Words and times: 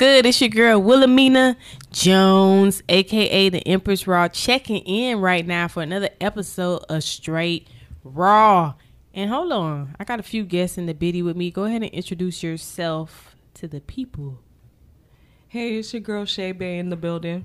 Yo, 0.00 0.06
what's 0.06 0.16
good? 0.16 0.26
It's 0.26 0.40
your 0.40 0.48
girl 0.48 0.80
Wilhelmina 0.80 1.56
Jones, 1.90 2.82
aka 2.88 3.48
the 3.50 3.66
Empress 3.68 4.06
Raw, 4.06 4.28
checking 4.28 4.78
in 4.78 5.20
right 5.20 5.46
now 5.46 5.68
for 5.68 5.82
another 5.82 6.08
episode 6.22 6.84
of 6.88 7.04
Straight 7.04 7.68
Raw. 8.02 8.74
And 9.12 9.30
hold 9.30 9.52
on, 9.52 9.94
I 10.00 10.04
got 10.04 10.18
a 10.18 10.22
few 10.22 10.44
guests 10.44 10.78
in 10.78 10.86
the 10.86 10.94
biddy 10.94 11.20
with 11.22 11.36
me. 11.36 11.50
Go 11.50 11.64
ahead 11.64 11.82
and 11.82 11.90
introduce 11.90 12.42
yourself 12.42 13.36
to 13.54 13.68
the 13.68 13.80
people. 13.82 14.38
Hey, 15.48 15.76
it's 15.76 15.92
your 15.92 16.00
girl 16.00 16.24
Shay 16.24 16.52
Bay 16.52 16.78
in 16.78 16.88
the 16.88 16.96
building. 16.96 17.44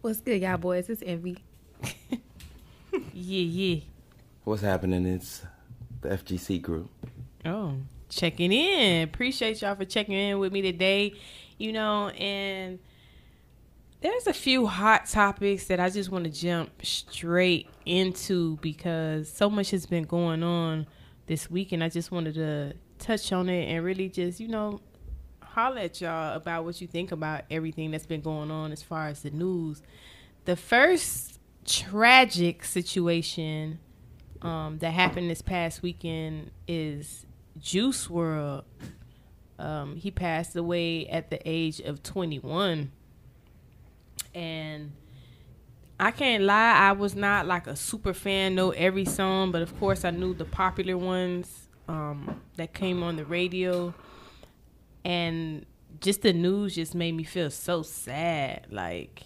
What's 0.00 0.20
good, 0.20 0.40
y'all 0.40 0.56
boys? 0.56 0.88
It's 0.88 1.02
Envy. 1.04 1.38
Yeah, 3.12 3.40
yeah. 3.42 3.80
What's 4.44 4.62
happening? 4.62 5.04
It's 5.04 5.42
the 6.00 6.10
FGC 6.10 6.62
group. 6.62 6.88
Oh, 7.44 7.74
checking 8.08 8.52
in. 8.52 9.02
Appreciate 9.02 9.62
y'all 9.62 9.74
for 9.74 9.84
checking 9.84 10.14
in 10.14 10.38
with 10.38 10.52
me 10.52 10.62
today. 10.62 11.14
You 11.58 11.72
know, 11.72 12.08
and 12.10 12.78
there's 14.00 14.26
a 14.26 14.32
few 14.32 14.66
hot 14.66 15.06
topics 15.06 15.66
that 15.66 15.80
I 15.80 15.90
just 15.90 16.10
want 16.10 16.24
to 16.24 16.30
jump 16.30 16.70
straight 16.84 17.68
into 17.84 18.56
because 18.58 19.28
so 19.30 19.50
much 19.50 19.72
has 19.72 19.86
been 19.86 20.04
going 20.04 20.42
on 20.42 20.86
this 21.26 21.50
week, 21.50 21.72
and 21.72 21.82
I 21.82 21.88
just 21.88 22.12
wanted 22.12 22.34
to 22.34 22.74
touch 22.98 23.32
on 23.32 23.48
it 23.48 23.64
and 23.66 23.84
really 23.84 24.08
just, 24.08 24.38
you 24.40 24.48
know, 24.48 24.80
holler 25.42 25.80
at 25.80 26.00
y'all 26.00 26.36
about 26.36 26.64
what 26.64 26.80
you 26.80 26.86
think 26.86 27.10
about 27.10 27.42
everything 27.50 27.90
that's 27.90 28.06
been 28.06 28.20
going 28.20 28.50
on 28.50 28.70
as 28.70 28.82
far 28.82 29.08
as 29.08 29.22
the 29.22 29.30
news. 29.30 29.82
The 30.44 30.54
first 30.54 31.40
tragic 31.66 32.64
situation 32.64 33.80
um, 34.42 34.78
that 34.78 34.92
happened 34.92 35.28
this 35.28 35.42
past 35.42 35.82
weekend 35.82 36.52
is 36.68 37.26
Juice 37.60 38.08
WRLD. 38.08 38.64
Um, 39.58 39.96
he 39.96 40.10
passed 40.10 40.54
away 40.54 41.08
at 41.08 41.30
the 41.30 41.40
age 41.44 41.80
of 41.80 42.02
21. 42.02 42.92
And 44.34 44.92
I 45.98 46.12
can't 46.12 46.44
lie, 46.44 46.74
I 46.74 46.92
was 46.92 47.16
not 47.16 47.46
like 47.46 47.66
a 47.66 47.74
super 47.74 48.14
fan, 48.14 48.54
know 48.54 48.70
every 48.70 49.04
song, 49.04 49.50
but 49.50 49.62
of 49.62 49.78
course 49.80 50.04
I 50.04 50.10
knew 50.10 50.32
the 50.32 50.44
popular 50.44 50.96
ones 50.96 51.68
um, 51.88 52.40
that 52.56 52.72
came 52.72 53.02
on 53.02 53.16
the 53.16 53.24
radio. 53.24 53.92
And 55.04 55.66
just 56.00 56.22
the 56.22 56.32
news 56.32 56.76
just 56.76 56.94
made 56.94 57.12
me 57.12 57.24
feel 57.24 57.50
so 57.50 57.82
sad. 57.82 58.66
Like, 58.70 59.22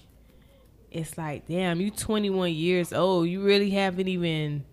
it's 0.91 1.19
like, 1.19 1.47
damn, 1.47 1.81
you 1.81 1.91
21 1.91 2.53
years 2.53 2.93
old. 2.93 3.29
You 3.29 3.43
really 3.43 3.71
haven't 3.71 4.09
even 4.09 4.65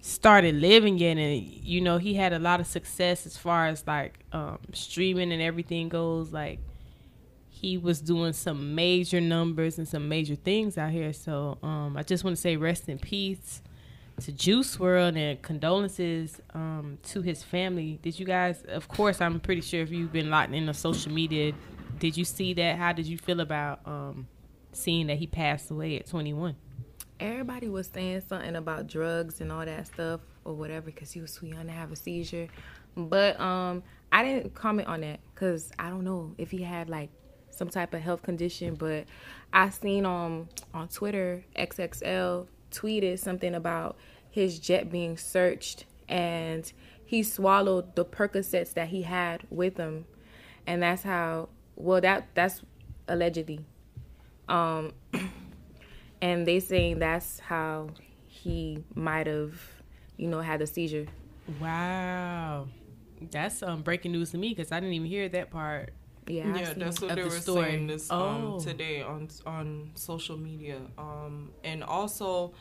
started 0.00 0.54
living 0.54 0.98
yet. 0.98 1.16
And, 1.16 1.42
you 1.42 1.80
know, 1.80 1.98
he 1.98 2.14
had 2.14 2.32
a 2.32 2.38
lot 2.38 2.60
of 2.60 2.66
success 2.66 3.26
as 3.26 3.36
far 3.36 3.66
as 3.66 3.86
like 3.86 4.18
um, 4.32 4.58
streaming 4.72 5.32
and 5.32 5.42
everything 5.42 5.88
goes. 5.88 6.32
Like, 6.32 6.60
he 7.48 7.76
was 7.76 8.00
doing 8.00 8.32
some 8.32 8.76
major 8.76 9.20
numbers 9.20 9.78
and 9.78 9.88
some 9.88 10.08
major 10.08 10.36
things 10.36 10.78
out 10.78 10.90
here. 10.90 11.12
So 11.12 11.58
um, 11.62 11.96
I 11.96 12.04
just 12.04 12.22
want 12.22 12.36
to 12.36 12.40
say 12.40 12.56
rest 12.56 12.88
in 12.88 12.98
peace 12.98 13.62
to 14.22 14.32
Juice 14.32 14.76
WRLD 14.76 15.16
and 15.16 15.42
condolences 15.42 16.40
um, 16.54 16.98
to 17.04 17.22
his 17.22 17.42
family. 17.42 17.98
Did 18.02 18.18
you 18.18 18.26
guys, 18.26 18.62
of 18.68 18.88
course, 18.88 19.20
I'm 19.20 19.40
pretty 19.40 19.60
sure 19.60 19.82
if 19.82 19.90
you've 19.90 20.12
been 20.12 20.30
locked 20.30 20.54
into 20.54 20.74
social 20.74 21.12
media, 21.12 21.52
did 21.98 22.16
you 22.16 22.24
see 22.24 22.54
that? 22.54 22.76
How 22.76 22.92
did 22.92 23.06
you 23.06 23.18
feel 23.18 23.40
about 23.40 23.80
um, 23.84 24.28
seeing 24.72 25.06
that 25.08 25.18
he 25.18 25.26
passed 25.26 25.70
away 25.70 25.98
at 25.98 26.06
21? 26.06 26.56
Everybody 27.20 27.68
was 27.68 27.88
saying 27.88 28.22
something 28.28 28.54
about 28.56 28.86
drugs 28.86 29.40
and 29.40 29.50
all 29.50 29.64
that 29.64 29.86
stuff 29.88 30.20
or 30.44 30.54
whatever 30.54 30.86
because 30.86 31.10
he 31.10 31.20
was 31.20 31.34
too 31.34 31.46
young 31.46 31.66
to 31.66 31.72
have 31.72 31.90
a 31.90 31.96
seizure. 31.96 32.48
But 32.96 33.38
um, 33.40 33.82
I 34.12 34.24
didn't 34.24 34.54
comment 34.54 34.88
on 34.88 35.00
that 35.02 35.20
because 35.34 35.70
I 35.78 35.90
don't 35.90 36.04
know 36.04 36.34
if 36.38 36.50
he 36.50 36.62
had 36.62 36.88
like 36.88 37.10
some 37.50 37.68
type 37.68 37.92
of 37.92 38.00
health 38.00 38.22
condition. 38.22 38.74
But 38.74 39.04
I 39.52 39.68
seen 39.70 40.06
um, 40.06 40.48
on 40.72 40.88
Twitter, 40.88 41.44
XXL 41.56 42.46
tweeted 42.70 43.18
something 43.18 43.54
about 43.54 43.96
his 44.30 44.58
jet 44.58 44.90
being 44.90 45.16
searched 45.16 45.84
and 46.08 46.70
he 47.04 47.22
swallowed 47.22 47.96
the 47.96 48.04
Percocets 48.04 48.74
that 48.74 48.88
he 48.88 49.02
had 49.02 49.42
with 49.50 49.76
him. 49.76 50.06
And 50.66 50.82
that's 50.82 51.02
how, 51.02 51.48
well, 51.76 52.00
that 52.00 52.28
that's 52.34 52.62
allegedly. 53.08 53.64
Um, 54.48 54.92
and 56.22 56.46
they 56.46 56.60
saying 56.60 56.98
that's 56.98 57.38
how 57.40 57.88
he 58.26 58.82
might 58.94 59.26
have, 59.26 59.60
you 60.16 60.28
know, 60.28 60.40
had 60.40 60.60
a 60.62 60.66
seizure. 60.66 61.06
Wow. 61.60 62.68
That's 63.30 63.62
um, 63.62 63.82
breaking 63.82 64.12
news 64.12 64.30
to 64.32 64.38
me 64.38 64.50
because 64.50 64.70
I 64.72 64.80
didn't 64.80 64.94
even 64.94 65.08
hear 65.08 65.28
that 65.30 65.50
part. 65.50 65.92
Yeah, 66.26 66.54
yeah, 66.54 66.74
that's 66.76 67.00
what 67.00 67.14
they 67.14 67.22
the 67.22 67.28
were 67.28 67.40
story. 67.40 67.70
saying 67.70 67.86
this 67.86 68.08
Oh. 68.10 68.54
um, 68.56 68.60
today 68.60 69.00
on 69.00 69.28
on 69.46 69.90
social 69.94 70.36
media. 70.36 70.78
Um, 70.98 71.50
and 71.64 71.82
also, 71.82 72.52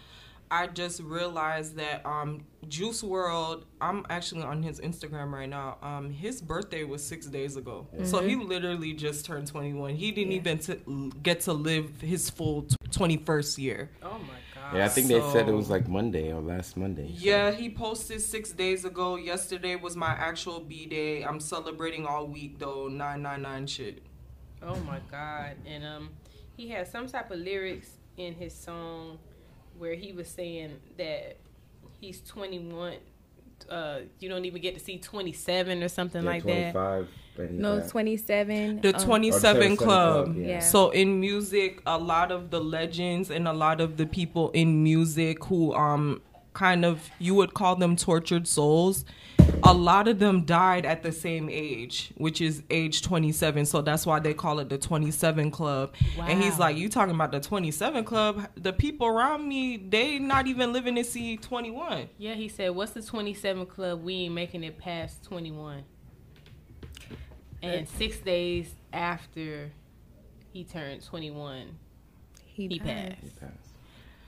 I 0.49 0.67
just 0.67 1.01
realized 1.01 1.75
that 1.75 2.05
um, 2.05 2.45
Juice 2.67 3.01
WRLD. 3.03 3.63
I'm 3.81 4.05
actually 4.09 4.43
on 4.43 4.63
his 4.63 4.79
Instagram 4.79 5.31
right 5.31 5.49
now. 5.49 5.77
Um, 5.81 6.09
his 6.09 6.41
birthday 6.41 6.83
was 6.85 7.03
six 7.03 7.25
days 7.27 7.57
ago, 7.57 7.87
so 8.03 8.21
he 8.21 8.35
literally 8.35 8.93
just 8.93 9.25
turned 9.25 9.47
21. 9.47 9.95
He 9.95 10.11
didn't 10.11 10.31
Yeah. 10.31 10.37
even 10.37 10.57
t- 10.59 11.11
get 11.21 11.41
to 11.41 11.53
live 11.53 11.99
his 12.01 12.29
full 12.29 12.63
t- 12.63 12.75
21st 12.91 13.57
year. 13.57 13.89
Oh 14.01 14.11
my 14.11 14.17
God. 14.55 14.75
Yeah, 14.77 14.85
I 14.85 14.89
think 14.89 15.07
they 15.07 15.21
said 15.31 15.47
it 15.47 15.53
was 15.53 15.69
like 15.69 15.87
Monday 15.87 16.31
or 16.31 16.41
last 16.41 16.75
Monday. 16.77 17.07
so- 17.09 17.13
Yeah, 17.25 17.51
he 17.51 17.69
posted 17.69 18.21
six 18.21 18.51
days 18.51 18.85
ago. 18.85 19.15
Yesterday 19.17 19.75
was 19.75 19.95
my 19.95 20.11
actual 20.11 20.59
B 20.61 20.85
day. 20.85 21.23
I'm 21.23 21.39
celebrating 21.39 22.05
all 22.05 22.27
week 22.27 22.57
though. 22.59 22.87
Nine 22.87 23.21
nine 23.21 23.41
nine 23.41 23.67
shit. 23.67 24.01
Oh 24.61 24.75
my 24.79 24.99
God. 25.11 25.55
And 25.65 25.85
um 25.85 26.09
he 26.55 26.69
had 26.69 26.87
some 26.87 27.07
type 27.07 27.31
of 27.31 27.39
lyrics 27.39 27.89
in 28.17 28.33
his 28.33 28.53
song 28.53 29.19
where 29.77 29.93
he 29.95 30.11
was 30.13 30.27
saying 30.27 30.79
that 30.97 31.37
he's 31.99 32.21
21 32.21 32.95
uh 33.69 33.99
you 34.19 34.29
don't 34.29 34.45
even 34.45 34.61
get 34.61 34.75
to 34.75 34.79
see 34.79 34.97
27 34.97 35.81
or 35.81 35.87
something 35.87 36.23
Yeah, 36.23 36.29
like 36.29 36.43
that. 36.43 36.73
25. 36.73 37.07
No, 37.51 37.81
27. 37.87 38.81
The 38.81 38.95
um, 38.95 39.01
27 39.03 39.55
27 39.61 39.77
Club. 39.77 40.25
Club, 40.25 40.37
yeah. 40.37 40.59
So 40.59 40.89
in 40.89 41.19
music, 41.19 41.81
a 41.85 41.97
lot 41.97 42.31
of 42.31 42.49
the 42.49 42.59
legends 42.59 43.29
and 43.29 43.47
a 43.47 43.53
lot 43.53 43.79
of 43.79 43.97
the 43.97 44.05
people 44.07 44.49
in 44.51 44.83
music 44.83 45.43
who 45.45 45.73
um 45.73 46.21
kind 46.53 46.83
of 46.83 47.09
you 47.19 47.35
would 47.35 47.53
call 47.53 47.75
them 47.75 47.95
tortured 47.95 48.47
souls, 48.47 49.05
a 49.63 49.73
lot 49.73 50.07
of 50.07 50.19
them 50.19 50.45
died 50.45 50.85
at 50.85 51.03
the 51.03 51.11
same 51.11 51.49
age, 51.49 52.11
which 52.17 52.41
is 52.41 52.63
age 52.69 53.01
27. 53.01 53.65
So 53.65 53.81
that's 53.81 54.05
why 54.05 54.19
they 54.19 54.33
call 54.33 54.59
it 54.59 54.69
the 54.69 54.77
27 54.77 55.51
Club. 55.51 55.93
And 56.19 56.41
he's 56.41 56.59
like, 56.59 56.77
"You 56.77 56.89
talking 56.89 57.15
about 57.15 57.31
the 57.31 57.39
27 57.39 58.03
Club? 58.03 58.47
The 58.55 58.73
people 58.73 59.07
around 59.07 59.47
me, 59.47 59.77
they 59.77 60.19
not 60.19 60.47
even 60.47 60.73
living 60.73 60.95
to 60.95 61.03
see 61.03 61.37
21." 61.37 62.09
Yeah, 62.17 62.33
he 62.33 62.47
said, 62.47 62.69
"What's 62.75 62.91
the 62.91 63.01
27 63.01 63.65
club? 63.65 64.03
We 64.03 64.13
ain't 64.25 64.33
making 64.33 64.63
it 64.63 64.77
past 64.77 65.23
21." 65.23 65.83
And 67.61 67.87
uh, 67.87 67.97
6 67.97 68.17
days 68.19 68.75
after 68.93 69.71
he 70.53 70.63
turned 70.63 71.03
21, 71.03 71.77
he, 72.45 72.67
he 72.67 72.79
passed. 72.79 72.89
passed. 72.89 73.21
He 73.21 73.29
passed. 73.39 73.67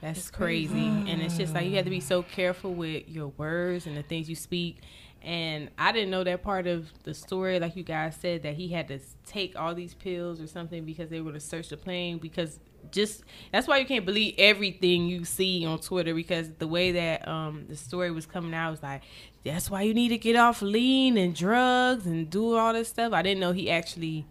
That's 0.01 0.31
crazy. 0.31 0.87
And 0.87 1.21
it's 1.21 1.37
just 1.37 1.53
like 1.53 1.65
you 1.65 1.75
have 1.75 1.85
to 1.85 1.89
be 1.89 1.99
so 1.99 2.23
careful 2.23 2.73
with 2.73 3.09
your 3.09 3.27
words 3.37 3.85
and 3.85 3.97
the 3.97 4.03
things 4.03 4.29
you 4.29 4.35
speak. 4.35 4.81
And 5.21 5.69
I 5.77 5.91
didn't 5.91 6.11
know 6.11 6.23
that 6.23 6.41
part 6.43 6.65
of 6.67 6.87
the 7.03 7.13
story, 7.13 7.59
like 7.59 7.75
you 7.75 7.83
guys 7.83 8.15
said, 8.19 8.43
that 8.43 8.53
he 8.55 8.69
had 8.69 8.87
to 8.87 8.99
take 9.25 9.59
all 9.59 9.75
these 9.75 9.93
pills 9.93 10.39
or 10.39 10.47
something 10.47 10.85
because 10.85 11.09
they 11.09 11.19
were 11.21 11.33
to 11.33 11.39
search 11.39 11.69
the 11.69 11.77
plane. 11.77 12.17
Because 12.19 12.59
just 12.91 13.23
that's 13.51 13.67
why 13.67 13.77
you 13.77 13.85
can't 13.85 14.05
believe 14.05 14.35
everything 14.37 15.07
you 15.07 15.25
see 15.25 15.65
on 15.65 15.79
Twitter 15.79 16.13
because 16.15 16.49
the 16.59 16.67
way 16.67 16.93
that 16.93 17.27
um, 17.27 17.65
the 17.67 17.75
story 17.75 18.11
was 18.11 18.25
coming 18.25 18.53
out 18.53 18.71
was 18.71 18.81
like, 18.81 19.01
that's 19.43 19.69
why 19.69 19.81
you 19.81 19.93
need 19.93 20.09
to 20.09 20.17
get 20.17 20.35
off 20.37 20.61
lean 20.61 21.17
and 21.17 21.35
drugs 21.35 22.05
and 22.05 22.29
do 22.29 22.55
all 22.55 22.71
this 22.73 22.87
stuff. 22.87 23.11
I 23.11 23.21
didn't 23.21 23.41
know 23.41 23.51
he 23.51 23.69
actually, 23.69 24.25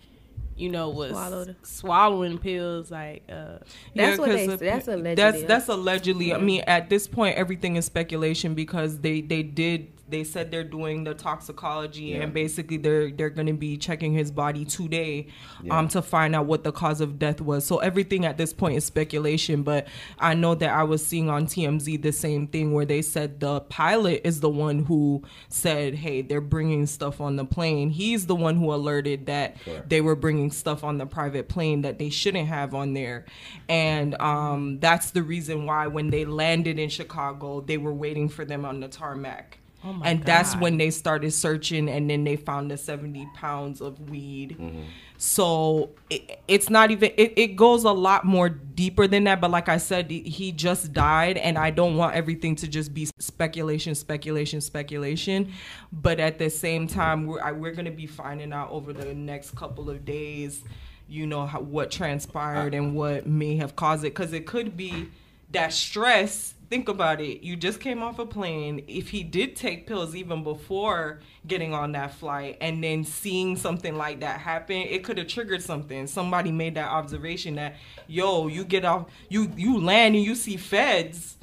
you 0.57 0.71
know, 0.71 0.89
was 0.89 1.11
Swallowed. 1.11 1.57
swallowing 1.63 2.39
pills 2.39 2.91
like. 2.91 3.23
Uh, 3.29 3.59
That's 3.95 4.19
what 4.19 4.27
'cause 4.31 4.37
they- 4.37 4.47
the- 4.47 4.57
that's 4.57 4.89
allegedly. 4.89 5.15
That's 5.15 5.43
that's 5.45 5.69
allegedly. 5.69 6.33
I 6.35 6.39
mean, 6.39 6.63
at 6.67 6.89
this 6.89 7.07
point, 7.07 7.37
everything 7.37 7.77
is 7.77 7.85
speculation 7.85 8.55
because 8.55 9.01
they 9.01 9.21
they 9.21 9.43
did 9.43 9.89
they 10.09 10.25
said 10.25 10.51
they're 10.51 10.65
doing 10.65 11.05
the 11.05 11.15
toxicology 11.15 12.05
Yeah. 12.05 12.23
and 12.23 12.33
basically 12.33 12.77
they're 12.77 13.11
they're 13.11 13.31
going 13.31 13.47
to 13.47 13.53
be 13.53 13.77
checking 13.77 14.13
his 14.15 14.31
body 14.31 14.65
today 14.65 15.29
Yeah. 15.63 15.79
um 15.79 15.89
to 15.89 16.03
find 16.03 16.35
out 16.35 16.47
what 16.47 16.65
the 16.65 16.73
cause 16.73 17.01
of 17.01 17.19
death 17.19 17.41
was. 17.41 17.65
So 17.67 17.79
everything 17.79 18.25
at 18.25 18.39
this 18.39 18.53
point 18.53 18.77
is 18.77 18.85
speculation, 18.85 19.63
but 19.63 19.87
I 20.19 20.35
know 20.35 20.55
that 20.57 20.71
I 20.71 20.83
was 20.85 21.05
seeing 21.05 21.29
on 21.31 21.47
TMZ 21.47 22.03
the 22.03 22.13
same 22.13 22.47
thing 22.47 22.73
where 22.73 22.87
they 22.87 23.03
said 23.03 23.41
the 23.41 23.61
pilot 23.63 24.23
is 24.25 24.41
the 24.41 24.49
one 24.51 24.85
who 24.85 25.23
said, 25.49 25.95
"Hey, 25.97 26.23
they're 26.23 26.41
bringing 26.41 26.87
stuff 26.87 27.21
on 27.21 27.37
the 27.37 27.45
plane." 27.45 27.91
He's 27.91 28.27
the 28.27 28.35
one 28.37 28.57
who 28.57 28.73
alerted 28.73 29.27
that 29.27 29.61
Correct. 29.65 29.89
they 29.89 30.01
were 30.01 30.17
bringing 30.17 30.51
stuff 30.51 30.85
on 30.85 30.99
the 30.99 31.07
private 31.07 31.49
plane 31.49 31.83
that 31.83 31.99
they 31.99 32.11
shouldn't 32.11 32.49
have 32.49 32.75
on 32.75 32.95
there. 32.95 33.25
And 33.69 34.15
um, 34.21 34.79
that's 34.81 35.11
the 35.11 35.23
reason 35.23 35.67
why 35.67 35.87
when 35.87 36.11
they 36.11 36.25
landed 36.25 36.79
in 36.79 36.89
Chicago, 36.89 37.61
they 37.61 37.77
were 37.79 37.93
waiting 37.95 38.29
for 38.29 38.45
them 38.45 38.65
on 38.65 38.81
the 38.81 38.89
tarmac. 38.89 39.59
Oh 39.85 39.93
my 39.93 40.09
and 40.09 40.25
that's 40.25 40.57
when 40.57 40.77
they 40.77 40.91
started 40.91 41.31
searching 41.33 41.89
and 41.89 42.11
then 42.11 42.25
they 42.25 42.35
found 42.37 42.71
the 42.71 42.77
70 42.77 43.29
pounds 43.35 43.81
of 43.81 44.11
weed. 44.11 44.57
Mm-hmm. 44.59 44.83
So 45.19 45.91
it, 46.11 46.41
it's 46.49 46.69
not 46.69 46.91
even 46.91 47.13
it, 47.17 47.35
it 47.37 47.47
goes 47.57 47.85
a 47.85 47.93
lot 47.93 48.25
more 48.25 48.49
deeper 48.49 49.07
than 49.07 49.25
that 49.25 49.41
but 49.41 49.51
like 49.51 49.69
i 49.69 49.77
said 49.77 50.09
he 50.11 50.53
just 50.53 50.93
died 50.93 51.37
and 51.37 51.59
i 51.59 51.71
don't 51.71 51.97
want 51.97 52.15
everything 52.15 52.55
to 52.55 52.69
just 52.69 52.95
be 52.95 53.09
speculation 53.19 53.95
speculation 53.95 54.61
speculation. 54.61 55.53
But 55.93 56.21
at 56.21 56.39
the 56.39 56.51
same 56.51 56.87
time 56.87 57.27
we're, 57.27 57.53
we're 57.55 57.73
going 57.73 57.87
to 57.87 57.91
be 57.91 58.07
finding 58.07 58.53
out 58.53 58.71
over 58.71 58.93
the 58.93 59.15
next 59.15 59.55
couple 59.57 59.91
of 59.91 60.05
days 60.05 60.63
you 61.09 61.27
know 61.27 61.47
how, 61.47 61.61
what 61.61 61.91
transpired 61.91 62.75
uh, 62.75 62.79
and 62.79 62.95
what 62.95 63.27
may 63.27 63.57
have 63.57 63.75
caused 63.75 64.05
it. 64.05 64.15
Because 64.15 64.33
it 64.33 64.47
could 64.47 64.77
be 64.77 65.09
that 65.51 65.73
stress 65.73 66.55
think 66.71 66.89
about 66.89 67.21
it. 67.21 67.43
You 67.43 67.57
just 67.57 67.81
came 67.81 68.03
off 68.03 68.19
a 68.19 68.27
plane. 68.27 68.85
If 68.87 69.09
he 69.09 69.23
did 69.23 69.57
take 69.57 69.87
pills 69.87 70.15
even 70.15 70.43
before 70.43 71.21
getting 71.47 71.73
on 71.73 71.93
that 71.93 72.15
flight 72.15 72.59
and 72.61 72.83
then 72.83 73.05
seeing 73.05 73.57
something 73.57 73.97
like 73.97 74.21
that 74.21 74.41
happen 74.41 74.77
it 74.77 75.03
could 75.05 75.19
have 75.19 75.29
triggered 75.29 75.63
something. 75.63 76.07
Somebody 76.07 76.53
made 76.53 76.75
that 76.75 76.91
observation 76.91 77.55
that 77.57 77.77
yo 78.07 78.47
you 78.49 78.65
get 78.65 78.85
off 78.85 79.07
you 79.29 79.51
you 79.57 79.81
land 79.81 80.15
and 80.15 80.25
you 80.25 80.35
see 80.35 80.57
feds. 80.57 81.37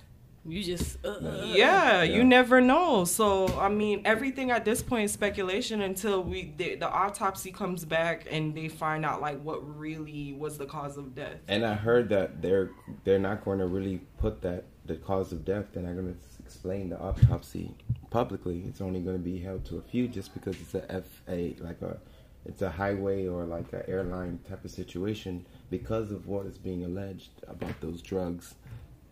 You 0.47 0.63
just 0.63 1.03
uh, 1.03 1.09
uh, 1.09 1.43
yeah, 1.43 2.03
you 2.03 2.23
never 2.23 2.61
know. 2.61 3.03
So 3.05 3.47
I 3.59 3.67
mean, 3.67 4.03
everything 4.05 4.51
at 4.51 4.63
this 4.63 4.83
point 4.83 5.05
is 5.05 5.11
speculation 5.11 5.81
until 5.81 6.21
we 6.21 6.53
the, 6.55 6.75
the 6.75 6.87
autopsy 6.87 7.51
comes 7.51 7.83
back 7.83 8.27
and 8.29 8.53
they 8.53 8.67
find 8.67 9.03
out 9.05 9.21
like 9.21 9.41
what 9.41 9.77
really 9.77 10.33
was 10.33 10.59
the 10.59 10.67
cause 10.67 10.97
of 10.97 11.15
death. 11.15 11.39
And 11.47 11.65
I 11.65 11.73
heard 11.73 12.09
that 12.09 12.43
they're 12.43 12.69
they're 13.05 13.17
not 13.17 13.43
going 13.43 13.57
to 13.57 13.65
really 13.65 14.01
put 14.19 14.43
that 14.43 14.65
the 14.85 14.95
cause 14.95 15.31
of 15.31 15.45
death. 15.45 15.65
They're 15.73 15.83
not 15.83 15.95
going 15.95 16.13
to 16.13 16.43
explain 16.43 16.89
the 16.89 16.99
autopsy 16.99 17.71
publicly. 18.09 18.63
It's 18.67 18.81
only 18.81 19.01
going 19.01 19.17
to 19.17 19.23
be 19.23 19.39
held 19.39 19.65
to 19.65 19.77
a 19.77 19.81
few 19.81 20.07
just 20.07 20.33
because 20.33 20.55
it's 20.59 20.73
a 20.73 21.03
FA 21.03 21.63
like 21.63 21.81
a 21.81 21.97
it's 22.45 22.61
a 22.61 22.69
highway 22.69 23.27
or 23.27 23.45
like 23.45 23.73
an 23.73 23.83
airline 23.87 24.39
type 24.47 24.63
of 24.63 24.71
situation 24.71 25.45
because 25.71 26.11
of 26.11 26.27
what 26.27 26.45
is 26.45 26.57
being 26.57 26.85
alleged 26.85 27.31
about 27.47 27.79
those 27.81 28.01
drugs 28.01 28.53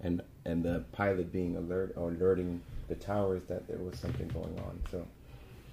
and 0.01 0.21
and 0.45 0.63
the 0.63 0.83
pilot 0.91 1.31
being 1.31 1.55
alert 1.55 1.93
or 1.95 2.09
alerting 2.09 2.61
the 2.87 2.95
towers 2.95 3.41
that 3.47 3.67
there 3.67 3.77
was 3.77 3.97
something 3.97 4.27
going 4.27 4.59
on. 4.59 4.79
So 4.91 5.07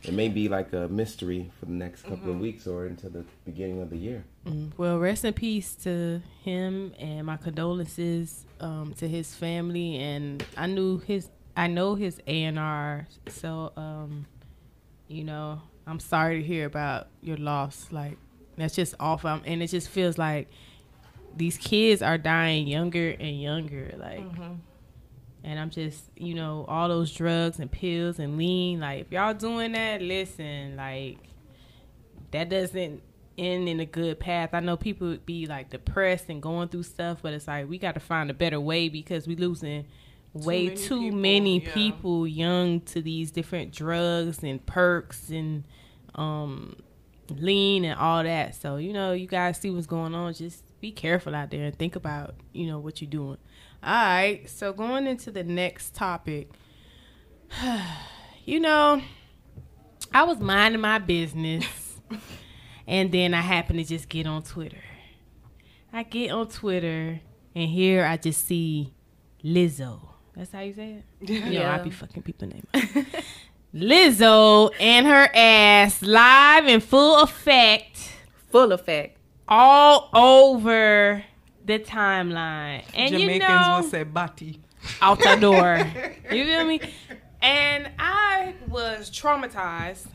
it 0.02 0.14
may 0.14 0.28
be 0.28 0.48
like 0.48 0.72
a 0.72 0.88
mystery 0.88 1.50
for 1.58 1.66
the 1.66 1.72
next 1.72 2.02
couple 2.02 2.30
of 2.30 2.36
mm-hmm. 2.36 2.40
weeks 2.40 2.66
or 2.66 2.86
until 2.86 3.10
the 3.10 3.24
beginning 3.44 3.82
of 3.82 3.90
the 3.90 3.98
year. 3.98 4.24
Well, 4.76 4.98
rest 4.98 5.24
in 5.24 5.34
peace 5.34 5.74
to 5.84 6.22
him, 6.42 6.94
and 6.98 7.26
my 7.26 7.36
condolences 7.36 8.46
um, 8.58 8.94
to 8.94 9.06
his 9.06 9.34
family. 9.34 9.96
And 9.98 10.44
I 10.56 10.66
knew 10.66 10.98
his, 10.98 11.28
I 11.56 11.66
know 11.66 11.94
his 11.94 12.20
A 12.26 12.44
and 12.44 12.58
R, 12.58 13.06
so 13.28 13.72
um, 13.76 14.26
you 15.08 15.24
know, 15.24 15.60
I'm 15.86 16.00
sorry 16.00 16.40
to 16.40 16.46
hear 16.46 16.64
about 16.64 17.08
your 17.20 17.36
loss. 17.36 17.88
Like 17.90 18.16
that's 18.56 18.74
just 18.74 18.94
awful, 18.98 19.40
and 19.44 19.62
it 19.62 19.68
just 19.68 19.88
feels 19.88 20.16
like 20.16 20.48
these 21.36 21.58
kids 21.58 22.00
are 22.02 22.18
dying 22.18 22.66
younger 22.66 23.10
and 23.10 23.40
younger. 23.40 23.94
Like, 23.98 24.24
and 25.44 25.58
I'm 25.58 25.70
just, 25.70 26.04
you 26.16 26.34
know, 26.34 26.64
all 26.66 26.88
those 26.88 27.12
drugs 27.12 27.58
and 27.58 27.70
pills 27.70 28.18
and 28.18 28.38
lean. 28.38 28.80
Like, 28.80 29.02
if 29.02 29.12
y'all 29.12 29.34
doing 29.34 29.72
that, 29.72 30.00
listen, 30.02 30.76
like 30.76 31.18
that 32.30 32.48
doesn't 32.48 33.02
end 33.40 33.68
in 33.68 33.80
a 33.80 33.86
good 33.86 34.20
path. 34.20 34.50
I 34.52 34.60
know 34.60 34.76
people 34.76 35.08
would 35.08 35.26
be 35.26 35.46
like 35.46 35.70
depressed 35.70 36.28
and 36.28 36.42
going 36.42 36.68
through 36.68 36.84
stuff, 36.84 37.20
but 37.22 37.32
it's 37.32 37.48
like 37.48 37.68
we 37.68 37.78
got 37.78 37.94
to 37.94 38.00
find 38.00 38.30
a 38.30 38.34
better 38.34 38.60
way 38.60 38.88
because 38.88 39.26
we 39.26 39.36
losing 39.36 39.86
way 40.32 40.68
many 40.68 40.76
too 40.76 41.00
people, 41.00 41.18
many 41.18 41.60
yeah. 41.60 41.74
people 41.74 42.26
young 42.26 42.80
to 42.82 43.02
these 43.02 43.30
different 43.30 43.72
drugs 43.72 44.44
and 44.44 44.64
perks 44.64 45.30
and 45.30 45.64
um 46.14 46.76
lean 47.30 47.84
and 47.84 47.98
all 47.98 48.22
that. 48.22 48.54
So, 48.54 48.76
you 48.76 48.92
know, 48.92 49.12
you 49.12 49.26
guys 49.26 49.58
see 49.58 49.70
what's 49.70 49.86
going 49.86 50.14
on. 50.14 50.34
Just 50.34 50.64
be 50.80 50.92
careful 50.92 51.34
out 51.34 51.50
there 51.50 51.64
and 51.64 51.78
think 51.78 51.96
about, 51.96 52.34
you 52.52 52.66
know, 52.66 52.78
what 52.78 53.00
you're 53.00 53.10
doing. 53.10 53.38
All 53.82 53.92
right. 53.92 54.48
So, 54.48 54.72
going 54.72 55.06
into 55.06 55.30
the 55.30 55.44
next 55.44 55.94
topic, 55.94 56.50
you 58.44 58.60
know, 58.60 59.02
I 60.12 60.24
was 60.24 60.38
minding 60.38 60.80
my 60.80 60.98
business 60.98 62.00
and 62.86 63.12
then 63.12 63.34
I 63.34 63.40
happen 63.40 63.76
to 63.76 63.84
just 63.84 64.08
get 64.08 64.26
on 64.26 64.42
Twitter. 64.42 64.82
I 65.92 66.02
get 66.04 66.30
on 66.30 66.48
Twitter 66.48 67.20
and 67.54 67.68
here 67.68 68.04
I 68.04 68.16
just 68.16 68.46
see 68.46 68.92
Lizzo. 69.44 70.00
That's 70.36 70.52
how 70.52 70.60
you 70.60 70.72
say 70.72 71.02
it? 71.20 71.28
You 71.30 71.58
know, 71.60 71.68
I 71.68 71.78
be 71.78 71.90
fucking 71.90 72.22
people 72.22 72.48
name. 72.48 72.66
Lizzo 73.74 74.70
and 74.80 75.06
her 75.06 75.28
ass 75.34 76.02
live 76.02 76.66
in 76.66 76.80
full 76.80 77.22
effect 77.22 78.12
Full 78.50 78.72
effect. 78.72 79.16
all 79.48 80.08
over 80.12 81.24
the 81.64 81.78
timeline. 81.78 82.82
And 82.94 83.12
Jamaicans 83.12 83.42
you 83.42 83.48
know, 83.48 83.78
will 83.80 83.88
say 83.88 84.02
bati. 84.02 84.60
out 85.00 85.18
the 85.20 85.36
door. 85.36 85.78
you 86.32 86.44
feel 86.44 86.64
me? 86.64 86.80
And 87.42 87.90
I 87.98 88.54
was 88.68 89.10
traumatized 89.10 90.06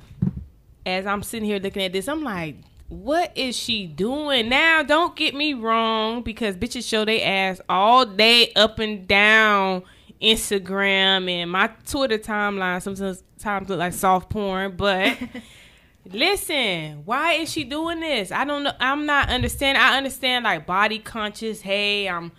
as 0.86 1.06
I'm 1.06 1.24
sitting 1.24 1.48
here 1.48 1.60
looking 1.60 1.84
at 1.84 1.94
this. 1.94 2.08
I'm 2.08 2.24
like, 2.24 2.58
what 2.88 3.36
is 3.36 3.56
she 3.56 3.88
doing 3.88 4.50
now? 4.50 4.84
Don't 4.84 5.16
get 5.16 5.34
me 5.34 5.54
wrong, 5.54 6.22
because 6.22 6.56
bitches 6.56 6.88
show 6.88 7.06
they 7.06 7.22
ass 7.24 7.60
all 7.68 8.06
day 8.06 8.52
up 8.56 8.80
and 8.80 9.08
down 9.08 9.84
Instagram 10.22 11.30
and 11.30 11.52
my 11.52 11.68
Twitter 11.86 12.18
timeline 12.18 12.82
sometimes 12.82 13.24
times 13.38 13.70
look 13.70 13.80
like 13.80 13.94
soft 13.94 14.30
porn, 14.30 14.76
but 14.76 15.18
listen, 16.12 17.04
why 17.06 17.34
is 17.34 17.52
she 17.52 17.64
doing 17.64 18.00
this? 18.00 18.32
I 18.32 18.46
don't 18.46 18.64
know. 18.64 18.72
I'm 18.80 19.06
not 19.06 19.30
understanding. 19.30 19.82
I 19.82 19.98
understand 19.98 20.46
like 20.46 20.66
body 20.66 21.00
conscious. 21.00 21.62
Hey, 21.62 22.08
I'm, 22.08 22.32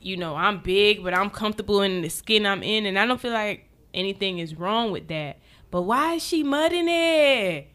you 0.00 0.16
know, 0.16 0.34
I'm 0.34 0.60
big, 0.60 1.02
but 1.02 1.14
I'm 1.14 1.30
comfortable 1.30 1.82
in 1.82 2.02
the 2.02 2.08
skin 2.08 2.46
I'm 2.46 2.62
in, 2.62 2.86
and 2.86 2.98
I 2.98 3.06
don't 3.06 3.20
feel 3.20 3.32
like 3.32 3.68
anything 3.92 4.38
is 4.38 4.54
wrong 4.54 4.90
with 4.90 5.08
that. 5.08 5.38
But 5.70 5.82
why 5.82 6.14
is 6.14 6.24
she 6.24 6.42
mudding 6.42 6.88
it? 6.88 7.68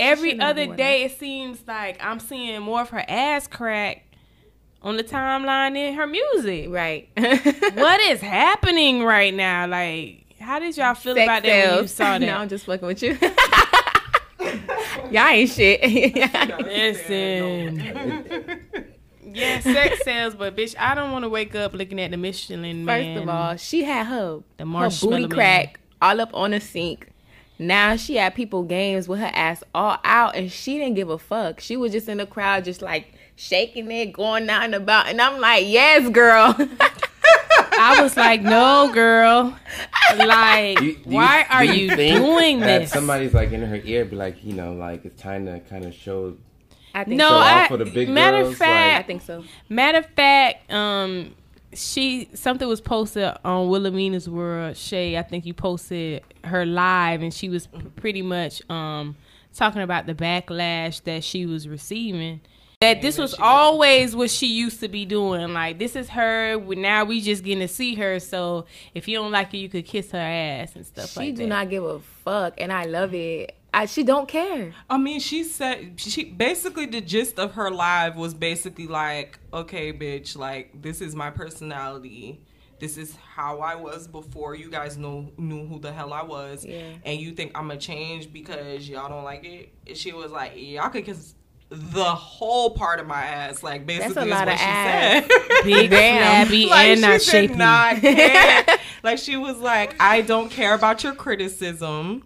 Every 0.00 0.40
other 0.40 0.74
day, 0.74 1.04
it 1.04 1.18
seems 1.18 1.62
like 1.66 2.02
I'm 2.04 2.18
seeing 2.20 2.60
more 2.62 2.80
of 2.82 2.90
her 2.90 3.04
ass 3.08 3.46
crack 3.46 4.04
on 4.82 4.96
the 4.96 5.04
timeline 5.04 5.76
in 5.76 5.94
her 5.94 6.06
music. 6.06 6.66
Right. 6.70 7.08
what 7.16 8.00
is 8.00 8.20
happening 8.20 9.04
right 9.04 9.32
now? 9.34 9.66
Like, 9.66 10.26
how 10.40 10.58
did 10.58 10.76
y'all 10.76 10.94
feel 10.94 11.14
Sex 11.14 11.24
about 11.26 11.42
that 11.42 11.70
when 11.74 11.82
you 11.82 11.88
saw 11.88 12.04
that? 12.18 12.26
no, 12.26 12.36
I'm 12.36 12.48
just 12.48 12.64
fucking 12.66 12.86
with 12.86 13.02
you. 13.02 13.18
Y'all 15.10 15.26
ain't 15.28 15.50
shit. 15.50 15.82
Listen. 16.62 17.80
yeah, 19.24 19.60
sex 19.60 20.02
sells, 20.02 20.34
but 20.34 20.56
bitch, 20.56 20.74
I 20.78 20.94
don't 20.94 21.12
want 21.12 21.24
to 21.24 21.28
wake 21.28 21.54
up 21.54 21.74
looking 21.74 22.00
at 22.00 22.10
the 22.10 22.16
Michelin 22.16 22.84
man. 22.84 23.16
First 23.16 23.22
of 23.22 23.28
all, 23.28 23.56
she 23.56 23.84
had 23.84 24.06
her 24.06 24.40
The 24.56 24.64
her 24.66 24.90
booty 25.00 25.22
man. 25.22 25.28
crack 25.28 25.80
all 26.00 26.20
up 26.20 26.30
on 26.32 26.52
the 26.52 26.60
sink. 26.60 27.09
Now 27.60 27.94
she 27.96 28.16
had 28.16 28.34
people 28.34 28.62
games 28.62 29.06
with 29.06 29.20
her 29.20 29.30
ass 29.34 29.62
all 29.74 29.98
out, 30.02 30.34
and 30.34 30.50
she 30.50 30.78
didn't 30.78 30.94
give 30.94 31.10
a 31.10 31.18
fuck. 31.18 31.60
She 31.60 31.76
was 31.76 31.92
just 31.92 32.08
in 32.08 32.16
the 32.16 32.24
crowd, 32.26 32.64
just 32.64 32.80
like 32.80 33.12
shaking 33.36 33.90
it, 33.92 34.14
going 34.14 34.48
out 34.48 34.64
and 34.64 34.74
about. 34.74 35.08
And 35.08 35.20
I'm 35.20 35.38
like, 35.40 35.66
yes, 35.68 36.08
girl. 36.08 36.56
I 37.72 38.00
was 38.02 38.16
like, 38.16 38.42
no, 38.42 38.90
girl. 38.92 39.56
Like, 40.16 40.78
Do 40.78 40.84
you- 40.86 40.94
do 40.96 41.10
you- 41.10 41.16
why 41.16 41.44
are 41.50 41.66
do 41.66 41.78
you, 41.78 41.94
think 41.94 42.16
doing 42.16 42.60
that 42.60 42.80
this? 42.80 42.92
Somebody's 42.92 43.34
like 43.34 43.52
in 43.52 43.62
her 43.62 43.80
ear, 43.84 44.04
be 44.06 44.16
like, 44.16 44.42
you 44.44 44.54
know, 44.54 44.72
like 44.72 45.04
it's 45.04 45.20
time 45.20 45.46
to 45.46 45.60
kind 45.60 45.84
of 45.84 45.94
show. 45.94 46.36
I 46.94 47.04
think 47.04 47.18
No, 47.18 47.28
so. 47.28 47.36
I, 47.38 47.68
for 47.68 47.76
the 47.76 47.84
big 47.84 48.08
matter 48.08 48.38
of 48.38 48.44
girls, 48.46 48.56
fact, 48.56 49.04
I 49.04 49.06
think 49.06 49.22
so. 49.22 49.44
Matter 49.68 49.98
of 49.98 50.06
fact, 50.06 50.72
um, 50.72 51.34
she 51.74 52.28
something 52.34 52.66
was 52.66 52.80
posted 52.80 53.32
on 53.44 53.68
Wilhelmina's 53.68 54.28
World. 54.28 54.76
Shay, 54.76 55.16
I 55.16 55.22
think 55.22 55.46
you 55.46 55.54
posted 55.54 56.22
her 56.44 56.66
live, 56.66 57.22
and 57.22 57.32
she 57.32 57.48
was 57.48 57.68
pretty 57.96 58.22
much 58.22 58.68
um 58.70 59.16
talking 59.54 59.82
about 59.82 60.06
the 60.06 60.14
backlash 60.14 61.02
that 61.04 61.24
she 61.24 61.46
was 61.46 61.68
receiving. 61.68 62.40
That 62.80 63.02
this 63.02 63.18
was 63.18 63.34
always 63.38 64.16
what 64.16 64.30
she 64.30 64.46
used 64.46 64.80
to 64.80 64.88
be 64.88 65.04
doing. 65.04 65.52
Like 65.52 65.78
this 65.78 65.94
is 65.94 66.08
her. 66.10 66.58
Now 66.58 67.04
we 67.04 67.20
just 67.20 67.44
getting 67.44 67.60
to 67.60 67.68
see 67.68 67.94
her. 67.96 68.18
So 68.18 68.64
if 68.94 69.06
you 69.06 69.18
don't 69.18 69.30
like 69.30 69.50
her, 69.52 69.58
you 69.58 69.68
could 69.68 69.84
kiss 69.84 70.10
her 70.12 70.18
ass 70.18 70.74
and 70.74 70.86
stuff 70.86 71.14
like 71.14 71.14
that. 71.14 71.20
She 71.22 71.26
like 71.26 71.36
do 71.36 71.42
that. 71.42 71.48
not 71.48 71.70
give 71.70 71.84
a 71.84 72.00
fuck, 72.00 72.54
and 72.58 72.72
I 72.72 72.84
love 72.84 73.14
it. 73.14 73.54
I, 73.72 73.86
she 73.86 74.02
don't 74.02 74.26
care. 74.28 74.72
I 74.88 74.98
mean, 74.98 75.20
she 75.20 75.44
said 75.44 75.94
she 76.00 76.24
basically 76.24 76.86
the 76.86 77.00
gist 77.00 77.38
of 77.38 77.52
her 77.54 77.70
live 77.70 78.16
was 78.16 78.34
basically 78.34 78.86
like, 78.86 79.38
okay, 79.52 79.92
bitch, 79.92 80.36
like 80.36 80.82
this 80.82 81.00
is 81.00 81.14
my 81.14 81.30
personality. 81.30 82.40
This 82.80 82.96
is 82.96 83.14
how 83.34 83.60
I 83.60 83.74
was 83.74 84.08
before 84.08 84.54
you 84.54 84.70
guys 84.70 84.96
know 84.96 85.30
knew 85.36 85.66
who 85.66 85.78
the 85.78 85.92
hell 85.92 86.12
I 86.12 86.22
was. 86.22 86.64
Yeah. 86.64 86.82
And 87.04 87.20
you 87.20 87.32
think 87.32 87.52
I'm 87.54 87.68
gonna 87.68 87.78
change 87.78 88.32
because 88.32 88.88
y'all 88.88 89.08
don't 89.08 89.24
like 89.24 89.44
it? 89.44 89.96
She 89.96 90.12
was 90.12 90.32
like, 90.32 90.52
y'all 90.56 90.88
could 90.88 91.04
kiss 91.04 91.34
the 91.68 92.04
whole 92.04 92.70
part 92.70 92.98
of 92.98 93.06
my 93.06 93.22
ass. 93.22 93.62
Like 93.62 93.86
basically 93.86 94.22
a 94.22 94.24
is 94.24 94.30
lot 94.30 94.46
what 94.46 94.54
of 94.54 94.58
she 94.58 94.64
ass. 94.66 95.26
said. 95.28 95.62
Big, 95.64 95.90
flabby, 95.90 96.66
Like, 96.66 96.86
and 96.88 97.00
not 97.00 97.56
not 97.56 98.78
like 99.02 99.18
she 99.18 99.36
was 99.36 99.58
like, 99.58 99.94
I 100.00 100.22
don't 100.22 100.50
care 100.50 100.74
about 100.74 101.04
your 101.04 101.14
criticism. 101.14 102.24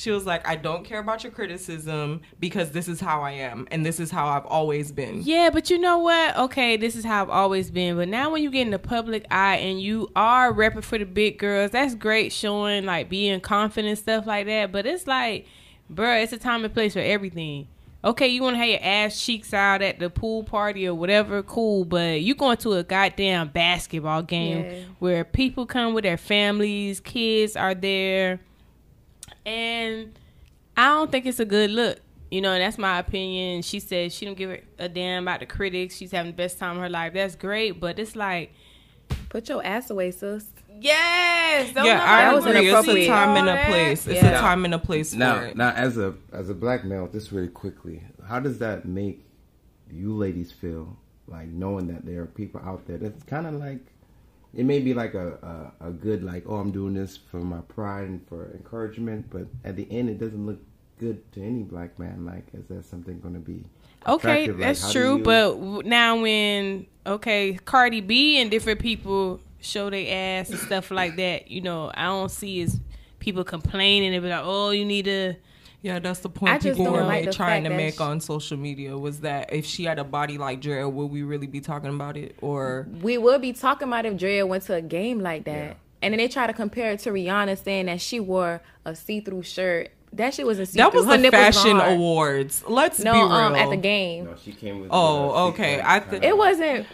She 0.00 0.10
was 0.10 0.24
like, 0.24 0.48
I 0.48 0.56
don't 0.56 0.82
care 0.82 0.98
about 1.00 1.24
your 1.24 1.30
criticism 1.30 2.22
because 2.38 2.70
this 2.70 2.88
is 2.88 3.00
how 3.00 3.20
I 3.20 3.32
am 3.32 3.68
and 3.70 3.84
this 3.84 4.00
is 4.00 4.10
how 4.10 4.28
I've 4.28 4.46
always 4.46 4.92
been. 4.92 5.20
Yeah, 5.20 5.50
but 5.52 5.68
you 5.68 5.76
know 5.78 5.98
what? 5.98 6.38
Okay, 6.38 6.78
this 6.78 6.96
is 6.96 7.04
how 7.04 7.20
I've 7.20 7.28
always 7.28 7.70
been. 7.70 7.96
But 7.96 8.08
now 8.08 8.30
when 8.30 8.42
you 8.42 8.50
get 8.50 8.62
in 8.62 8.70
the 8.70 8.78
public 8.78 9.26
eye 9.30 9.56
and 9.56 9.78
you 9.78 10.10
are 10.16 10.54
repping 10.54 10.84
for 10.84 10.96
the 10.96 11.04
big 11.04 11.38
girls, 11.38 11.72
that's 11.72 11.94
great 11.94 12.32
showing 12.32 12.86
like 12.86 13.10
being 13.10 13.40
confident 13.42 13.98
stuff 13.98 14.26
like 14.26 14.46
that. 14.46 14.72
But 14.72 14.86
it's 14.86 15.06
like, 15.06 15.46
bruh, 15.92 16.22
it's 16.22 16.32
a 16.32 16.38
time 16.38 16.64
and 16.64 16.72
place 16.72 16.94
for 16.94 17.00
everything. 17.00 17.68
Okay, 18.02 18.28
you 18.28 18.40
want 18.42 18.54
to 18.54 18.58
have 18.58 18.68
your 18.68 18.78
ass 18.80 19.22
cheeks 19.22 19.52
out 19.52 19.82
at 19.82 19.98
the 19.98 20.08
pool 20.08 20.44
party 20.44 20.88
or 20.88 20.94
whatever, 20.94 21.42
cool. 21.42 21.84
But 21.84 22.22
you 22.22 22.34
going 22.34 22.56
to 22.56 22.72
a 22.72 22.82
goddamn 22.82 23.48
basketball 23.48 24.22
game 24.22 24.64
Yeah. 24.64 24.78
where 24.98 25.24
people 25.24 25.66
come 25.66 25.92
with 25.92 26.04
their 26.04 26.16
families, 26.16 27.00
kids 27.00 27.54
are 27.54 27.74
there, 27.74 28.40
and 29.46 30.18
I 30.76 30.88
don't 30.88 31.10
think 31.10 31.26
it's 31.26 31.40
a 31.40 31.44
good 31.44 31.70
look. 31.70 32.00
You 32.30 32.40
know, 32.40 32.56
that's 32.58 32.78
my 32.78 32.98
opinion. 32.98 33.62
She 33.62 33.80
said 33.80 34.12
she 34.12 34.24
don't 34.24 34.36
give 34.36 34.60
a 34.78 34.88
damn 34.88 35.24
about 35.24 35.40
the 35.40 35.46
critics. 35.46 35.96
She's 35.96 36.12
having 36.12 36.30
the 36.32 36.36
best 36.36 36.58
time 36.58 36.76
of 36.76 36.82
her 36.82 36.88
life. 36.88 37.12
That's 37.12 37.34
great, 37.34 37.80
but 37.80 37.98
it's 37.98 38.14
like, 38.14 38.52
Put 39.28 39.48
your 39.48 39.64
ass 39.64 39.90
away, 39.90 40.12
sis. 40.12 40.44
yes, 40.80 41.72
don't 41.74 41.84
yeah, 41.84 42.00
I 42.02 42.22
That 42.26 42.34
was 42.34 42.44
wanna 42.44 42.58
agree. 42.60 42.70
It's 42.72 42.88
a 42.88 43.06
time 43.08 43.36
and 43.36 43.48
a 43.48 43.64
place. 43.66 44.06
It's 44.06 44.22
Yeah. 44.22 44.36
a 44.36 44.40
time 44.40 44.64
and 44.64 44.72
a 44.74 44.78
place 44.78 45.12
for 45.12 45.18
Now, 45.18 45.40
it. 45.40 45.56
now, 45.56 45.70
as 45.72 45.98
a 45.98 46.14
as 46.32 46.48
a 46.48 46.54
black 46.54 46.84
male, 46.84 47.08
just 47.08 47.32
really 47.32 47.48
quickly, 47.48 48.02
how 48.28 48.38
does 48.38 48.58
that 48.58 48.86
make 48.86 49.24
you 49.90 50.14
ladies 50.14 50.52
feel? 50.52 50.96
Like 51.26 51.48
knowing 51.48 51.88
that 51.88 52.06
there 52.06 52.22
are 52.22 52.26
people 52.26 52.60
out 52.64 52.86
there 52.86 52.98
that's 52.98 53.22
kind 53.24 53.46
of 53.48 53.54
like 53.54 53.80
it 54.54 54.64
may 54.64 54.80
be 54.80 54.94
like 54.94 55.14
a, 55.14 55.72
a 55.80 55.88
a 55.88 55.90
good 55.90 56.22
like 56.22 56.44
oh 56.48 56.56
I'm 56.56 56.70
doing 56.72 56.94
this 56.94 57.16
for 57.16 57.38
my 57.40 57.60
pride 57.62 58.08
and 58.08 58.26
for 58.28 58.50
encouragement, 58.52 59.26
but 59.30 59.46
at 59.64 59.76
the 59.76 59.86
end 59.90 60.08
it 60.10 60.18
doesn't 60.18 60.44
look 60.46 60.58
good 60.98 61.30
to 61.32 61.42
any 61.42 61.62
black 61.62 61.98
man. 61.98 62.26
Like, 62.26 62.44
is 62.52 62.66
that 62.68 62.84
something 62.84 63.20
going 63.20 63.32
to 63.34 63.40
be? 63.40 63.64
Okay. 64.06 64.48
Like, 64.48 64.58
that's 64.58 64.92
true. 64.92 65.16
you- 65.18 65.22
But 65.24 65.56
now 65.86 66.20
when 66.20 66.86
okay, 67.06 67.54
Cardi 67.64 68.00
B 68.00 68.40
and 68.40 68.50
different 68.50 68.80
people 68.80 69.40
show 69.60 69.88
their 69.90 70.40
ass 70.40 70.50
and 70.50 70.58
stuff 70.58 70.90
like 70.90 71.16
that, 71.16 71.50
you 71.50 71.60
know, 71.62 71.90
I 71.94 72.04
don't 72.04 72.30
see 72.30 72.60
is 72.60 72.80
people 73.18 73.44
complaining 73.44 74.14
and 74.14 74.22
be 74.22 74.28
like, 74.28 74.42
oh, 74.44 74.70
you 74.70 74.84
need 74.84 75.04
to. 75.06 75.34
Yeah, 75.82 75.98
that's 75.98 76.20
the 76.20 76.28
point 76.28 76.52
I 76.52 76.58
people 76.58 76.84
were 76.92 77.02
like 77.04 77.30
trying 77.32 77.64
to 77.64 77.70
make 77.70 77.94
sh- 77.94 78.00
on 78.00 78.20
social 78.20 78.58
media 78.58 78.98
was 78.98 79.20
that 79.20 79.52
if 79.52 79.64
she 79.64 79.84
had 79.84 79.98
a 79.98 80.04
body 80.04 80.36
like 80.36 80.60
Drea, 80.60 80.86
would 80.88 81.06
we 81.06 81.22
really 81.22 81.46
be 81.46 81.60
talking 81.60 81.88
about 81.88 82.16
it? 82.18 82.36
Or 82.42 82.86
We 83.00 83.16
would 83.16 83.40
be 83.40 83.52
talking 83.54 83.88
about 83.88 84.04
if 84.04 84.16
Drea 84.18 84.46
went 84.46 84.64
to 84.64 84.74
a 84.74 84.82
game 84.82 85.20
like 85.20 85.44
that. 85.44 85.52
Yeah. 85.52 85.74
And 86.02 86.12
then 86.12 86.18
they 86.18 86.28
try 86.28 86.46
to 86.46 86.52
compare 86.52 86.92
it 86.92 87.00
to 87.00 87.10
Rihanna 87.10 87.62
saying 87.62 87.86
that 87.86 88.00
she 88.00 88.20
wore 88.20 88.60
a 88.84 88.94
see 88.94 89.20
through 89.20 89.42
shirt. 89.44 89.90
That 90.12 90.34
shit 90.34 90.44
was 90.46 90.58
a 90.58 90.66
see-through. 90.66 90.78
that 90.90 90.92
was 90.94 91.04
Her 91.06 91.12
the 91.12 91.18
nipples 91.18 91.46
was 91.46 91.56
fashion 91.56 91.76
hard. 91.78 91.92
awards. 91.92 92.64
Let's 92.66 92.98
No, 92.98 93.12
be 93.12 93.18
real. 93.20 93.28
um, 93.30 93.54
at 93.54 93.70
the 93.70 93.76
game. 93.76 94.24
No, 94.24 94.34
she 94.42 94.52
came 94.52 94.80
with. 94.80 94.90
Oh, 94.92 95.26
with 95.46 95.54
okay. 95.54 95.80
I 95.82 96.00
th- 96.00 96.22
It 96.22 96.36
wasn't. 96.36 96.86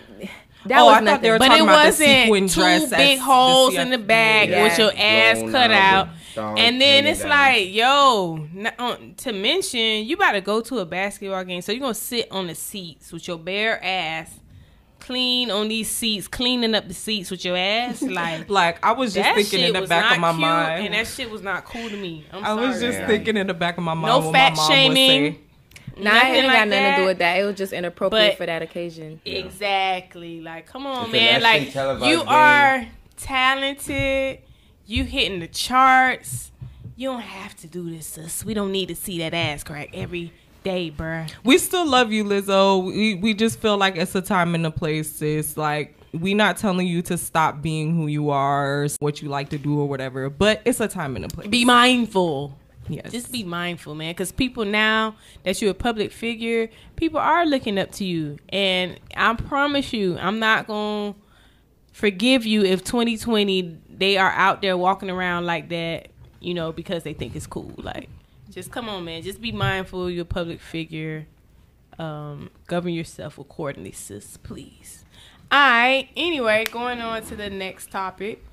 That 0.66 0.80
Oh, 0.80 0.86
was 0.86 0.96
I 0.96 1.04
thought 1.04 1.22
they 1.22 1.30
were 1.30 1.38
But 1.38 1.46
talking 1.46 1.62
it 1.62 1.66
about 1.68 1.78
the 1.82 1.86
wasn't 1.88 2.08
sequin 2.24 2.48
two 2.48 2.60
dress 2.60 2.82
as 2.84 2.90
big 2.90 3.18
holes 3.20 3.74
in 3.76 3.90
the 3.90 3.98
back 3.98 4.48
Yeah. 4.48 4.64
with 4.64 4.78
your 4.78 4.92
ass 4.96 5.38
Blown 5.38 5.52
cut 5.52 5.70
out, 5.70 6.08
out. 6.08 6.08
the 6.08 6.12
thong 6.36 6.58
And 6.58 6.80
then 6.80 7.06
it's 7.06 7.20
down. 7.20 7.30
like, 7.30 7.72
yo, 7.74 8.36
n- 8.56 8.72
uh, 8.78 8.96
to 9.18 9.32
mention, 9.32 10.04
you 10.06 10.14
about 10.16 10.32
to 10.32 10.40
go 10.40 10.60
to 10.60 10.78
a 10.78 10.84
basketball 10.86 11.42
game, 11.44 11.60
so 11.62 11.72
you're 11.72 11.80
gonna 11.80 11.94
sit 11.94 12.28
on 12.30 12.46
the 12.46 12.54
seats 12.54 13.12
with 13.12 13.26
your 13.26 13.38
bare 13.38 13.82
ass, 13.84 14.30
clean 15.00 15.50
on 15.50 15.68
these 15.68 15.88
seats, 15.90 16.26
cleaning 16.28 16.74
up 16.74 16.88
the 16.88 16.94
seats 16.94 17.30
with 17.30 17.44
your 17.44 17.56
ass, 17.56 18.02
like 18.20 18.48
like 18.50 18.84
I 18.84 18.92
was 18.92 19.14
just 19.14 19.34
thinking 19.34 19.74
in 19.74 19.80
the 19.80 19.86
back 19.86 20.12
of 20.14 20.20
my 20.20 20.32
mind. 20.32 20.86
and 20.86 20.94
that 20.94 21.06
shit 21.06 21.30
was 21.30 21.42
not 21.42 21.64
cool 21.64 21.88
to 21.88 21.96
me. 21.96 22.24
I'm 22.32 22.44
I 22.44 22.54
was 22.54 22.80
just 22.80 22.98
Yeah. 22.98 23.06
thinking 23.06 23.36
in 23.36 23.46
the 23.46 23.54
back 23.54 23.76
of 23.78 23.84
my 23.84 23.94
mind 23.94 24.24
No 24.24 24.32
fat 24.32 24.50
my 24.50 24.56
mom 24.56 24.70
shaming. 24.70 25.22
would 25.24 25.32
say. 25.34 25.40
Nah, 25.98 26.10
Nothing 26.12 26.28
it 26.34 26.36
ain't 26.36 26.46
like 26.48 26.56
got 26.56 26.68
nothing 26.68 26.82
that. 26.82 26.96
to 26.96 27.02
do 27.02 27.06
with 27.06 27.18
that. 27.20 27.38
It 27.40 27.44
was 27.44 27.56
just 27.56 27.72
inappropriate 27.72 28.32
But- 28.32 28.36
for 28.36 28.44
that 28.44 28.60
occasion. 28.60 29.18
Exactly. 29.24 30.42
Like, 30.42 30.66
come 30.66 30.86
on, 30.86 31.04
It's 31.04 31.12
man. 31.12 31.40
Like, 31.42 31.74
you 31.74 32.18
game. 32.18 32.28
are 32.28 32.86
talented. 33.16 34.40
You 34.86 35.04
hitting 35.04 35.40
the 35.40 35.48
charts. 35.48 36.52
You 36.94 37.10
don't 37.10 37.20
have 37.20 37.56
to 37.56 37.66
do 37.66 37.90
this, 37.90 38.06
sis. 38.06 38.44
We 38.44 38.54
don't 38.54 38.70
need 38.70 38.86
to 38.88 38.94
see 38.94 39.18
that 39.18 39.34
ass 39.34 39.64
crack 39.64 39.90
every 39.92 40.32
day, 40.62 40.92
bruh. 40.96 41.30
We 41.44 41.58
still 41.58 41.86
love 41.86 42.12
you, 42.12 42.24
Lizzo. 42.24 42.86
We 42.86 43.16
we 43.16 43.34
just 43.34 43.58
feel 43.58 43.76
like 43.76 43.96
it's 43.96 44.14
a 44.14 44.22
time 44.22 44.54
and 44.54 44.64
a 44.64 44.70
place, 44.70 45.10
sis. 45.10 45.56
Like 45.56 45.96
we 46.12 46.34
not 46.34 46.56
telling 46.56 46.86
you 46.86 47.02
to 47.02 47.18
stop 47.18 47.60
being 47.62 47.96
who 47.96 48.06
you 48.06 48.30
are, 48.30 48.86
what 49.00 49.20
you 49.20 49.28
like 49.28 49.48
to 49.50 49.58
do, 49.58 49.78
or 49.80 49.88
whatever. 49.88 50.30
But 50.30 50.62
it's 50.64 50.80
a 50.80 50.88
time 50.88 51.16
and 51.16 51.24
a 51.24 51.28
place. 51.28 51.48
Be 51.48 51.64
mindful. 51.64 52.56
yes. 52.88 53.10
Just 53.10 53.32
be 53.32 53.42
mindful, 53.44 53.94
man. 53.94 54.12
Because 54.12 54.32
people 54.32 54.64
now 54.64 55.16
that 55.42 55.60
you're 55.60 55.72
a 55.72 55.74
public 55.74 56.12
figure, 56.12 56.70
people 56.94 57.18
are 57.18 57.44
looking 57.44 57.76
up 57.76 57.90
to 57.92 58.04
you. 58.04 58.38
And 58.50 59.00
I 59.16 59.34
promise 59.34 59.92
you, 59.92 60.16
I'm 60.18 60.38
not 60.38 60.68
going 60.68 61.14
to 61.14 61.20
forgive 61.92 62.44
you 62.44 62.62
if 62.62 62.84
2020 62.84 63.78
they 63.96 64.16
are 64.18 64.30
out 64.30 64.62
there 64.62 64.76
walking 64.76 65.10
around 65.10 65.46
like 65.46 65.68
that, 65.70 66.08
you 66.40 66.54
know, 66.54 66.72
because 66.72 67.02
they 67.02 67.14
think 67.14 67.34
it's 67.34 67.46
cool. 67.46 67.72
Like, 67.76 68.08
just 68.50 68.70
come 68.70 68.88
on, 68.88 69.04
man. 69.04 69.22
Just 69.22 69.40
be 69.40 69.52
mindful. 69.52 70.10
You're 70.10 70.22
a 70.22 70.24
public 70.24 70.60
figure. 70.60 71.26
Um, 71.98 72.50
govern 72.66 72.92
yourself 72.92 73.38
accordingly, 73.38 73.92
sis, 73.92 74.36
please. 74.36 75.04
All 75.50 75.58
right. 75.58 76.08
Anyway, 76.16 76.64
going 76.70 77.00
on 77.00 77.22
to 77.24 77.36
the 77.36 77.48
next 77.48 77.90
topic. 77.90 78.44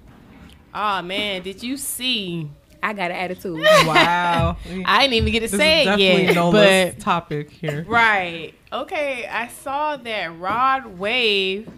Oh, 0.74 1.02
man. 1.02 1.42
Did 1.42 1.62
you 1.62 1.76
see? 1.78 2.50
I 2.82 2.94
got 2.94 3.12
an 3.12 3.18
attitude. 3.18 3.60
wow. 3.86 4.58
I 4.86 5.02
didn't 5.02 5.14
even 5.14 5.32
get 5.32 5.40
to 5.40 5.48
this 5.48 5.58
say 5.58 5.82
is 5.82 5.88
it 5.88 5.90
definitely 5.92 6.24
yet, 6.26 6.36
Nola's 6.36 6.94
but 6.96 7.00
topic 7.00 7.50
here. 7.50 7.86
right. 7.88 8.54
Okay, 8.72 9.26
I 9.26 9.48
saw 9.48 9.98
that 9.98 10.38
Rod 10.38 10.98
Wave 10.98 11.70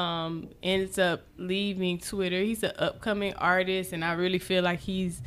um 0.00 0.48
ends 0.62 0.98
up 0.98 1.22
leaving 1.36 1.98
Twitter. 1.98 2.40
He's 2.42 2.62
an 2.62 2.72
upcoming 2.78 3.34
artist, 3.34 3.92
and 3.92 4.04
I 4.04 4.12
really 4.12 4.38
feel 4.38 4.62
like 4.62 4.80
he's 4.80 5.22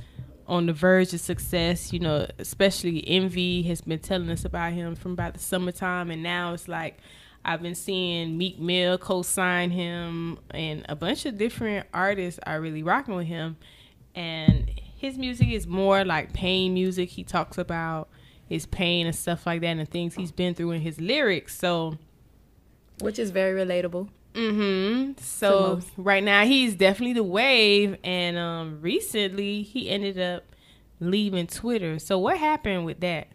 on 0.48 0.66
the 0.66 0.74
verge 0.74 1.14
of 1.14 1.20
success. 1.20 1.94
You 1.94 2.00
know, 2.00 2.28
especially 2.40 3.08
Envy 3.08 3.64
has 3.64 3.82
been 3.82 4.00
telling 4.00 4.30
us 4.30 4.46
about 4.46 4.74
him 4.74 4.96
from 4.96 5.14
about 5.14 5.34
the 5.34 5.40
summertime, 5.40 6.10
and 6.12 6.24
now 6.24 6.54
it's 6.54 6.68
like 6.68 6.98
I've 7.46 7.62
been 7.62 7.76
seeing 7.76 8.38
Meek 8.38 8.60
Mill 8.60 8.98
co-sign 8.98 9.72
him, 9.72 10.40
and 10.52 10.86
a 10.90 10.96
bunch 10.96 11.26
of 11.26 11.38
different 11.38 11.88
artists 11.94 12.40
are 12.46 12.60
really 12.60 12.84
rocking 12.84 13.16
with 13.16 13.28
him. 13.28 13.58
And 14.16 14.70
his 14.98 15.18
music 15.18 15.50
is 15.50 15.68
more 15.68 16.06
like 16.06 16.34
pain 16.34 16.74
music. 16.74 17.10
He 17.10 17.24
talks 17.24 17.58
about 17.58 18.10
his 18.48 18.66
pain 18.66 19.08
and 19.08 19.16
stuff 19.16 19.46
like 19.46 19.62
that, 19.62 19.78
and 19.78 19.90
things 19.90 20.16
he's 20.16 20.32
been 20.32 20.54
through 20.56 20.72
in 20.72 20.82
his 20.82 21.00
lyrics. 21.00 21.58
So 21.58 21.98
which 23.02 23.20
is 23.20 23.32
very 23.32 23.54
relatable. 23.66 24.10
Mm-hmm. 24.34 25.22
So 25.22 25.82
right 25.98 26.24
now 26.24 26.46
he's 26.46 26.76
definitely 26.76 27.14
the 27.14 27.24
wave, 27.24 27.98
and 28.04 28.38
um, 28.38 28.80
recently 28.82 29.62
he 29.62 29.90
ended 29.90 30.20
up 30.20 30.44
leaving 31.00 31.48
Twitter. 31.48 32.00
So 32.00 32.18
what 32.18 32.38
happened 32.38 32.86
with 32.86 33.00
that? 33.02 33.28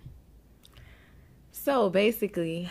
So 1.52 1.90
basically, 1.90 2.68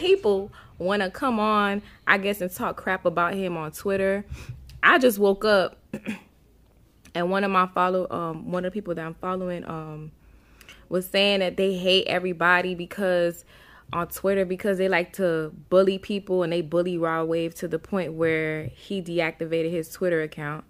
people 0.00 0.52
want 0.78 1.02
to 1.02 1.10
come 1.10 1.38
on, 1.40 1.82
I 2.06 2.18
guess, 2.18 2.40
and 2.40 2.50
talk 2.50 2.76
crap 2.76 3.04
about 3.04 3.34
him 3.34 3.56
on 3.56 3.72
Twitter. 3.72 4.24
I 4.82 4.98
just 4.98 5.18
woke 5.18 5.44
up, 5.44 5.78
and 7.14 7.30
one 7.30 7.44
of 7.44 7.50
my 7.50 7.68
follow, 7.68 8.10
um, 8.10 8.50
one 8.50 8.64
of 8.64 8.72
the 8.72 8.74
people 8.74 8.94
that 8.94 9.04
I'm 9.04 9.14
following, 9.14 9.64
um, 9.64 10.10
was 10.88 11.08
saying 11.08 11.40
that 11.40 11.56
they 11.56 11.74
hate 11.74 12.06
everybody 12.06 12.74
because 12.74 13.44
on 13.92 14.08
Twitter 14.08 14.44
because 14.44 14.78
they 14.78 14.88
like 14.88 15.12
to 15.14 15.52
bully 15.68 15.98
people 15.98 16.42
and 16.42 16.52
they 16.52 16.62
bully 16.62 16.96
Rod 16.96 17.24
Wave 17.24 17.54
to 17.56 17.68
the 17.68 17.78
point 17.78 18.14
where 18.14 18.64
he 18.74 19.02
deactivated 19.02 19.70
his 19.70 19.90
Twitter 19.90 20.22
account. 20.22 20.64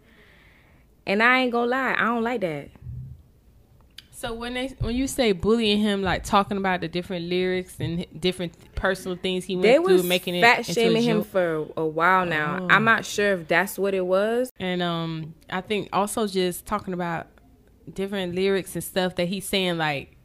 And 1.07 1.23
I 1.23 1.41
ain't 1.41 1.53
gonna 1.53 1.71
lie, 1.71 1.95
I 1.97 2.05
don't 2.05 2.23
like 2.23 2.41
that. 2.43 2.71
So 4.23 4.33
when 4.33 4.55
they 4.55 4.69
when 4.79 4.95
you 4.95 5.09
say 5.09 5.33
bullying 5.33 5.81
him, 5.81 6.01
like 6.01 6.23
talking 6.23 6.57
about 6.57 6.81
the 6.81 6.87
different 6.87 7.27
lyrics 7.27 7.77
and 7.81 8.07
different 8.21 8.55
personal 8.77 9.17
things 9.17 9.45
he 9.45 9.57
They 9.57 9.81
went 9.81 9.87
through, 9.87 9.97
was 9.97 10.05
making 10.05 10.37
it 10.37 10.43
fat 10.43 10.65
shaming 10.65 11.03
him 11.03 11.25
for 11.25 11.67
a 11.77 11.85
while 11.85 12.25
now. 12.25 12.61
Oh. 12.63 12.69
I'm 12.71 12.85
not 12.85 13.05
sure 13.05 13.33
if 13.33 13.49
that's 13.49 13.79
what 13.79 13.95
it 13.95 14.07
was. 14.07 14.53
And 14.61 14.81
um, 14.81 15.35
I 15.51 15.61
think 15.61 15.89
also 15.93 16.29
just 16.29 16.67
talking 16.67 16.95
about 16.95 17.27
different 17.93 18.37
lyrics 18.37 18.75
and 18.77 18.85
stuff 18.85 19.17
that 19.17 19.27
he's 19.27 19.49
saying, 19.49 19.77
like 19.77 20.17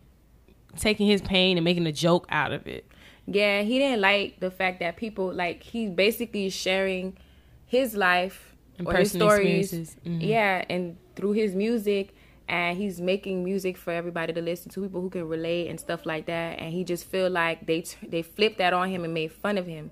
taking 0.76 1.08
his 1.08 1.22
pain 1.22 1.58
and 1.58 1.66
making 1.66 1.88
a 1.88 1.92
joke 1.92 2.28
out 2.30 2.52
of 2.52 2.68
it. 2.68 2.87
Yeah, 3.28 3.62
he 3.64 3.78
didn't 3.78 4.00
like 4.02 4.40
the 4.40 4.50
fact 4.50 4.80
that 4.80 4.96
people 4.96 5.34
like 5.34 5.62
he 5.62 5.88
basically 5.88 6.50
sharing 6.50 7.18
his 7.66 7.96
life 7.96 8.56
And 8.80 8.88
or 8.88 8.94
his 8.96 9.12
stories. 9.12 9.74
Mhm. 10.06 10.22
Yeah, 10.22 10.64
and 10.70 10.98
through 11.16 11.34
his 11.34 11.54
music 11.54 12.16
and 12.48 12.78
he's 12.78 13.02
making 13.02 13.44
music 13.44 13.76
for 13.76 13.92
everybody 13.92 14.32
to 14.32 14.42
listen 14.42 14.72
to, 14.72 14.82
people 14.82 15.02
who 15.02 15.10
can 15.10 15.28
relate 15.28 15.68
and 15.68 15.78
stuff 15.78 16.06
like 16.06 16.28
that. 16.28 16.60
And 16.60 16.72
he 16.74 16.86
just 16.86 17.04
feel 17.06 17.30
like 17.30 17.66
they 17.68 17.82
t- 17.82 18.08
they 18.08 18.22
flipped 18.22 18.58
that 18.60 18.72
on 18.74 18.90
him 18.90 19.04
and 19.04 19.14
made 19.14 19.32
fun 19.34 19.58
of 19.58 19.68
him. 19.68 19.92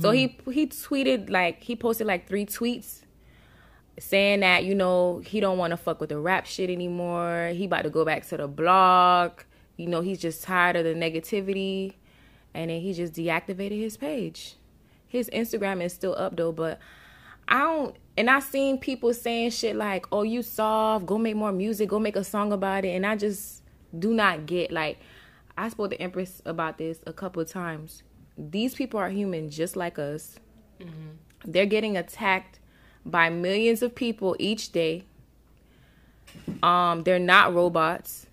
So 0.00 0.10
he 0.10 0.28
Mm-hmm. 0.28 0.50
he 0.50 0.66
tweeted 0.66 1.30
like 1.30 1.62
he 1.62 1.76
posted 1.76 2.08
like 2.08 2.26
three 2.26 2.44
tweets 2.46 3.02
saying 3.98 4.40
that 4.40 4.64
you 4.64 4.74
know 4.74 5.22
he 5.24 5.38
don't 5.40 5.58
want 5.58 5.70
to 5.70 5.76
fuck 5.76 6.00
with 6.00 6.08
the 6.10 6.18
rap 6.18 6.46
shit 6.46 6.68
anymore. 6.70 7.52
He 7.54 7.66
about 7.66 7.82
to 7.84 7.90
go 7.90 8.04
back 8.04 8.26
to 8.28 8.36
the 8.36 8.48
blog. 8.48 9.40
You 9.76 9.86
know 9.86 10.00
he's 10.00 10.18
just 10.18 10.42
tired 10.42 10.74
of 10.76 10.84
the 10.84 10.94
negativity, 10.94 11.94
and 12.56 12.70
then 12.70 12.80
he 12.80 12.92
just 12.94 13.12
deactivated 13.12 13.78
his 13.78 13.96
page. 13.96 14.56
His 15.06 15.30
Instagram 15.30 15.82
is 15.82 15.92
still 15.92 16.14
up 16.16 16.36
though, 16.36 16.52
but 16.52 16.80
I 17.46 17.60
don't. 17.60 17.96
And 18.16 18.30
I 18.30 18.40
seen 18.40 18.78
people 18.78 19.12
saying 19.12 19.50
shit 19.50 19.76
like, 19.76 20.06
"Oh, 20.10 20.22
you 20.22 20.42
soft. 20.42 21.06
Go 21.06 21.18
make 21.18 21.36
more 21.36 21.52
music. 21.52 21.90
Go 21.90 21.98
make 21.98 22.16
a 22.16 22.24
song 22.24 22.52
about 22.52 22.84
it." 22.84 22.88
And 22.88 23.06
I 23.06 23.14
just 23.16 23.62
do 23.96 24.14
not 24.14 24.46
get 24.46 24.72
like. 24.72 24.98
I 25.58 25.68
spoke 25.68 25.90
to 25.90 26.00
Empress 26.00 26.42
about 26.44 26.78
this 26.78 27.00
a 27.06 27.12
couple 27.12 27.40
of 27.40 27.48
times. 27.48 28.02
These 28.36 28.74
people 28.74 29.00
are 29.00 29.08
human 29.08 29.48
just 29.48 29.76
like 29.76 29.98
us. 29.98 30.38
Mm-hmm. 30.80 31.50
They're 31.50 31.66
getting 31.66 31.96
attacked 31.96 32.58
by 33.04 33.30
millions 33.30 33.82
of 33.82 33.94
people 33.94 34.36
each 34.38 34.72
day. 34.72 35.04
Um, 36.62 37.04
they're 37.04 37.18
not 37.18 37.54
robots, 37.54 38.26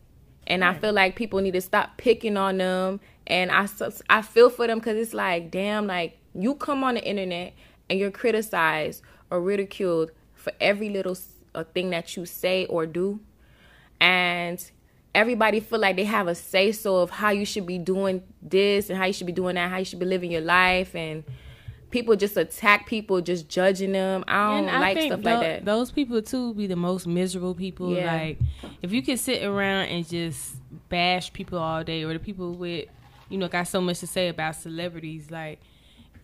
and 0.47 0.61
right. 0.61 0.75
I 0.75 0.79
feel 0.79 0.91
like 0.93 1.15
people 1.15 1.39
need 1.39 1.53
to 1.53 1.61
stop 1.61 1.97
picking 1.97 2.35
on 2.35 2.57
them. 2.57 2.99
And 3.27 3.51
I 3.51 3.67
I 4.09 4.21
feel 4.21 4.49
for 4.49 4.67
them 4.67 4.79
because 4.79 4.97
it's 4.97 5.13
like, 5.13 5.49
damn, 5.49 5.87
like 5.87 6.17
you 6.33 6.55
come 6.55 6.83
on 6.83 6.95
the 6.95 7.03
internet 7.03 7.53
and 7.89 7.97
you're 7.99 8.11
criticized 8.11 9.01
or 9.29 9.41
ridiculed 9.41 10.11
for 10.33 10.51
every 10.59 10.89
little 10.89 11.17
uh, 11.55 11.63
thing 11.63 11.89
that 11.91 12.17
you 12.17 12.25
say 12.25 12.65
or 12.65 12.85
do, 12.85 13.19
and 14.01 14.71
everybody 15.15 15.59
feel 15.59 15.79
like 15.79 15.95
they 15.95 16.03
have 16.03 16.27
a 16.27 16.35
say 16.35 16.71
so 16.71 16.97
of 16.97 17.11
how 17.11 17.29
you 17.29 17.45
should 17.45 17.65
be 17.65 17.77
doing 17.77 18.23
this 18.41 18.89
and 18.89 18.97
how 18.97 19.05
you 19.05 19.13
should 19.13 19.27
be 19.27 19.33
doing 19.33 19.55
that, 19.55 19.69
how 19.69 19.77
you 19.77 19.85
should 19.85 19.99
be 19.99 20.05
living 20.05 20.31
your 20.31 20.41
life, 20.41 20.95
and 20.95 21.23
people 21.91 22.15
just 22.15 22.35
attack 22.35 22.87
people, 22.87 23.21
just 23.21 23.47
judging 23.47 23.91
them. 23.91 24.23
I 24.27 24.49
don't 24.49 24.67
and 24.67 24.81
like 24.81 24.97
stuff 24.97 25.21
th- 25.21 25.25
like 25.25 25.39
that. 25.39 25.65
Those 25.65 25.91
people 25.91 26.21
too 26.21 26.53
be 26.55 26.67
the 26.67 26.75
most 26.75 27.07
miserable 27.07 27.53
people. 27.53 27.95
Yeah. 27.95 28.11
Like 28.11 28.39
if 28.81 28.91
you 28.91 29.01
can 29.01 29.15
sit 29.15 29.43
around 29.43 29.85
and 29.85 30.07
just 30.07 30.55
bash 30.89 31.31
people 31.31 31.59
all 31.59 31.83
day, 31.83 32.03
or 32.03 32.11
the 32.13 32.19
people 32.19 32.53
with 32.53 32.89
you 33.33 33.39
know 33.39 33.47
got 33.47 33.67
so 33.67 33.81
much 33.81 33.99
to 33.99 34.07
say 34.07 34.29
about 34.29 34.55
celebrities, 34.55 35.31
like. 35.31 35.59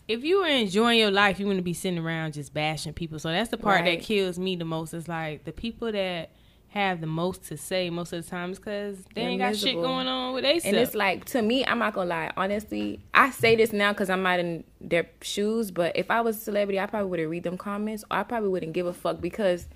If 0.07 0.23
you 0.23 0.39
were 0.39 0.47
enjoying 0.47 0.97
your 0.97 1.11
life, 1.11 1.39
you 1.39 1.45
wouldn't 1.45 1.63
be 1.63 1.75
sitting 1.75 1.99
around 1.99 2.33
just 2.33 2.51
bashing 2.51 2.93
people. 2.93 3.19
So 3.19 3.29
that's 3.29 3.51
the 3.51 3.57
part 3.57 3.81
right. 3.81 3.99
that 3.99 4.03
kills 4.03 4.39
me 4.39 4.55
the 4.55 4.65
most. 4.65 4.91
Is 4.95 5.07
like 5.07 5.43
the 5.43 5.51
people 5.51 5.91
that 5.91 6.31
have 6.69 7.01
the 7.01 7.07
most 7.07 7.43
to 7.45 7.57
say 7.57 7.89
most 7.89 8.13
of 8.13 8.23
the 8.23 8.29
times 8.29 8.57
because 8.57 8.97
they 9.13 9.21
They're 9.21 9.29
ain't 9.29 9.39
got 9.39 9.49
miserable. 9.49 9.81
shit 9.81 9.87
going 9.87 10.07
on 10.07 10.33
with 10.33 10.43
they 10.43 10.61
And 10.63 10.77
it's 10.77 10.95
like 10.95 11.25
to 11.25 11.41
me, 11.43 11.65
I'm 11.65 11.79
not 11.79 11.93
gonna 11.93 12.09
lie. 12.09 12.31
Honestly, 12.37 12.99
I 13.13 13.31
say 13.31 13.55
this 13.55 13.71
now 13.71 13.91
because 13.93 14.09
I'm 14.09 14.23
not 14.23 14.39
in 14.39 14.63
their 14.81 15.07
shoes. 15.21 15.69
But 15.69 15.95
if 15.95 16.09
I 16.09 16.21
was 16.21 16.37
a 16.37 16.41
celebrity, 16.41 16.79
I 16.79 16.87
probably 16.87 17.09
wouldn't 17.09 17.29
read 17.29 17.43
them 17.43 17.57
comments. 17.57 18.03
Or 18.09 18.17
I 18.17 18.23
probably 18.23 18.49
wouldn't 18.49 18.73
give 18.73 18.87
a 18.87 18.93
fuck 18.93 19.21
because 19.21 19.67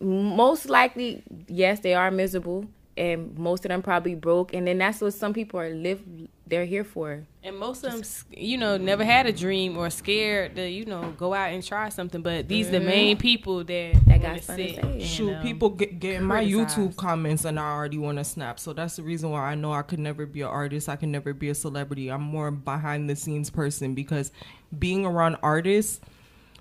most 0.00 0.68
likely, 0.68 1.22
yes, 1.46 1.80
they 1.80 1.94
are 1.94 2.10
miserable, 2.10 2.66
and 2.96 3.38
most 3.38 3.64
of 3.64 3.70
them 3.70 3.82
probably 3.82 4.14
broke. 4.14 4.52
And 4.52 4.66
then 4.66 4.78
that's 4.78 5.00
what 5.00 5.14
some 5.14 5.32
people 5.32 5.58
are 5.58 5.70
live. 5.70 6.02
They're 6.46 6.66
here 6.66 6.84
for. 6.84 7.24
And 7.42 7.56
most 7.56 7.84
of 7.84 7.92
them, 7.92 8.02
you 8.30 8.58
know, 8.58 8.76
never 8.76 9.04
had 9.04 9.26
a 9.26 9.32
dream 9.32 9.78
or 9.78 9.88
scared 9.88 10.56
to, 10.56 10.68
you 10.68 10.84
know, 10.84 11.14
go 11.16 11.32
out 11.32 11.52
and 11.52 11.64
try 11.64 11.88
something. 11.88 12.20
But 12.20 12.48
these 12.48 12.66
mm-hmm. 12.66 12.74
the 12.74 12.80
main 12.80 13.16
people 13.16 13.64
that 13.64 13.94
that 14.06 14.20
got 14.20 14.42
sit. 14.42 15.02
Shoot, 15.02 15.34
um, 15.34 15.42
people 15.42 15.70
get, 15.70 15.98
get 15.98 16.16
in 16.16 16.24
my 16.24 16.44
YouTube 16.44 16.94
comments 16.96 17.46
and 17.46 17.58
I 17.58 17.70
already 17.70 17.98
want 17.98 18.18
to 18.18 18.24
snap. 18.24 18.60
So 18.60 18.74
that's 18.74 18.96
the 18.96 19.02
reason 19.02 19.30
why 19.30 19.50
I 19.50 19.54
know 19.54 19.72
I 19.72 19.82
could 19.82 19.98
never 19.98 20.26
be 20.26 20.42
an 20.42 20.48
artist. 20.48 20.90
I 20.90 20.96
can 20.96 21.10
never 21.10 21.32
be 21.32 21.48
a 21.48 21.54
celebrity. 21.54 22.10
I'm 22.10 22.22
more 22.22 22.50
behind 22.50 23.08
the 23.08 23.16
scenes 23.16 23.48
person 23.48 23.94
because 23.94 24.30
being 24.78 25.06
around 25.06 25.36
artists, 25.42 26.00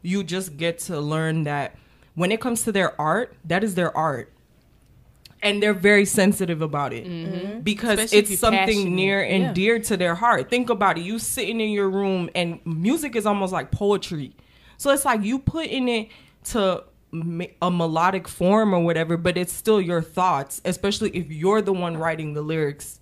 you 0.01 0.23
just 0.23 0.55
get 0.55 0.79
to 0.79 0.99
learn 0.99 1.43
that 1.43 1.75
when 2.15 2.31
it 2.31 2.39
comes 2.39 2.63
to 2.63 2.71
their 2.71 2.99
art, 2.99 3.35
that 3.45 3.63
is 3.63 3.75
their 3.75 3.95
art 3.95 4.31
and 5.41 5.61
they're 5.61 5.73
very 5.73 6.05
sensitive 6.05 6.61
about 6.61 6.93
it 6.93 7.05
mm-hmm. 7.05 7.59
because 7.61 7.99
Especially 7.99 8.33
it's 8.33 8.39
something 8.39 8.59
passionate. 8.59 8.89
near 8.89 9.23
and 9.23 9.43
yeah. 9.43 9.53
dear 9.53 9.79
to 9.79 9.97
their 9.97 10.15
heart. 10.15 10.49
Think 10.49 10.69
about 10.69 10.97
it. 10.97 11.01
You 11.01 11.19
sitting 11.19 11.59
in 11.59 11.69
your 11.69 11.89
room 11.89 12.29
and 12.35 12.59
music 12.65 13.15
is 13.15 13.25
almost 13.25 13.51
like 13.51 13.71
poetry. 13.71 14.35
So 14.77 14.91
it's 14.91 15.05
like 15.05 15.23
you 15.23 15.39
putting 15.39 15.87
it 15.89 16.09
to 16.45 16.83
a 17.61 17.71
melodic 17.71 18.27
form 18.27 18.73
or 18.73 18.79
whatever, 18.79 19.17
but 19.17 19.37
it's 19.37 19.51
still 19.51 19.81
your 19.81 20.01
thoughts, 20.01 20.61
especially 20.63 21.09
if 21.11 21.29
you're 21.29 21.61
the 21.61 21.73
one 21.73 21.97
writing 21.97 22.33
the 22.33 22.41
lyrics. 22.41 22.99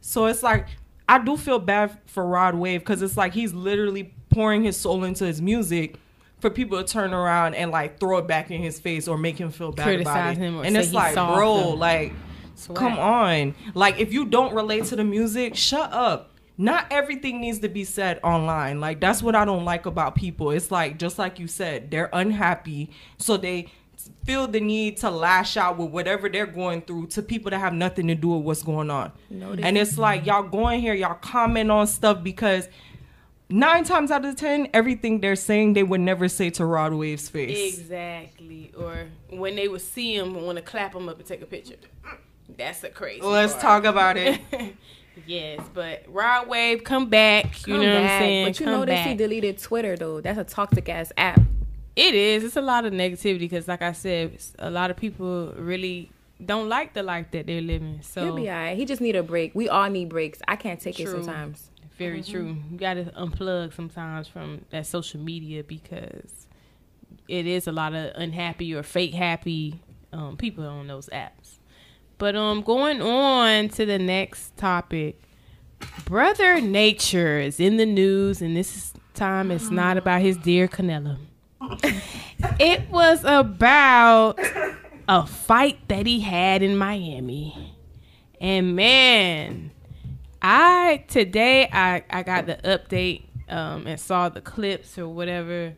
So 0.00 0.26
it's 0.26 0.42
like 0.42 0.66
I 1.08 1.22
do 1.22 1.36
feel 1.36 1.58
bad 1.58 1.98
for 2.06 2.26
Rod 2.26 2.54
Wave 2.54 2.80
because 2.80 3.02
it's 3.02 3.16
like 3.16 3.34
he's 3.34 3.52
literally 3.52 4.14
pouring 4.30 4.64
his 4.64 4.76
soul 4.76 5.04
into 5.04 5.26
his 5.26 5.42
music 5.42 5.96
for 6.42 6.50
people 6.50 6.76
to 6.76 6.92
turn 6.92 7.14
around 7.14 7.54
and 7.54 7.70
like 7.70 8.00
throw 8.00 8.18
it 8.18 8.26
back 8.26 8.50
in 8.50 8.60
his 8.60 8.80
face 8.80 9.06
or 9.06 9.16
make 9.16 9.38
him 9.38 9.52
feel 9.52 9.70
bad 9.70 9.84
Criticize 9.84 10.36
about 10.36 10.64
it. 10.64 10.66
and 10.66 10.76
it's 10.76 10.92
like, 10.92 11.14
bro, 11.14 11.70
like, 11.70 12.12
Swag. 12.56 12.76
come 12.76 12.98
on. 12.98 13.54
Like, 13.74 14.00
if 14.00 14.12
you 14.12 14.24
don't 14.26 14.52
relate 14.52 14.84
to 14.86 14.96
the 14.96 15.04
music, 15.04 15.54
shut 15.54 15.92
up. 15.92 16.30
Not 16.58 16.86
everything 16.90 17.40
needs 17.40 17.60
to 17.60 17.68
be 17.68 17.84
said 17.84 18.18
online. 18.24 18.80
Like, 18.80 19.00
that's 19.00 19.22
what 19.22 19.36
I 19.36 19.44
don't 19.44 19.64
like 19.64 19.86
about 19.86 20.16
people. 20.16 20.50
It's 20.50 20.70
like, 20.72 20.98
just 20.98 21.16
like 21.16 21.38
you 21.38 21.46
said, 21.46 21.92
they're 21.92 22.10
unhappy. 22.12 22.90
So 23.18 23.36
they 23.36 23.68
feel 24.24 24.48
the 24.48 24.60
need 24.60 24.96
to 24.98 25.10
lash 25.10 25.56
out 25.56 25.78
with 25.78 25.90
whatever 25.90 26.28
they're 26.28 26.44
going 26.44 26.82
through 26.82 27.06
to 27.06 27.22
people 27.22 27.50
that 27.52 27.60
have 27.60 27.72
nothing 27.72 28.08
to 28.08 28.16
do 28.16 28.30
with 28.30 28.44
what's 28.44 28.62
going 28.64 28.90
on. 28.90 29.12
and 29.30 29.78
it's 29.78 29.96
like, 29.96 30.26
y'all 30.26 30.42
going 30.42 30.80
here, 30.80 30.92
y'all 30.94 31.14
comment 31.14 31.70
on 31.70 31.86
stuff 31.86 32.22
because 32.22 32.68
nine 33.52 33.84
times 33.84 34.10
out 34.10 34.24
of 34.24 34.36
ten, 34.36 34.68
everything 34.72 35.20
they're 35.20 35.36
saying 35.36 35.74
they 35.74 35.82
would 35.82 36.00
never 36.00 36.28
say 36.28 36.50
to 36.50 36.64
Rod 36.64 36.94
Wave's 36.94 37.28
face. 37.28 37.78
Exactly. 37.78 38.72
Or 38.76 39.06
when 39.30 39.56
they 39.56 39.68
would 39.68 39.80
see 39.80 40.14
him, 40.14 40.34
and 40.36 40.46
want 40.46 40.56
to 40.56 40.62
clap 40.62 40.94
him 40.94 41.08
up 41.08 41.18
and 41.18 41.26
take 41.26 41.42
a 41.42 41.46
picture. 41.46 41.76
That's 42.56 42.80
the 42.80 42.88
crazy. 42.88 43.22
Let's 43.22 43.52
part. 43.52 43.62
talk 43.62 43.84
about 43.84 44.16
it. 44.16 44.40
yes, 45.26 45.60
but 45.72 46.04
Rod 46.08 46.48
Wave, 46.48 46.84
come 46.84 47.08
back. 47.08 47.62
Come 47.62 47.74
you 47.74 47.80
know 47.80 47.92
back. 47.92 48.02
what 48.02 48.10
I'm 48.10 48.20
saying? 48.20 48.46
But 48.46 48.60
you 48.60 48.66
come 48.66 48.74
notice 48.74 48.94
back. 48.94 49.08
he 49.08 49.14
deleted 49.14 49.58
Twitter 49.58 49.96
though. 49.96 50.20
That's 50.20 50.38
a 50.38 50.44
toxic 50.44 50.88
ass 50.88 51.12
app. 51.16 51.40
It 51.94 52.14
is. 52.14 52.42
It's 52.42 52.56
a 52.56 52.62
lot 52.62 52.86
of 52.86 52.92
negativity 52.92 53.40
because, 53.40 53.68
like 53.68 53.82
I 53.82 53.92
said, 53.92 54.38
a 54.58 54.70
lot 54.70 54.90
of 54.90 54.96
people 54.96 55.52
really 55.56 56.10
don't 56.44 56.68
like 56.68 56.94
the 56.94 57.02
life 57.02 57.26
that 57.32 57.46
they're 57.46 57.60
living. 57.60 58.00
So 58.02 58.24
he'll 58.24 58.36
be 58.36 58.48
alright. 58.48 58.76
He 58.76 58.84
just 58.84 59.00
need 59.00 59.16
a 59.16 59.22
break. 59.22 59.54
We 59.54 59.68
all 59.68 59.88
need 59.90 60.08
breaks. 60.08 60.40
I 60.48 60.56
can't 60.56 60.80
take 60.80 60.96
True. 60.96 61.04
it 61.04 61.10
sometimes. 61.10 61.70
Very 62.02 62.20
mm-hmm. 62.20 62.32
true. 62.32 62.56
You 62.70 62.78
got 62.78 62.94
to 62.94 63.04
unplug 63.04 63.74
sometimes 63.74 64.28
from 64.28 64.64
that 64.70 64.86
social 64.86 65.20
media 65.20 65.62
because 65.62 66.46
it 67.28 67.46
is 67.46 67.66
a 67.66 67.72
lot 67.72 67.94
of 67.94 68.12
unhappy 68.16 68.74
or 68.74 68.82
fake 68.82 69.14
happy 69.14 69.80
um, 70.12 70.36
people 70.36 70.66
on 70.66 70.86
those 70.86 71.08
apps. 71.08 71.58
But 72.18 72.36
um, 72.36 72.62
going 72.62 73.02
on 73.02 73.68
to 73.70 73.86
the 73.86 73.98
next 73.98 74.56
topic, 74.56 75.20
Brother 76.04 76.60
Nature 76.60 77.38
is 77.38 77.58
in 77.58 77.76
the 77.76 77.86
news, 77.86 78.40
and 78.40 78.56
this 78.56 78.92
time 79.14 79.50
it's 79.50 79.70
not 79.70 79.96
about 79.96 80.20
his 80.20 80.36
dear 80.36 80.68
Canela. 80.68 81.18
it 82.60 82.88
was 82.90 83.24
about 83.24 84.38
a 85.08 85.26
fight 85.26 85.88
that 85.88 86.06
he 86.06 86.20
had 86.20 86.62
in 86.62 86.76
Miami, 86.76 87.76
and 88.40 88.76
man, 88.76 89.70
I 90.42 91.04
today 91.08 91.68
I 91.72 92.02
I 92.10 92.22
got 92.22 92.46
the 92.46 92.56
update 92.64 93.22
um, 93.48 93.86
and 93.86 93.98
saw 94.00 94.28
the 94.28 94.40
clips 94.40 94.98
or 94.98 95.08
whatever 95.08 95.74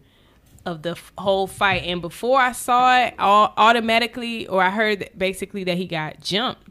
of 0.64 0.80
the 0.82 0.92
f- 0.92 1.12
whole 1.18 1.46
fight, 1.46 1.82
and 1.84 2.00
before 2.00 2.40
I 2.40 2.52
saw 2.52 2.98
it, 3.04 3.14
all, 3.18 3.52
automatically 3.58 4.46
or 4.46 4.62
I 4.62 4.70
heard 4.70 5.00
that 5.00 5.18
basically 5.18 5.64
that 5.64 5.76
he 5.76 5.86
got 5.86 6.20
jumped. 6.20 6.62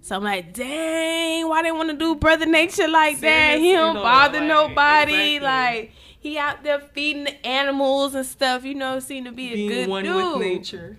So 0.00 0.16
I'm 0.16 0.24
like, 0.24 0.52
dang, 0.54 1.46
why 1.48 1.62
they 1.62 1.70
want 1.70 1.90
to 1.90 1.96
do 1.96 2.14
brother 2.16 2.46
nature 2.46 2.88
like 2.88 3.20
that? 3.20 3.58
He 3.58 3.72
don't 3.72 3.94
bother 3.96 4.40
like, 4.40 4.48
nobody. 4.48 5.36
Exactly. 5.36 5.40
Like 5.40 5.92
he 6.18 6.38
out 6.38 6.64
there 6.64 6.80
feeding 6.80 7.24
the 7.24 7.46
animals 7.46 8.14
and 8.14 8.24
stuff. 8.26 8.64
You 8.64 8.74
know, 8.74 8.98
seem 8.98 9.24
to 9.26 9.32
be 9.32 9.52
a 9.52 9.54
Being 9.54 9.68
good 9.68 9.88
one 9.88 10.04
dude. 10.04 10.38
with 10.38 10.46
nature. 10.46 10.96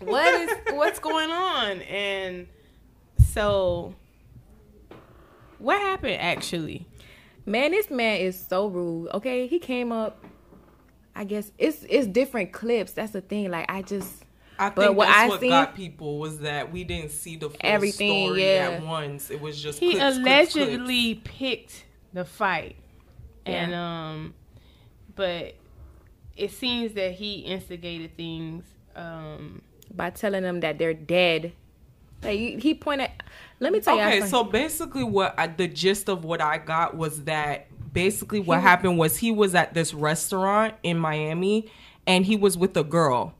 what 0.00 0.34
is 0.34 0.50
what's 0.72 0.98
going 0.98 1.30
on? 1.30 1.82
And 1.82 2.46
so 3.32 3.94
what 5.66 5.80
happened 5.80 6.14
actually? 6.20 6.86
Man, 7.44 7.72
this 7.72 7.90
man 7.90 8.20
is 8.20 8.38
so 8.38 8.68
rude. 8.68 9.08
Okay, 9.14 9.48
he 9.48 9.58
came 9.58 9.90
up. 9.90 10.24
I 11.14 11.24
guess 11.24 11.50
it's 11.58 11.84
it's 11.88 12.06
different 12.06 12.52
clips. 12.52 12.92
That's 12.92 13.10
the 13.12 13.20
thing. 13.20 13.50
Like 13.50 13.70
I 13.70 13.82
just. 13.82 14.22
I 14.58 14.70
think 14.70 14.96
what 14.96 15.06
that's 15.06 15.18
I 15.18 15.28
what 15.28 15.40
seen, 15.40 15.50
got 15.50 15.74
people 15.74 16.18
was 16.18 16.38
that 16.38 16.72
we 16.72 16.84
didn't 16.84 17.10
see 17.10 17.36
the 17.36 17.50
full 17.50 17.58
everything, 17.60 18.28
story 18.28 18.44
yeah. 18.44 18.70
at 18.70 18.82
once. 18.84 19.28
It 19.28 19.40
was 19.40 19.60
just 19.60 19.80
he 19.80 19.96
clips, 19.96 20.16
allegedly 20.16 21.14
clips, 21.16 21.28
clips. 21.28 21.38
picked 21.38 21.84
the 22.14 22.24
fight, 22.24 22.76
yeah. 23.44 23.52
and 23.52 23.74
um, 23.74 24.34
but 25.14 25.56
it 26.36 26.52
seems 26.52 26.94
that 26.94 27.12
he 27.12 27.40
instigated 27.40 28.16
things 28.16 28.64
um 28.94 29.60
by 29.92 30.10
telling 30.10 30.42
them 30.42 30.60
that 30.60 30.78
they're 30.78 30.94
dead. 30.94 31.52
Like 32.22 32.38
he 32.38 32.72
pointed. 32.72 33.10
Let 33.58 33.72
me 33.72 33.80
tell 33.80 33.96
you. 33.96 34.02
Okay, 34.02 34.20
so 34.22 34.44
basically, 34.44 35.04
what 35.04 35.34
I, 35.38 35.46
the 35.46 35.68
gist 35.68 36.08
of 36.08 36.24
what 36.24 36.40
I 36.40 36.58
got 36.58 36.96
was 36.96 37.24
that 37.24 37.68
basically 37.92 38.40
what 38.40 38.60
happened 38.60 38.98
was 38.98 39.16
he 39.16 39.30
was 39.30 39.54
at 39.54 39.72
this 39.72 39.94
restaurant 39.94 40.74
in 40.82 40.98
Miami 40.98 41.70
and 42.06 42.26
he 42.26 42.36
was 42.36 42.56
with 42.56 42.76
a 42.76 42.84
girl. 42.84 43.34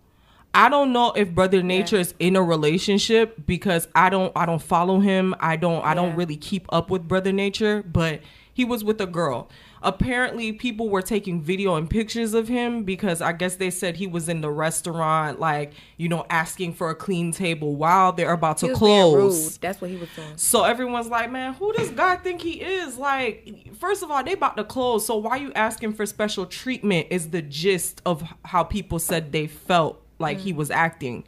I 0.55 0.70
don't 0.70 0.94
know 0.94 1.12
if 1.12 1.35
Brother 1.35 1.62
Nature 1.62 1.98
is 1.98 2.14
in 2.18 2.35
a 2.35 2.42
relationship 2.42 3.44
because 3.44 3.88
I 3.94 4.09
don't 4.09 4.33
I 4.35 4.46
don't 4.46 4.62
follow 4.62 5.00
him. 5.00 5.35
I 5.38 5.57
don't 5.57 5.85
I 5.85 5.92
don't 5.92 6.16
really 6.16 6.37
keep 6.37 6.66
up 6.70 6.88
with 6.88 7.07
Brother 7.07 7.31
Nature, 7.33 7.83
but 7.83 8.20
he 8.55 8.64
was 8.64 8.83
with 8.83 8.98
a 9.02 9.07
girl. 9.07 9.50
Apparently 9.87 10.53
people 10.53 10.88
were 10.88 11.01
taking 11.01 11.40
video 11.40 11.77
and 11.77 11.88
pictures 11.88 12.35
of 12.35 12.49
him 12.49 12.83
because 12.83 13.22
I 13.22 13.33
guess 13.33 13.55
they 13.55 13.70
said 13.70 13.96
he 13.96 14.09
was 14.09 14.29
in 14.29 14.40
the 14.40 14.51
restaurant 14.51 15.38
like, 15.38 15.75
you 15.96 16.09
know, 16.09 16.27
asking 16.29 16.75
for 16.75 16.90
a 16.90 16.94
clean 16.96 17.31
table 17.31 17.77
while 17.77 18.12
they're 18.12 18.33
about 18.33 18.59
to 18.59 18.66
He 18.66 18.72
was 18.72 18.81
being 18.81 19.11
close. 19.12 19.57
That's 19.59 19.81
what 19.81 19.90
he 19.90 19.96
was 19.96 20.09
doing. 20.16 20.37
So 20.37 20.64
everyone's 20.64 21.07
like, 21.07 21.31
man, 21.31 21.55
who 21.55 21.72
does 21.72 21.92
God 21.92 22.25
think 22.25 22.42
he 22.42 22.61
is? 22.61 22.99
Like, 22.99 23.75
first 23.79 24.03
of 24.03 24.11
all, 24.11 24.25
they 24.25 24.33
about 24.33 24.57
to 24.57 24.64
close. 24.64 25.07
So 25.07 25.16
why 25.16 25.37
you 25.37 25.53
asking 25.55 25.92
for 25.92 26.05
special 26.05 26.46
treatment 26.46 27.07
is 27.11 27.31
the 27.31 27.40
gist 27.42 28.03
of 28.05 28.25
how 28.44 28.64
people 28.64 28.99
said 28.99 29.31
they 29.31 29.46
felt 29.46 30.03
like 30.18 30.38
he 30.38 30.53
mm. 30.53 30.57
was 30.57 30.70
acting. 30.72 31.22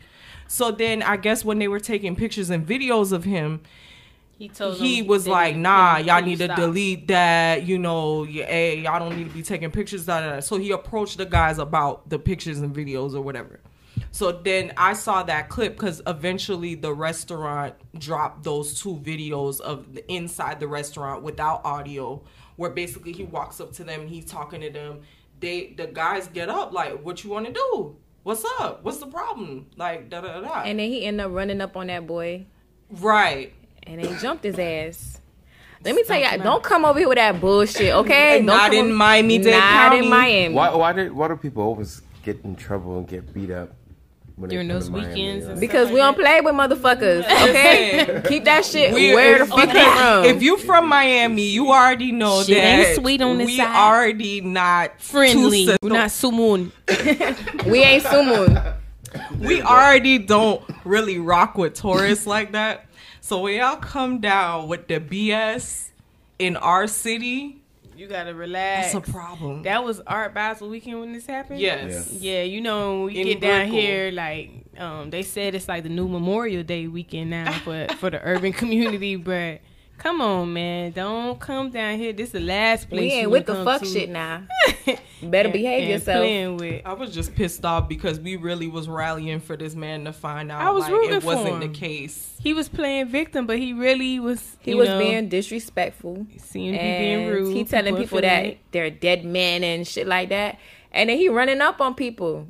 So 0.49 0.73
then 0.73 1.03
I 1.03 1.17
guess 1.17 1.45
when 1.45 1.61
they 1.61 1.69
were 1.69 1.79
taking 1.79 2.17
pictures 2.17 2.51
and 2.51 2.67
videos 2.67 3.13
of 3.13 3.23
him, 3.23 3.61
He 4.39 4.49
told 4.49 4.77
he 4.77 5.01
them 5.01 5.09
was 5.09 5.27
like, 5.27 5.57
nah, 5.57 5.97
y'all 5.99 6.23
need 6.23 6.39
to 6.39 6.45
stop. 6.45 6.57
delete 6.57 7.09
that. 7.09 7.65
You 7.65 7.77
know, 7.77 8.23
yeah, 8.23 8.47
hey, 8.47 8.79
y'all 8.79 9.01
don't 9.01 9.17
need 9.17 9.29
to 9.29 9.35
be 9.35 9.43
taking 9.43 9.73
pictures. 9.73 10.07
Da, 10.07 10.21
da, 10.21 10.35
da. 10.35 10.41
So 10.41 10.59
he 10.59 10.71
approached 10.71 11.19
the 11.19 11.27
guys 11.27 11.59
about 11.59 12.09
the 12.09 12.21
pictures 12.21 12.61
and 12.61 12.73
videos 12.75 13.15
or 13.15 13.21
whatever. 13.21 13.59
So 14.13 14.31
then 14.31 14.73
I 14.77 14.93
saw 14.93 15.25
that 15.25 15.49
clip 15.49 15.75
because 15.75 16.01
eventually 16.07 16.77
the 16.77 16.93
restaurant 16.95 17.75
dropped 17.99 18.45
those 18.45 18.81
two 18.81 18.95
videos 18.95 19.61
of 19.61 19.93
the 19.93 20.09
inside 20.13 20.61
the 20.61 20.69
restaurant 20.69 21.25
without 21.25 21.65
audio, 21.65 22.23
where 22.55 22.71
basically 22.71 23.13
he 23.13 23.25
walks 23.25 23.61
up 23.61 23.73
to 23.73 23.85
them, 23.85 24.07
he's 24.07 24.25
talking 24.25 24.61
to 24.61 24.71
them. 24.71 25.01
They 25.41 25.75
the 25.77 25.89
guys 25.89 26.29
get 26.29 26.49
up 26.49 26.73
like, 26.73 27.05
what 27.05 27.25
you 27.25 27.31
want 27.31 27.47
to 27.47 27.53
do? 27.53 27.97
What's 28.23 28.45
up? 28.61 28.85
What's 28.85 28.99
the 28.99 29.07
problem? 29.07 29.67
Like 29.77 30.11
da 30.11 30.21
da 30.21 30.41
da. 30.41 30.49
da. 30.49 30.63
And 30.63 30.79
then 30.79 30.89
he 30.91 31.05
ended 31.05 31.27
up 31.27 31.33
running 31.33 31.61
up 31.61 31.77
on 31.77 31.89
that 31.89 32.07
boy 32.07 32.47
right. 32.91 33.53
And 33.89 34.03
they 34.05 34.15
jumped 34.19 34.45
his 34.45 34.59
ass. 34.59 35.21
Let 35.85 35.95
me 35.95 36.03
tell 36.05 36.19
you, 36.19 36.43
don't 36.43 36.63
come 36.63 36.85
over 36.85 36.99
here 36.99 37.09
with 37.09 37.19
that 37.19 37.41
bullshit, 37.41 37.95
okay? 37.95 38.39
Don't 38.39 38.47
Not 38.47 38.71
come 38.71 38.79
in 38.79 38.85
over- 38.87 38.95
Miami-Dade 38.95 39.53
Not 39.55 39.73
County. 39.91 39.99
in 40.05 40.11
Miami. 40.11 40.55
Why 40.55 40.75
why 40.75 40.93
did 40.93 41.13
why 41.13 41.29
do 41.29 41.37
people 41.37 41.63
always 41.63 42.03
get 42.25 42.41
in 42.45 42.57
trouble 42.57 42.99
and 42.99 43.07
get 43.09 43.33
beat 43.33 43.51
up 43.53 43.71
when 44.35 44.51
During 44.51 44.67
those 44.67 44.87
to 44.87 44.91
Miami, 44.93 45.09
weekends 45.09 45.47
yo? 45.47 45.55
Because 45.57 45.89
we 45.91 45.97
don't 45.99 46.17
play 46.17 46.41
with 46.41 46.55
motherfuckers, 46.55 47.21
okay? 47.49 48.23
Keep 48.29 48.45
that 48.47 48.65
shit 48.65 48.93
We- 48.93 49.15
where 49.15 49.39
the 49.39 49.45
if- 49.45 49.51
fuck 49.51 49.61
because 49.69 49.77
you 49.77 49.93
from. 49.93 50.25
If 50.25 50.43
you 50.43 50.57
from 50.59 50.89
Miami, 50.89 51.43
you 51.47 51.69
already 51.69 52.11
know 52.11 52.43
Shit 52.43 52.57
that 52.57 52.65
ain't 52.89 52.97
sweet 52.97 53.23
on 53.23 53.39
this 53.39 53.47
we 53.47 53.57
side. 53.59 53.77
already 53.77 54.41
not 54.41 55.01
friendly. 55.01 55.67
too 55.67 55.77
We're 55.81 55.91
not 55.91 56.09
sumun. 56.11 56.73
we 57.67 57.79
ain't 57.85 58.03
sumun. 58.03 58.75
we 59.39 59.63
already 59.63 60.19
don't 60.19 60.61
really 60.85 61.21
rock 61.21 61.57
with 61.57 61.75
tourists 61.75 62.27
like 62.27 62.51
that. 62.53 62.87
So 63.29 63.41
when 63.43 63.59
y'all 63.59 63.77
come 63.77 64.21
down 64.21 64.69
with 64.69 64.89
the 64.89 64.99
BS 65.01 65.91
in 66.39 66.57
our 66.57 66.87
city, 66.87 67.61
You 67.95 68.07
gotta 68.07 68.33
relax. 68.33 68.95
that's 68.95 69.07
a 69.07 69.13
problem. 69.13 69.65
That 69.65 69.85
was 69.85 70.01
Art 70.07 70.33
Basel 70.33 70.71
weekend 70.71 70.99
when 71.01 71.13
this 71.13 71.27
happened. 71.27 71.61
yes. 71.61 72.11
Yeah, 72.11 72.43
you 72.45 72.63
know 72.63 73.03
when 73.05 73.13
we 73.13 73.21
In 73.21 73.27
get 73.27 73.41
down 73.43 73.69
Brickell. 73.69 73.81
here, 73.81 74.11
like 74.13 74.51
um, 74.79 75.11
they 75.11 75.23
said 75.23 75.55
it's 75.55 75.69
like 75.69 75.83
the 75.83 75.91
new 75.91 76.09
Memorial 76.09 76.63
Day 76.63 76.87
weekend 76.87 77.29
now 77.29 77.53
for 77.65 77.87
for 77.99 78.09
the 78.09 78.21
urban 78.25 78.53
community. 78.63 79.17
But 79.17 79.61
come 79.99 80.21
on, 80.21 80.53
man, 80.53 80.93
don't 80.93 81.39
come 81.39 81.71
down 81.71 81.99
here. 81.99 82.13
This 82.13 82.29
is 82.29 82.33
the 82.33 82.41
last 82.41 82.89
place 82.89 83.01
We 83.01 83.07
you 83.07 83.13
ain't 83.13 83.31
wanna 83.31 83.39
with 83.41 83.47
the 83.47 83.65
fuck 83.65 83.81
to. 83.83 83.87
shit 83.87 84.09
now. 84.09 84.45
Better 85.23 85.49
And- 85.49 85.53
behave 85.53 85.83
and 85.83 85.91
yourself. 85.91 86.19
Playing 86.21 86.57
with. 86.57 86.83
I 86.87 86.93
was 86.95 87.13
just 87.13 87.35
pissed 87.35 87.65
off 87.65 87.89
because 87.89 88.19
we 88.21 88.37
really 88.37 88.69
was 88.69 88.89
rallying 88.89 89.41
for 89.41 89.57
this 89.57 89.75
man 89.75 90.05
to 90.05 90.13
find 90.13 90.51
out 90.53 90.61
I 90.63 90.71
was 90.71 90.85
like, 90.85 90.93
rooting 90.93 91.15
it 91.17 91.21
for 91.23 91.27
wasn't 91.27 91.61
the 91.61 91.67
him. 91.67 91.73
case. 91.75 92.37
He 92.41 92.55
was 92.55 92.69
playing 92.69 93.09
victim, 93.09 93.47
but 93.47 93.59
he 93.59 93.73
really 93.73 94.19
was. 94.21 94.57
He 94.61 94.71
you 94.73 94.77
was 94.79 94.89
know, 94.89 94.99
being 94.99 95.29
disrespectful. 95.29 96.27
seemed 96.39 96.75
to 96.77 96.81
be 96.83 96.99
being 96.99 97.29
rude. 97.29 97.55
he 97.57 97.65
telling 97.65 97.95
People 97.97 98.05
people 98.05 98.21
that 98.23 98.45
it. 98.47 98.59
they're 98.71 98.91
dead 98.91 99.25
men 99.25 99.65
and 99.65 99.87
shit 99.87 100.07
like 100.07 100.29
that. 100.31 100.59
And 100.93 101.11
then 101.11 101.19
he 101.19 101.29
running 101.29 101.61
up 101.61 101.81
on 101.81 101.95
people. 101.95 102.47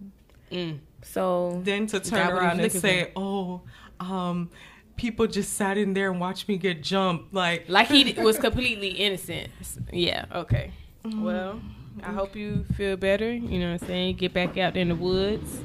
Mm. 0.53 0.79
So 1.03 1.61
then 1.65 1.87
to 1.89 2.01
turn 2.01 2.29
around 2.31 2.53
and 2.53 2.63
looking 2.63 2.81
say, 2.81 3.13
"Oh, 3.17 3.63
um, 3.99 4.51
people 4.99 5.27
just 5.27 5.55
sat 5.55 5.79
in 5.79 5.95
there 5.95 6.11
and 6.11 6.21
watched 6.21 6.49
me 6.49 6.59
get 6.59 6.83
jumped." 6.83 7.33
Like, 7.33 7.69
like 7.69 7.89
he 7.89 8.13
was 8.19 8.39
completely 8.39 8.89
innocent. 8.89 9.49
Yeah. 9.93 10.27
Okay. 10.35 10.73
Mm-hmm. 11.05 11.25
Well, 11.25 11.61
I 12.03 12.13
hope 12.13 12.37
you 12.37 12.65
feel 12.77 12.97
better. 12.97 13.33
You 13.33 13.59
know 13.61 13.73
what 13.73 13.83
I'm 13.83 13.89
saying? 13.89 14.17
Get 14.17 14.35
back 14.35 14.59
out 14.59 14.77
in 14.77 14.89
the 14.89 14.95
woods 14.95 15.59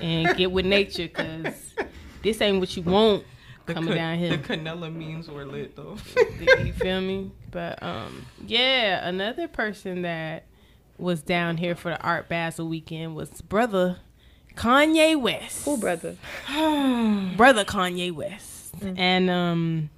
and 0.00 0.36
get 0.36 0.52
with 0.52 0.66
nature, 0.66 1.08
cause 1.08 1.74
this 2.22 2.40
ain't 2.40 2.60
what 2.60 2.76
you 2.76 2.82
want 2.82 3.24
the 3.66 3.74
coming 3.74 3.90
ca- 3.90 3.94
down 3.94 4.18
here. 4.18 4.36
The 4.36 4.38
Canela 4.38 4.94
memes 4.94 5.28
were 5.28 5.44
lit 5.44 5.76
though. 5.76 5.96
you 6.40 6.72
feel 6.74 7.00
me? 7.00 7.30
But 7.50 7.82
um, 7.82 8.26
yeah, 8.46 9.06
another 9.08 9.48
person 9.48 10.02
that 10.02 10.44
was 10.98 11.22
down 11.22 11.56
here 11.56 11.74
for 11.74 11.90
the 11.90 12.00
Art 12.02 12.28
Basel 12.28 12.68
weekend 12.68 13.16
was 13.16 13.40
brother 13.42 13.98
Kanye 14.54 15.20
West. 15.20 15.64
cool 15.64 15.76
brother. 15.76 16.16
brother 17.36 17.64
Kanye 17.64 18.12
West, 18.12 18.53
Mm. 18.80 18.98
and 18.98 19.30
um, 19.30 19.90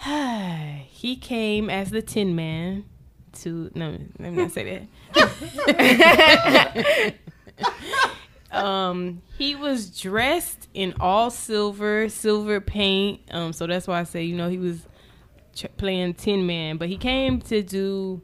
he 0.88 1.16
came 1.16 1.70
as 1.70 1.90
the 1.90 2.02
Tin 2.02 2.36
Man 2.36 2.84
to 3.40 3.70
no, 3.74 3.98
let 4.18 4.32
me 4.32 4.42
not 4.42 4.52
say 4.52 4.88
that. 5.14 7.14
um, 8.52 9.22
he 9.36 9.54
was 9.54 9.98
dressed 9.98 10.68
in 10.74 10.94
all 11.00 11.30
silver, 11.30 12.08
silver 12.08 12.60
paint. 12.60 13.20
Um, 13.30 13.52
so 13.52 13.66
that's 13.66 13.86
why 13.86 14.00
I 14.00 14.04
say 14.04 14.24
you 14.24 14.36
know 14.36 14.48
he 14.48 14.58
was 14.58 14.86
ch- 15.54 15.66
playing 15.76 16.14
Tin 16.14 16.46
Man, 16.46 16.76
but 16.76 16.88
he 16.88 16.96
came 16.96 17.40
to 17.42 17.62
do. 17.62 18.22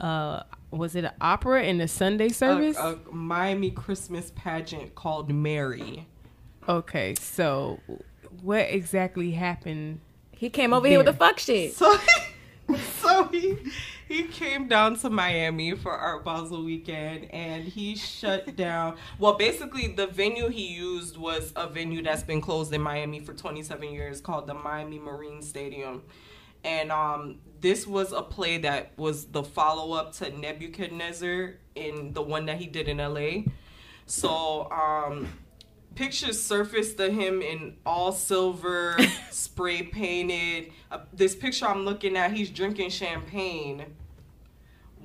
Uh, 0.00 0.42
was 0.70 0.96
it 0.96 1.04
an 1.04 1.12
opera 1.20 1.62
in 1.62 1.78
the 1.78 1.86
Sunday 1.86 2.30
service? 2.30 2.76
a, 2.76 2.98
a 3.08 3.14
Miami 3.14 3.70
Christmas 3.70 4.32
pageant 4.34 4.96
called 4.96 5.32
Mary. 5.32 6.08
Okay, 6.68 7.14
so 7.14 7.78
what 8.42 8.66
exactly 8.70 9.32
happened? 9.32 10.00
He 10.32 10.50
came 10.50 10.72
over 10.72 10.86
here 10.86 10.98
with 10.98 11.06
the 11.06 11.12
fuck 11.12 11.38
shit. 11.38 11.74
So, 11.74 11.96
so 13.00 13.28
he 13.28 13.56
he 14.06 14.24
came 14.24 14.68
down 14.68 14.96
to 14.98 15.10
Miami 15.10 15.74
for 15.74 15.92
Art 15.92 16.24
Basel 16.24 16.64
weekend, 16.64 17.30
and 17.32 17.64
he 17.64 17.96
shut 17.96 18.56
down. 18.56 18.96
Well, 19.18 19.34
basically, 19.34 19.88
the 19.88 20.06
venue 20.06 20.48
he 20.48 20.66
used 20.66 21.16
was 21.16 21.52
a 21.56 21.68
venue 21.68 22.02
that's 22.02 22.22
been 22.22 22.40
closed 22.40 22.72
in 22.72 22.82
Miami 22.82 23.20
for 23.20 23.32
27 23.32 23.90
years, 23.90 24.20
called 24.20 24.46
the 24.46 24.54
Miami 24.54 24.98
Marine 24.98 25.42
Stadium. 25.42 26.02
And 26.64 26.90
um, 26.90 27.40
this 27.60 27.86
was 27.86 28.12
a 28.12 28.22
play 28.22 28.58
that 28.58 28.92
was 28.96 29.26
the 29.26 29.42
follow 29.42 29.94
up 29.94 30.12
to 30.14 30.30
Nebuchadnezzar 30.30 31.54
in 31.74 32.12
the 32.12 32.22
one 32.22 32.46
that 32.46 32.58
he 32.58 32.66
did 32.66 32.88
in 32.88 32.98
LA. 32.98 33.50
So 34.06 34.70
um, 34.70 35.28
pictures 35.94 36.40
surfaced 36.42 36.98
of 37.00 37.12
him 37.12 37.42
in 37.42 37.76
all 37.86 38.12
silver, 38.12 38.96
spray 39.30 39.82
painted. 39.82 40.72
Uh, 40.90 41.00
this 41.12 41.34
picture 41.34 41.66
I'm 41.66 41.84
looking 41.84 42.16
at, 42.16 42.32
he's 42.32 42.50
drinking 42.50 42.90
champagne. 42.90 43.84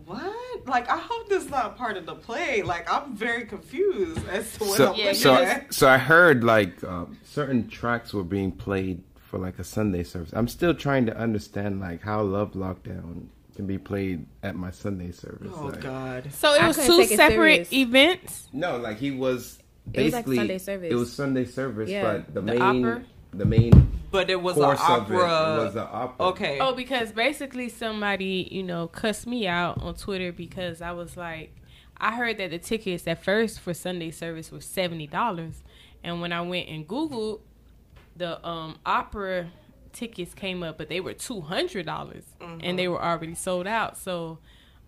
What? 0.05 0.65
Like, 0.65 0.89
I 0.89 0.97
hope 0.97 1.29
this 1.29 1.43
is 1.45 1.49
not 1.51 1.77
part 1.77 1.97
of 1.97 2.05
the 2.05 2.15
play. 2.15 2.63
Like, 2.63 2.91
I'm 2.91 3.15
very 3.15 3.45
confused 3.45 4.27
as 4.27 4.51
to 4.57 4.63
what 4.65 4.77
So 4.77 4.91
I'm 4.91 4.95
Yeah, 4.97 5.05
looking 5.05 5.19
so 5.19 5.33
at. 5.35 5.73
so 5.73 5.87
I 5.87 5.97
heard 5.97 6.43
like 6.43 6.83
um, 6.83 7.17
certain 7.23 7.67
tracks 7.67 8.13
were 8.13 8.23
being 8.23 8.51
played 8.51 9.03
for 9.19 9.37
like 9.37 9.59
a 9.59 9.63
Sunday 9.63 10.03
service. 10.03 10.31
I'm 10.33 10.47
still 10.47 10.73
trying 10.73 11.05
to 11.05 11.15
understand 11.17 11.79
like 11.79 12.01
how 12.01 12.21
Love 12.23 12.53
Lockdown 12.53 13.27
can 13.55 13.67
be 13.67 13.77
played 13.77 14.25
at 14.41 14.55
my 14.55 14.71
Sunday 14.71 15.11
service. 15.11 15.51
Oh 15.53 15.67
like, 15.67 15.81
God. 15.81 16.31
So 16.33 16.53
it 16.53 16.65
was 16.65 16.77
two 16.77 16.97
take 16.97 17.11
it 17.11 17.17
separate 17.17 17.67
serious. 17.67 17.73
events. 17.73 18.47
No, 18.51 18.77
like 18.77 18.97
he 18.97 19.11
was 19.11 19.59
It 19.93 20.03
was 20.03 20.13
like 20.13 20.25
basically 20.25 20.35
Sunday 20.37 20.57
service. 20.57 20.91
It 20.91 20.95
was 20.95 21.13
Sunday 21.13 21.45
service, 21.45 21.89
Yeah. 21.89 22.03
but 22.03 22.33
the, 22.33 22.41
The 22.41 22.41
main 22.41 22.61
opera? 22.85 23.03
the 23.33 23.45
main 23.45 23.91
But 24.11 24.29
it 24.29 24.41
was 24.41 24.57
an 24.57 24.63
course 24.63 24.79
it 24.79 24.89
opera. 24.89 25.17
was 25.17 25.73
the 25.75 25.83
opera. 25.87 26.25
okay. 26.27 26.57
Oh, 26.59 26.73
because 26.73 27.11
basically 27.11 27.69
somebody, 27.69 28.47
you 28.51 28.63
know, 28.63 28.87
cussed 28.87 29.27
me 29.27 29.47
out 29.47 29.81
on 29.81 29.93
Twitter 29.95 30.31
because 30.31 30.81
I 30.81 30.91
was 30.93 31.15
like, 31.17 31.53
I 31.97 32.15
heard 32.15 32.37
that 32.37 32.49
the 32.51 32.57
tickets 32.59 33.07
at 33.07 33.23
first 33.23 33.59
for 33.59 33.73
Sunday 33.73 34.11
service 34.11 34.51
were 34.51 34.61
seventy 34.61 35.05
dollars, 35.05 35.61
and 36.03 36.21
when 36.21 36.31
I 36.31 36.41
went 36.41 36.69
and 36.69 36.87
Googled, 36.87 37.41
the 38.15 38.45
um 38.47 38.77
opera 38.85 39.51
tickets 39.91 40.33
came 40.33 40.63
up, 40.63 40.77
but 40.77 40.87
they 40.87 41.01
were 41.01 41.13
two 41.13 41.41
hundred 41.41 41.85
dollars, 41.85 42.23
and 42.39 42.79
they 42.79 42.87
were 42.87 43.03
already 43.03 43.35
sold 43.35 43.67
out. 43.67 43.97
So 43.97 44.39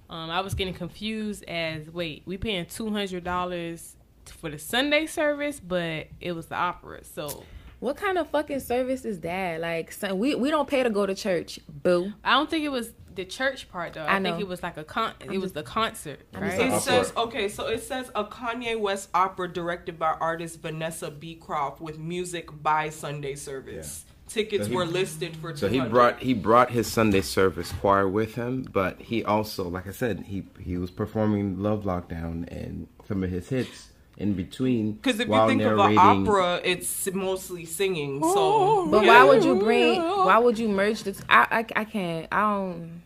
um, 0.10 0.30
I 0.30 0.40
was 0.42 0.54
getting 0.56 0.74
confused 0.74 1.44
as 1.50 1.90
wait, 1.90 2.24
we 2.26 2.38
paying 2.38 2.66
two 2.66 2.90
hundred 2.92 3.24
dollars 3.26 3.98
for 4.30 4.50
the 4.50 4.60
Sunday 4.60 5.06
service, 5.06 5.60
but 5.60 6.08
it 6.20 6.34
was 6.34 6.48
the 6.48 6.56
opera. 6.56 7.04
So 7.04 7.44
What 7.80 7.98
kind 7.98 8.18
of 8.18 8.30
fucking 8.30 8.60
service 8.60 9.06
is 9.06 9.22
that? 9.22 9.60
Like, 9.60 9.92
son, 9.92 10.20
we 10.20 10.36
we 10.36 10.50
don't 10.52 10.68
pay 10.70 10.84
to 10.84 10.90
go 10.90 11.06
to 11.06 11.16
church. 11.16 11.60
Boo. 11.68 12.14
I 12.24 12.32
don't 12.32 12.50
think 12.50 12.64
it 12.64 12.70
was 12.70 12.94
the 13.16 13.26
church 13.26 13.70
part 13.70 13.94
though. 13.94 14.04
I, 14.06 14.18
I 14.18 14.22
think 14.22 14.40
it 14.40 14.48
was 14.48 14.62
like 14.64 14.78
a 14.78 14.84
con. 14.84 15.14
It 15.20 15.40
was 15.40 15.52
the 15.54 15.64
concert, 15.64 16.20
right? 16.34 16.60
It 16.60 16.82
says 16.82 17.12
okay, 17.18 17.50
so 17.50 17.68
it 17.68 17.82
says 17.84 18.10
a 18.16 18.24
Kanye 18.24 18.80
West 18.80 19.10
opera 19.14 19.52
directed 19.52 19.98
by 19.98 20.12
artist 20.20 20.62
Vanessa 20.62 21.10
Beecroft 21.12 21.82
with 21.82 21.98
music 22.00 22.50
by 22.62 22.90
Sunday 22.90 23.36
Service. 23.36 24.06
Tickets 24.28 24.64
So 24.66 24.70
he- 24.70 24.76
were 24.78 24.86
listed 24.86 25.36
for 25.36 25.54
So 25.58 25.68
200. 25.68 25.84
he 25.84 25.90
brought 25.90 26.20
he 26.22 26.34
brought 26.34 26.72
his 26.72 26.88
Sunday 26.88 27.20
service 27.22 27.74
choir 27.82 28.08
with 28.08 28.36
him, 28.36 28.66
but 28.72 29.02
he 29.02 29.26
also, 29.26 29.68
like 29.68 29.88
I 29.88 29.92
said, 29.92 30.22
he 30.28 30.44
he 30.60 30.78
was 30.78 30.90
performing 30.92 31.60
Love 31.62 31.84
Lockdown 31.84 32.48
and 32.50 32.88
some 33.08 33.24
of 33.26 33.30
his 33.30 33.50
hits 33.50 33.91
in 34.18 34.34
between. 34.34 34.94
because 34.94 35.20
if 35.20 35.28
you 35.28 35.32
while 35.32 35.48
think 35.48 35.62
of 35.62 35.78
an 35.80 35.98
opera, 35.98 36.62
it's 36.64 37.12
mostly 37.14 37.66
singing. 37.66 38.22
So, 38.22 38.88
But 38.90 39.06
yeah. 39.06 39.24
why 39.24 39.24
would 39.30 39.44
you 39.44 39.56
bring? 39.56 40.02
Why 40.02 40.38
would 40.38 40.60
you 40.60 40.68
merge 40.70 41.04
the? 41.04 41.16
I 41.30 41.64
can't. 41.86 42.28
I 42.32 42.40
don't. 42.42 43.02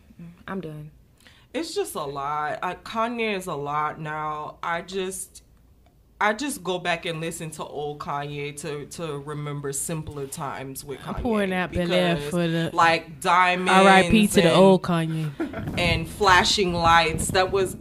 I'm 0.48 0.60
done. 0.60 0.90
It's 1.54 1.74
just 1.74 1.94
a 1.94 2.02
lot. 2.04 2.58
I, 2.62 2.74
Kanye 2.74 3.34
is 3.36 3.46
a 3.46 3.54
lot 3.54 3.98
now. 3.98 4.58
I 4.62 4.82
just, 4.82 5.42
I 6.20 6.34
just 6.34 6.62
go 6.62 6.78
back 6.78 7.06
and 7.06 7.18
listen 7.18 7.50
to 7.52 7.64
old 7.64 7.98
Kanye 7.98 8.54
to 8.60 8.84
to 8.98 9.18
remember 9.20 9.72
simpler 9.72 10.26
times 10.26 10.84
with 10.84 10.98
Kanye. 11.00 11.22
pouring 11.22 11.52
out 11.54 11.72
Bel 11.72 11.90
Air 11.90 12.16
because, 12.16 12.30
for 12.30 12.46
the- 12.46 12.70
like 12.74 13.20
diamonds. 13.22 13.70
R.I.P. 13.72 14.26
to 14.28 14.42
the 14.42 14.52
old 14.54 14.82
Kanye. 14.82 15.30
and 15.78 16.06
flashing 16.06 16.74
lights. 16.74 17.28
That 17.28 17.50
was, 17.52 17.74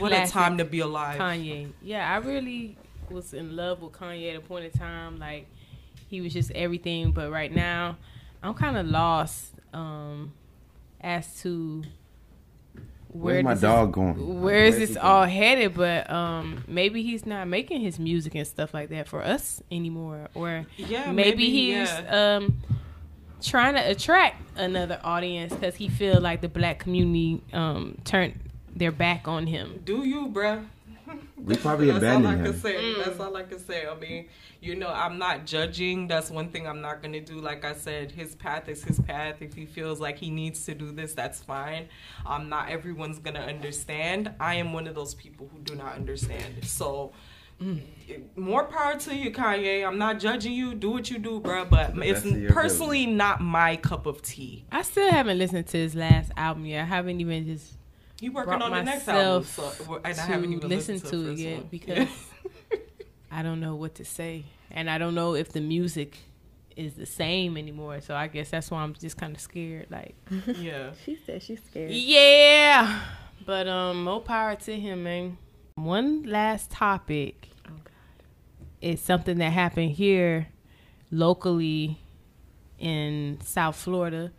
what 0.00 0.12
a 0.12 0.26
time 0.26 0.58
to 0.58 0.64
be 0.64 0.80
alive. 0.80 1.18
Kanye. 1.20 1.70
Yeah, 1.82 2.10
I 2.12 2.16
really 2.18 2.76
was 3.10 3.34
in 3.34 3.56
love 3.56 3.82
with 3.82 3.92
Kanye 3.92 4.30
at 4.30 4.36
a 4.36 4.40
point 4.40 4.64
in 4.64 4.70
time. 4.72 5.18
Like 5.18 5.46
he 6.08 6.20
was 6.20 6.32
just 6.32 6.50
everything. 6.52 7.12
But 7.12 7.30
right 7.30 7.54
now, 7.54 7.96
I'm 8.42 8.54
kind 8.54 8.76
of 8.76 8.86
lost 8.86 9.52
um, 9.72 10.32
as 11.00 11.40
to 11.42 11.82
where 13.12 13.42
Where's 13.42 13.44
my 13.44 13.54
dog 13.54 13.88
is, 13.88 13.94
going? 13.94 14.40
Where 14.40 14.64
is 14.64 14.78
this 14.78 14.96
all 14.96 15.24
headed? 15.24 15.74
But 15.74 16.08
um, 16.10 16.64
maybe 16.68 17.02
he's 17.02 17.26
not 17.26 17.48
making 17.48 17.80
his 17.80 17.98
music 17.98 18.34
and 18.36 18.46
stuff 18.46 18.72
like 18.72 18.88
that 18.90 19.08
for 19.08 19.22
us 19.22 19.62
anymore, 19.70 20.28
or 20.34 20.66
Yeah, 20.76 21.10
maybe, 21.10 21.30
maybe, 21.30 21.50
he's 21.50 21.88
yeah. 21.88 22.36
um 22.36 22.62
trying 23.42 23.74
to 23.74 23.80
attract 23.90 24.36
another 24.58 25.00
audience 25.02 25.52
because 25.52 25.74
he 25.74 25.88
feel 25.88 26.20
like 26.20 26.40
the 26.42 26.48
black 26.48 26.78
community 26.78 27.42
um 27.52 27.96
turned 28.04 28.34
their 28.74 28.92
back 28.92 29.26
on 29.28 29.46
him. 29.46 29.80
Do 29.84 30.04
you, 30.06 30.28
bruh? 30.28 30.66
We 31.36 31.56
probably 31.56 31.90
That's 31.90 32.04
all 32.04 32.10
I 32.10 32.14
abandoned 32.14 32.44
can 32.44 32.54
him. 32.54 32.60
say. 32.60 32.94
That's 33.02 33.18
all 33.18 33.36
I 33.36 33.42
can 33.42 33.58
say. 33.58 33.86
I 33.86 33.94
mean, 33.98 34.28
you 34.60 34.76
know, 34.76 34.88
I'm 34.88 35.18
not 35.18 35.44
judging. 35.44 36.06
That's 36.06 36.30
one 36.30 36.50
thing 36.50 36.68
I'm 36.68 36.80
not 36.80 37.02
gonna 37.02 37.20
do. 37.20 37.40
Like 37.40 37.64
I 37.64 37.72
said, 37.72 38.12
his 38.12 38.36
path 38.36 38.68
is 38.68 38.84
his 38.84 39.00
path. 39.00 39.36
If 39.40 39.54
he 39.54 39.66
feels 39.66 39.98
like 39.98 40.18
he 40.18 40.30
needs 40.30 40.64
to 40.66 40.74
do 40.74 40.92
this, 40.92 41.14
that's 41.14 41.40
fine. 41.42 41.88
Um, 42.26 42.48
not 42.48 42.68
everyone's 42.68 43.18
gonna 43.18 43.40
understand. 43.40 44.32
I 44.38 44.56
am 44.56 44.72
one 44.72 44.86
of 44.86 44.94
those 44.94 45.14
people 45.14 45.48
who 45.52 45.58
do 45.60 45.74
not 45.74 45.94
understand. 45.94 46.64
So. 46.64 47.12
More 48.36 48.64
power 48.64 48.96
to 49.00 49.14
you, 49.14 49.30
Kanye. 49.30 49.86
I'm 49.86 49.98
not 49.98 50.18
judging 50.18 50.54
you. 50.54 50.74
Do 50.74 50.92
what 50.92 51.10
you 51.10 51.18
do, 51.18 51.40
bruh. 51.40 51.68
But 51.68 51.90
it's 51.98 52.22
best 52.22 52.34
of 52.34 52.48
personally 52.48 53.04
not 53.04 53.42
my 53.42 53.76
cup 53.76 54.06
of 54.06 54.22
tea. 54.22 54.64
I 54.72 54.80
still 54.80 55.10
haven't 55.10 55.36
listened 55.36 55.66
to 55.66 55.76
his 55.76 55.94
last 55.94 56.32
album 56.38 56.64
yet. 56.64 56.80
I 56.80 56.84
haven't 56.86 57.20
even 57.20 57.44
just 57.44 57.74
You 58.20 58.32
working 58.32 58.60
on 58.60 58.70
the 58.70 58.82
next 58.82 59.08
album, 59.08 59.42
myself 59.42 59.76
so, 59.86 60.00
and 60.04 60.18
I 60.18 60.22
haven't 60.22 60.52
even 60.52 60.68
listen 60.68 60.94
listened 60.96 61.10
to, 61.10 61.16
the 61.24 61.30
it 61.32 61.38
yet 61.38 61.56
one. 61.58 61.68
because 61.70 62.08
I 63.32 63.42
don't 63.42 63.60
know 63.60 63.74
what 63.76 63.94
to 63.96 64.04
say, 64.04 64.44
and 64.70 64.90
I 64.90 64.98
don't 64.98 65.14
know 65.14 65.34
if 65.34 65.52
the 65.52 65.60
music 65.60 66.18
is 66.76 66.94
the 66.94 67.06
same 67.06 67.56
anymore. 67.56 68.00
So 68.00 68.14
I 68.14 68.26
guess 68.26 68.50
that's 68.50 68.70
why 68.70 68.82
I'm 68.82 68.94
just 68.94 69.16
kind 69.16 69.34
of 69.34 69.40
scared. 69.40 69.86
Like, 69.90 70.14
yeah. 70.56 70.90
She 71.04 71.16
said 71.26 71.42
she's 71.42 71.62
scared. 71.62 71.90
yeah, 71.92 73.00
but 73.46 73.66
um, 73.68 74.04
more 74.04 74.20
power 74.20 74.54
to 74.56 74.78
him, 74.78 75.04
man. 75.04 75.38
One 75.76 76.24
last 76.24 76.70
topic 76.70 77.48
Oh 77.66 77.70
God. 77.84 77.92
is 78.82 79.00
something 79.00 79.38
that 79.38 79.50
happened 79.52 79.92
here 79.92 80.48
locally 81.10 81.98
in 82.78 83.38
South 83.42 83.76
Florida. 83.76 84.30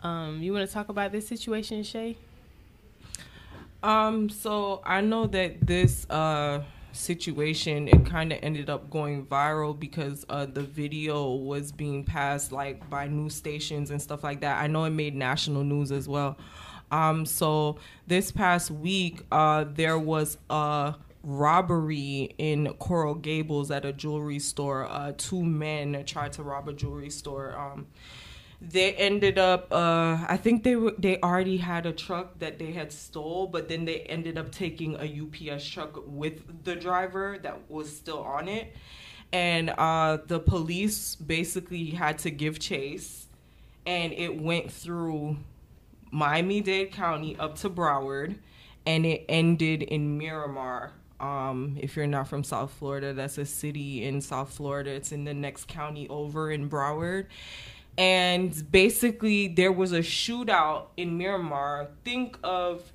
Um, 0.00 0.42
you 0.42 0.52
want 0.52 0.66
to 0.66 0.72
talk 0.72 0.88
about 0.88 1.12
this 1.12 1.26
situation, 1.28 1.82
Shay? 1.82 2.16
Um, 3.82 4.28
so 4.28 4.82
I 4.84 5.00
know 5.00 5.26
that 5.28 5.66
this 5.66 6.08
uh 6.10 6.62
situation 6.92 7.86
it 7.86 8.04
kind 8.04 8.32
of 8.32 8.38
ended 8.42 8.68
up 8.68 8.90
going 8.90 9.24
viral 9.26 9.78
because 9.78 10.24
uh 10.30 10.46
the 10.46 10.62
video 10.62 11.32
was 11.34 11.70
being 11.70 12.02
passed 12.02 12.50
like 12.50 12.88
by 12.90 13.06
news 13.06 13.34
stations 13.34 13.90
and 13.90 14.02
stuff 14.02 14.24
like 14.24 14.40
that. 14.40 14.60
I 14.60 14.66
know 14.66 14.84
it 14.84 14.90
made 14.90 15.14
national 15.14 15.62
news 15.62 15.92
as 15.92 16.08
well. 16.08 16.36
Um, 16.90 17.26
so 17.26 17.76
this 18.06 18.32
past 18.32 18.70
week, 18.70 19.22
uh, 19.30 19.66
there 19.74 19.98
was 19.98 20.38
a 20.48 20.94
robbery 21.22 22.34
in 22.38 22.72
Coral 22.78 23.14
Gables 23.14 23.70
at 23.70 23.84
a 23.84 23.92
jewelry 23.92 24.38
store. 24.38 24.86
Uh, 24.90 25.12
two 25.16 25.42
men 25.44 26.02
tried 26.06 26.32
to 26.34 26.42
rob 26.42 26.68
a 26.68 26.72
jewelry 26.72 27.10
store. 27.10 27.56
Um, 27.58 27.86
they 28.60 28.92
ended 28.94 29.38
up 29.38 29.72
uh 29.72 30.18
i 30.28 30.36
think 30.36 30.64
they 30.64 30.74
were 30.74 30.92
they 30.98 31.20
already 31.20 31.56
had 31.56 31.86
a 31.86 31.92
truck 31.92 32.38
that 32.40 32.58
they 32.58 32.72
had 32.72 32.92
stole 32.92 33.46
but 33.46 33.68
then 33.68 33.84
they 33.84 34.00
ended 34.00 34.36
up 34.36 34.50
taking 34.50 34.96
a 34.96 35.52
ups 35.52 35.64
truck 35.64 36.02
with 36.06 36.64
the 36.64 36.74
driver 36.74 37.38
that 37.42 37.70
was 37.70 37.94
still 37.94 38.20
on 38.20 38.48
it. 38.48 38.74
And 39.32 39.70
uh 39.70 40.18
the 40.26 40.40
police 40.40 41.14
basically 41.14 41.90
had 41.90 42.18
to 42.20 42.30
give 42.30 42.58
chase 42.58 43.26
and 43.86 44.12
it 44.12 44.40
went 44.40 44.72
through 44.72 45.36
miami-dade 46.10 46.92
county 46.92 47.36
up 47.38 47.56
to 47.56 47.70
broward 47.70 48.38
and 48.86 49.06
it 49.06 49.24
ended 49.28 49.82
in 49.82 50.18
miramar. 50.18 50.92
Um, 51.20 51.76
if 51.80 51.96
you're 51.96 52.06
not 52.06 52.28
from 52.28 52.44
South 52.44 52.70
Florida, 52.70 53.12
that's 53.12 53.38
a 53.38 53.44
city 53.44 54.04
in 54.04 54.20
South 54.20 54.52
Florida. 54.52 54.90
It's 54.90 55.10
in 55.10 55.24
the 55.24 55.34
next 55.34 55.66
county 55.66 56.08
over 56.08 56.52
in 56.52 56.70
Broward 56.70 57.26
and 57.98 58.70
basically 58.70 59.48
there 59.48 59.72
was 59.72 59.92
a 59.92 59.98
shootout 59.98 60.86
in 60.96 61.18
Miramar. 61.18 61.88
Think 62.04 62.38
of 62.44 62.92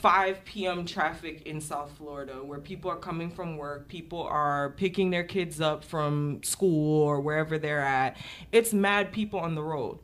5 0.00 0.44
p.m. 0.44 0.84
traffic 0.84 1.42
in 1.42 1.60
South 1.60 1.92
Florida 1.96 2.42
where 2.42 2.58
people 2.58 2.90
are 2.90 2.96
coming 2.96 3.30
from 3.30 3.56
work, 3.56 3.86
people 3.86 4.20
are 4.20 4.70
picking 4.70 5.10
their 5.10 5.22
kids 5.22 5.60
up 5.60 5.84
from 5.84 6.42
school 6.42 7.02
or 7.02 7.20
wherever 7.20 7.56
they're 7.56 7.78
at. 7.78 8.16
It's 8.50 8.74
mad 8.74 9.12
people 9.12 9.38
on 9.38 9.54
the 9.54 9.62
road. 9.62 10.00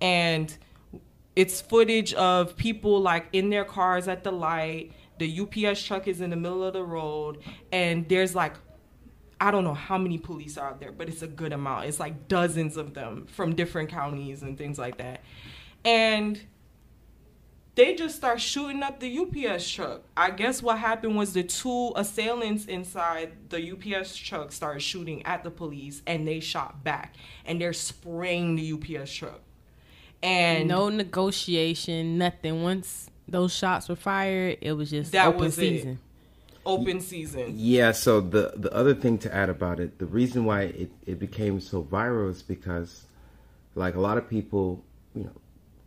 And 0.00 0.56
it's 1.36 1.60
footage 1.60 2.14
of 2.14 2.56
people 2.56 2.98
like 2.98 3.26
in 3.34 3.50
their 3.50 3.66
cars 3.66 4.08
at 4.08 4.24
the 4.24 4.32
light. 4.32 4.92
The 5.18 5.40
UPS 5.40 5.82
truck 5.82 6.08
is 6.08 6.22
in 6.22 6.30
the 6.30 6.36
middle 6.36 6.64
of 6.64 6.72
the 6.72 6.82
road 6.82 7.42
and 7.70 8.08
there's 8.08 8.34
like 8.34 8.54
I 9.42 9.50
don't 9.50 9.64
know 9.64 9.74
how 9.74 9.98
many 9.98 10.18
police 10.18 10.56
are 10.56 10.68
out 10.68 10.78
there, 10.78 10.92
but 10.92 11.08
it's 11.08 11.22
a 11.22 11.26
good 11.26 11.52
amount. 11.52 11.86
It's 11.86 11.98
like 11.98 12.28
dozens 12.28 12.76
of 12.76 12.94
them 12.94 13.26
from 13.26 13.56
different 13.56 13.88
counties 13.88 14.42
and 14.42 14.56
things 14.56 14.78
like 14.78 14.98
that. 14.98 15.20
And 15.84 16.40
they 17.74 17.96
just 17.96 18.14
start 18.14 18.40
shooting 18.40 18.84
up 18.84 19.00
the 19.00 19.18
UPS 19.18 19.68
truck. 19.68 20.02
I 20.16 20.30
guess 20.30 20.62
what 20.62 20.78
happened 20.78 21.16
was 21.16 21.32
the 21.32 21.42
two 21.42 21.92
assailants 21.96 22.66
inside 22.66 23.32
the 23.48 23.72
UPS 23.72 24.14
truck 24.14 24.52
started 24.52 24.78
shooting 24.78 25.26
at 25.26 25.42
the 25.42 25.50
police 25.50 26.02
and 26.06 26.24
they 26.26 26.38
shot 26.38 26.84
back 26.84 27.16
and 27.44 27.60
they're 27.60 27.72
spraying 27.72 28.54
the 28.54 28.72
UPS 28.74 29.12
truck. 29.12 29.40
And 30.22 30.68
no 30.68 30.88
negotiation, 30.88 32.16
nothing. 32.16 32.62
Once 32.62 33.10
those 33.26 33.52
shots 33.52 33.88
were 33.88 33.96
fired, 33.96 34.58
it 34.60 34.74
was 34.74 34.90
just 34.90 35.10
That 35.10 35.26
open 35.26 35.40
was 35.40 35.58
it. 35.58 35.98
Open 36.64 37.00
season. 37.00 37.54
Yeah, 37.56 37.92
so 37.92 38.20
the 38.20 38.52
the 38.56 38.72
other 38.72 38.94
thing 38.94 39.18
to 39.18 39.34
add 39.34 39.48
about 39.48 39.80
it, 39.80 39.98
the 39.98 40.06
reason 40.06 40.44
why 40.44 40.62
it, 40.62 40.90
it 41.06 41.18
became 41.18 41.60
so 41.60 41.82
viral 41.82 42.30
is 42.30 42.42
because 42.42 43.04
like 43.74 43.94
a 43.94 44.00
lot 44.00 44.18
of 44.18 44.28
people, 44.28 44.84
you 45.14 45.24
know, 45.24 45.40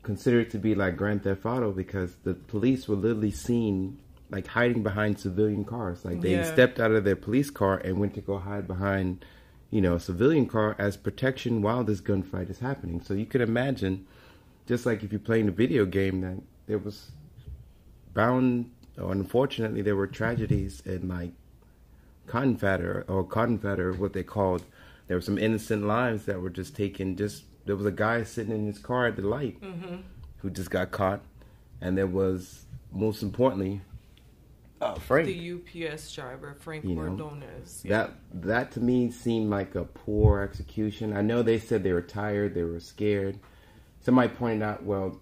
consider 0.04 0.40
it 0.42 0.50
to 0.52 0.58
be 0.58 0.76
like 0.76 0.98
Grand 0.98 1.24
Theft 1.24 1.46
Auto 1.46 1.72
because 1.72 2.16
the 2.24 2.34
police 2.34 2.88
were 2.88 2.96
literally 2.96 3.32
seen 3.32 4.00
like 4.30 4.48
hiding 4.48 4.84
behind 4.84 5.20
civilian 5.20 5.64
cars. 5.66 6.04
Like 6.04 6.22
they 6.22 6.32
Yeah. 6.32 6.44
stepped 6.44 6.80
out 6.80 6.92
of 6.92 7.04
their 7.04 7.16
police 7.16 7.50
car 7.52 7.78
and 7.78 8.00
went 8.00 8.14
to 8.16 8.22
go 8.22 8.38
hide 8.40 8.68
behind, 8.68 9.24
you 9.70 9.82
know, 9.82 9.96
a 9.96 10.00
civilian 10.00 10.48
car 10.48 10.76
as 10.80 10.98
protection 10.98 11.62
while 11.62 11.84
this 11.84 12.02
gunfight 12.02 12.50
is 12.50 12.60
happening. 12.60 13.02
So 13.02 13.14
you 13.14 13.26
could 13.26 13.42
imagine 13.42 14.06
just 14.66 14.86
like 14.86 15.04
if 15.04 15.12
you're 15.12 15.20
playing 15.20 15.48
a 15.48 15.52
video 15.52 15.86
game 15.86 16.22
that 16.22 16.42
there 16.66 16.80
was 16.80 17.12
bound 18.14 18.72
unfortunately 18.98 19.82
there 19.82 19.96
were 19.96 20.08
tragedies 20.08 20.82
in 20.86 21.08
like 21.08 21.32
cotton 22.28 22.58
fatter 22.58 23.06
or 23.08 23.24
cotton 23.24 23.58
fatter 23.58 23.94
what 23.94 24.14
they 24.14 24.24
called 24.24 24.64
there 25.08 25.18
were 25.18 25.22
some 25.22 25.38
innocent 25.38 25.86
lives 25.86 26.26
that 26.26 26.42
were 26.42 26.50
just 26.50 26.76
taken 26.76 27.16
just 27.16 27.44
there 27.66 27.76
was 27.76 27.86
a 27.86 27.92
guy 27.92 28.24
sitting 28.24 28.54
in 28.54 28.66
his 28.66 28.80
car 28.80 29.08
at 29.08 29.16
the 29.16 29.22
light 29.22 29.58
who 30.38 30.50
just 30.50 30.70
got 30.70 30.92
caught 30.92 31.22
and 31.82 31.98
there 31.98 32.08
was 32.08 32.66
most 32.92 33.22
importantly 33.22 33.82
uh, 34.82 34.96
Frank. 34.96 35.28
The 35.28 35.88
UPS 35.88 36.14
driver, 36.14 36.56
Frank 36.60 36.84
You 36.84 36.96
know, 36.96 37.02
Ordonez. 37.04 37.82
That 37.86 38.12
that 38.34 38.72
to 38.74 38.80
me 38.80 39.10
seemed 39.10 39.50
like 39.50 39.76
a 39.76 39.86
poor 39.86 40.42
execution. 40.42 41.16
I 41.16 41.22
know 41.22 41.42
they 41.42 41.60
said 41.60 41.84
they 41.84 41.94
were 41.94 42.02
tired, 42.02 42.54
they 42.54 42.64
were 42.64 42.80
scared. 42.80 43.40
Somebody 44.02 44.30
pointed 44.30 44.62
out, 44.62 44.84
well, 44.84 45.20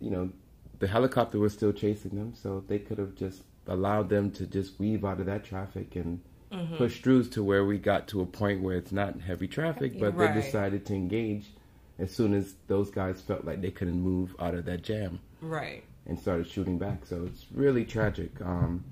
you 0.00 0.10
know, 0.10 0.30
the 0.78 0.86
helicopter 0.86 1.38
was 1.38 1.52
still 1.52 1.72
chasing 1.72 2.16
them, 2.16 2.34
so 2.34 2.62
they 2.66 2.78
could 2.78 2.98
have 2.98 3.14
just 3.14 3.42
allowed 3.66 4.08
them 4.08 4.30
to 4.32 4.46
just 4.46 4.78
weave 4.78 5.04
out 5.04 5.20
of 5.20 5.26
that 5.26 5.44
traffic 5.44 5.96
and 5.96 6.20
Mm-hmm. 6.52 6.76
push 6.76 7.00
through 7.00 7.24
to 7.24 7.42
where 7.42 7.64
we 7.64 7.78
got 7.78 8.06
to 8.08 8.20
a 8.20 8.26
point 8.26 8.62
where 8.62 8.76
it's 8.76 8.92
not 8.92 9.20
heavy 9.20 9.48
traffic, 9.48 9.98
but 9.98 10.14
Right. 10.14 10.32
they 10.32 10.40
decided 10.40 10.86
to 10.86 10.94
engage 10.94 11.46
as 11.98 12.12
soon 12.14 12.32
as 12.32 12.54
those 12.68 12.90
guys 12.92 13.20
felt 13.20 13.44
like 13.44 13.60
they 13.60 13.72
couldn't 13.72 14.00
move 14.00 14.36
out 14.38 14.54
of 14.54 14.64
that 14.66 14.82
jam 14.82 15.18
Right. 15.40 15.82
and 16.06 16.16
started 16.16 16.46
shooting 16.46 16.78
back. 16.78 17.06
So 17.06 17.24
it's 17.26 17.46
really 17.52 17.84
tragic. 17.84 18.30
Um, 18.40 18.84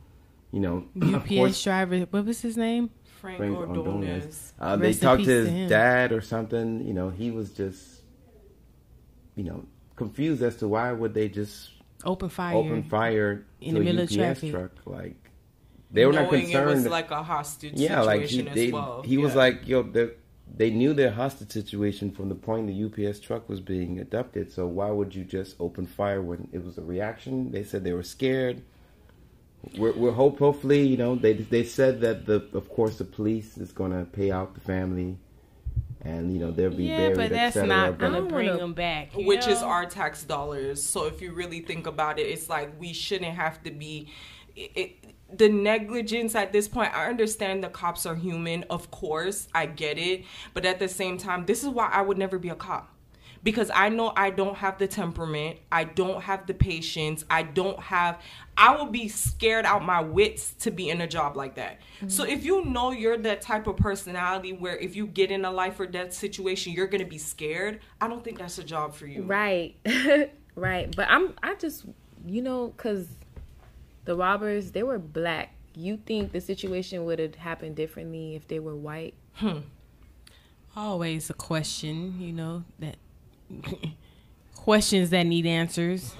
you 0.50 0.58
know, 0.58 0.86
UPS 1.00 1.28
course, 1.28 1.62
driver. 1.62 2.00
What 2.10 2.24
was 2.24 2.40
his 2.40 2.56
name? 2.56 2.90
Frank, 3.20 3.38
Frank 3.38 3.56
Ordonez. 3.56 3.86
Ordonez. 3.86 4.52
Uh, 4.58 4.76
they 4.76 4.92
talked 4.94 5.20
to 5.22 5.26
to 5.26 5.30
his 5.32 5.48
him. 5.48 5.68
dad 5.68 6.10
or 6.10 6.20
something. 6.20 6.84
You 6.84 6.94
know, 6.94 7.10
he 7.10 7.30
was 7.30 7.52
just, 7.52 8.00
you 9.36 9.44
know, 9.44 9.64
confused 9.96 10.42
as 10.42 10.56
to 10.56 10.68
why 10.68 10.92
would 10.92 11.14
they 11.14 11.28
just 11.28 11.70
Open 12.04 12.28
fire. 12.28 12.56
open 12.56 12.82
fire 12.84 13.44
in 13.60 13.74
to 13.74 13.80
the 13.80 13.80
a 13.80 13.84
middle 13.84 14.02
of 14.02 14.10
traffic. 14.10 14.50
truck. 14.50 14.72
Like 14.84 15.16
they 15.90 16.04
were 16.06 16.12
not 16.12 16.30
Knowing 16.30 16.42
concerned. 16.44 16.70
It 16.70 16.74
was 16.74 16.86
like 16.86 17.10
a 17.10 17.22
hostage 17.22 17.74
yeah, 17.74 18.00
like 18.00 18.22
he, 18.22 18.26
situation 18.28 18.54
they, 18.54 18.66
as 18.68 18.72
well. 18.72 19.02
he 19.02 19.18
was 19.18 19.34
like, 19.36 19.68
yo, 19.68 19.82
the, 19.82 20.14
they 20.54 20.70
knew 20.70 20.94
their 20.94 21.12
hostage 21.12 21.50
situation 21.52 22.10
from 22.10 22.28
the 22.28 22.34
point 22.34 22.66
the 22.66 23.06
UPS 23.08 23.20
truck 23.20 23.48
was 23.48 23.60
being 23.60 24.00
abducted. 24.00 24.50
So 24.52 24.66
why 24.66 24.90
would 24.90 25.14
you 25.14 25.24
just 25.24 25.56
open 25.60 25.86
fire 25.86 26.20
when 26.20 26.48
it 26.52 26.64
was 26.64 26.76
a 26.78 26.82
reaction? 26.82 27.52
They 27.52 27.62
said 27.62 27.84
they 27.84 27.92
were 27.92 28.02
scared. 28.02 28.62
We're, 29.78 29.92
we're 29.92 30.12
hope 30.12 30.40
hopefully 30.40 30.84
you 30.84 30.96
know 30.96 31.14
they 31.14 31.34
they 31.34 31.62
said 31.62 32.00
that 32.00 32.26
the 32.26 32.44
of 32.52 32.68
course 32.68 32.98
the 32.98 33.04
police 33.04 33.56
is 33.56 33.70
going 33.70 33.92
to 33.92 34.04
pay 34.10 34.32
out 34.32 34.54
the 34.54 34.60
family, 34.60 35.18
and 36.04 36.32
you 36.32 36.38
know 36.38 36.50
they'll 36.50 36.70
be 36.70 36.84
Yeah, 36.84 36.96
buried. 36.98 37.16
but 37.16 37.30
that's 37.30 37.56
etc. 37.56 37.68
not 37.68 37.90
But- 37.92 37.98
gonna 37.98 38.18
don't 38.18 38.28
bring 38.28 38.46
wanna- 38.48 38.58
them 38.60 38.74
back. 38.74 39.16
you 39.16 39.26
which 39.26 39.46
is 39.46 39.62
our 39.62 39.86
tax 39.86 40.24
dollars. 40.24 40.82
So 40.82 41.06
if 41.06 41.20
you 41.22 41.32
really 41.32 41.60
think 41.60 41.86
about 41.86 42.18
it, 42.18 42.22
it's 42.22 42.48
like 42.48 42.78
we 42.80 42.92
shouldn't 42.92 43.34
have 43.34 43.62
to 43.64 43.70
be. 43.70 44.08
It, 44.56 44.70
it, 44.74 44.96
the 45.34 45.48
negligence 45.48 46.34
at 46.34 46.52
this 46.52 46.68
point, 46.68 46.94
I 46.94 47.06
understand 47.08 47.64
the 47.64 47.70
cops 47.70 48.04
are 48.04 48.14
human, 48.14 48.64
of 48.64 48.90
course, 48.90 49.48
I 49.54 49.64
get 49.64 49.96
it, 49.96 50.24
but 50.52 50.66
at 50.66 50.78
the 50.78 50.88
same 50.88 51.16
time, 51.16 51.46
this 51.46 51.62
is 51.62 51.70
why 51.70 51.88
I 51.90 52.02
would 52.02 52.18
never 52.18 52.38
be 52.38 52.50
a 52.50 52.54
cop. 52.54 52.91
Because 53.42 53.70
I 53.74 53.88
know 53.88 54.12
I 54.16 54.30
don't 54.30 54.56
have 54.56 54.78
the 54.78 54.86
temperament, 54.86 55.58
I 55.70 55.84
don't 55.84 56.22
have 56.22 56.46
the 56.46 56.54
patience, 56.54 57.24
I 57.28 57.42
don't 57.42 57.78
have, 57.80 58.20
I 58.56 58.76
will 58.76 58.86
be 58.86 59.08
scared 59.08 59.64
out 59.64 59.84
my 59.84 60.00
wits 60.00 60.52
to 60.60 60.70
be 60.70 60.90
in 60.90 61.00
a 61.00 61.08
job 61.08 61.36
like 61.36 61.56
that. 61.56 61.80
So 62.06 62.24
if 62.24 62.44
you 62.44 62.64
know 62.64 62.92
you're 62.92 63.18
that 63.18 63.40
type 63.40 63.66
of 63.66 63.76
personality 63.76 64.52
where 64.52 64.76
if 64.76 64.94
you 64.94 65.06
get 65.06 65.30
in 65.30 65.44
a 65.44 65.50
life 65.50 65.80
or 65.80 65.86
death 65.86 66.12
situation, 66.12 66.72
you're 66.72 66.86
gonna 66.86 67.04
be 67.04 67.18
scared, 67.18 67.80
I 68.00 68.08
don't 68.08 68.22
think 68.22 68.38
that's 68.38 68.58
a 68.58 68.64
job 68.64 68.94
for 68.94 69.06
you. 69.06 69.22
Right, 69.22 69.74
right. 70.54 70.94
But 70.94 71.08
I'm, 71.08 71.34
I 71.42 71.54
just, 71.56 71.84
you 72.26 72.42
know, 72.42 72.72
cause 72.76 73.08
the 74.04 74.16
robbers 74.16 74.70
they 74.72 74.82
were 74.82 74.98
black. 74.98 75.54
You 75.74 75.96
think 75.96 76.32
the 76.32 76.40
situation 76.40 77.04
would 77.06 77.18
have 77.18 77.34
happened 77.34 77.76
differently 77.76 78.36
if 78.36 78.46
they 78.46 78.60
were 78.60 78.76
white? 78.76 79.14
Hmm 79.34 79.60
always 80.76 81.30
a 81.30 81.34
question, 81.34 82.20
you 82.20 82.32
know, 82.32 82.64
that 82.78 82.96
questions 84.56 85.10
that 85.10 85.24
need 85.24 85.46
answers. 85.46 86.14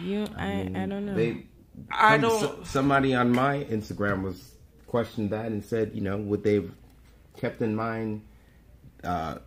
You, 0.00 0.26
I, 0.36 0.70
I 0.74 0.86
don't 0.86 1.06
know. 1.06 1.14
They, 1.14 1.46
I 1.90 2.18
some- 2.20 2.40
don't- 2.40 2.66
somebody 2.66 3.14
on 3.14 3.30
my 3.32 3.64
Instagram 3.64 4.22
was 4.22 4.52
questioned 4.86 5.30
that 5.30 5.46
and 5.46 5.64
said, 5.64 5.92
you 5.94 6.00
know, 6.00 6.16
would 6.18 6.42
they 6.44 6.54
have 6.54 6.70
kept 7.36 7.62
in 7.62 7.74
mind 7.74 8.22
uh, 9.04 9.38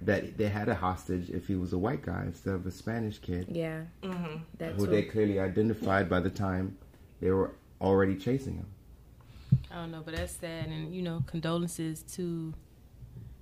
that 0.00 0.36
they 0.38 0.48
had 0.48 0.68
a 0.68 0.74
hostage 0.74 1.30
if 1.30 1.46
he 1.46 1.54
was 1.54 1.72
a 1.72 1.78
white 1.78 2.02
guy 2.02 2.22
instead 2.26 2.54
of 2.54 2.66
a 2.66 2.70
Spanish 2.70 3.18
kid 3.18 3.46
Yeah, 3.50 3.82
Mm-hmm. 4.02 4.36
that's 4.58 4.76
who 4.76 4.86
they 4.86 5.02
clearly 5.02 5.38
identified 5.38 6.08
by 6.08 6.20
the 6.20 6.30
time 6.30 6.76
they 7.20 7.30
were 7.30 7.52
already 7.80 8.16
chasing 8.16 8.54
him. 8.56 8.66
I 9.70 9.76
don't 9.76 9.90
know, 9.90 10.02
but 10.04 10.16
that's 10.16 10.32
sad, 10.36 10.66
and 10.68 10.94
you 10.94 11.02
know, 11.02 11.22
condolences 11.26 12.02
to 12.14 12.52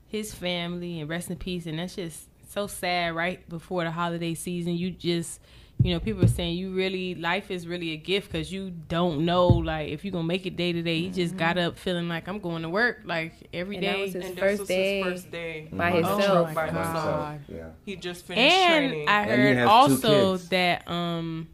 his 0.09 0.35
family 0.35 1.01
and 1.01 1.09
rest 1.09 1.31
in 1.31 1.37
peace. 1.37 1.67
And 1.67 1.79
that's 1.79 1.95
just 1.95 2.29
so 2.51 2.67
sad. 2.67 3.15
Right 3.15 3.49
before 3.49 3.85
the 3.85 3.91
holiday 3.91 4.35
season, 4.35 4.75
you 4.75 4.91
just, 4.91 5.41
you 5.83 5.93
know, 5.95 6.01
people 6.01 6.25
are 6.25 6.29
saying 6.29 6.57
you 6.59 6.75
really 6.75 7.15
life 7.15 7.51
is 7.51 7.67
really 7.67 7.93
a 7.93 7.97
gift 7.97 8.31
because 8.33 8.53
you 8.53 8.71
don't 8.71 9.25
know 9.25 9.47
like 9.49 9.89
if 9.91 10.05
you're 10.05 10.13
gonna 10.13 10.25
make 10.25 10.45
it 10.47 10.57
day 10.57 10.73
to 10.73 10.83
day. 10.83 11.01
He 11.01 11.09
just 11.11 11.37
got 11.37 11.57
up 11.59 11.79
feeling 11.79 12.09
like 12.09 12.29
I'm 12.29 12.41
going 12.41 12.63
to 12.63 12.69
work 12.69 13.03
like 13.05 13.33
every 13.55 13.77
And 13.77 13.85
that 13.87 13.93
day. 13.97 14.03
was 14.03 14.13
his 14.15 14.25
And 14.25 14.35
this 14.37 14.41
first 14.41 14.59
was 14.61 14.69
day 14.69 15.03
his 15.03 15.13
first 15.13 15.31
day 15.31 15.69
by 15.73 15.91
himself. 15.93 16.49
my 16.49 16.55
by 16.55 16.67
God. 16.71 16.75
himself. 16.77 17.41
Yeah. 17.49 17.69
He 17.87 17.97
just 17.97 18.27
finished 18.27 18.53
and 18.55 18.91
training. 18.91 19.09
I 19.09 19.23
And 19.23 19.31
he 19.31 19.37
heard 19.49 19.57
has 19.59 19.69
also 19.69 20.37
that 20.49 20.89
um 20.89 21.49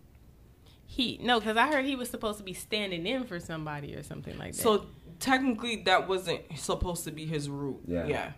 he 0.87 1.18
no 1.22 1.38
because 1.40 1.56
I 1.59 1.66
heard 1.68 1.85
he 1.85 1.94
was 1.94 2.09
supposed 2.09 2.38
to 2.38 2.44
be 2.44 2.54
standing 2.54 3.06
in 3.06 3.24
for 3.24 3.38
somebody 3.38 3.94
or 3.94 4.02
something 4.02 4.37
like 4.38 4.52
that. 4.54 4.62
so 4.62 4.87
technically, 5.20 5.76
that 5.85 6.09
wasn't 6.09 6.40
supposed 6.56 7.04
to 7.04 7.11
be 7.11 7.26
his 7.26 7.48
route. 7.50 7.80
Yeah. 7.87 8.06
Yeah. 8.06 8.32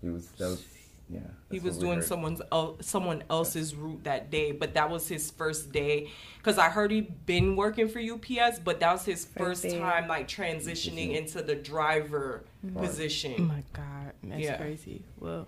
He 0.00 0.08
was, 0.08 0.26
that 0.38 0.46
was, 0.46 0.64
yeah. 1.10 1.20
He 1.50 1.58
was 1.60 1.78
doing 1.78 1.96
heard. 1.96 2.04
someone's 2.04 2.42
el- 2.52 2.76
someone 2.80 3.24
else's 3.30 3.74
route 3.74 4.04
that 4.04 4.30
day, 4.30 4.52
but 4.52 4.74
that 4.74 4.90
was 4.90 5.08
his 5.08 5.30
first 5.30 5.72
day. 5.72 6.10
Cause 6.42 6.58
I 6.58 6.68
heard 6.68 6.90
he'd 6.90 7.24
been 7.26 7.56
working 7.56 7.88
for 7.88 7.98
UPS, 8.00 8.58
but 8.58 8.80
that 8.80 8.92
was 8.92 9.04
his 9.04 9.24
first, 9.24 9.62
day. 9.62 9.78
time 9.78 10.08
like 10.08 10.28
transitioning 10.28 11.14
into 11.16 11.42
the 11.42 11.54
driver 11.54 12.44
oh 12.76 12.80
position. 12.80 13.34
Oh 13.38 13.42
my 13.42 13.62
god, 13.72 14.12
that's 14.22 14.40
Yeah. 14.42 14.56
crazy. 14.56 15.02
Well, 15.18 15.46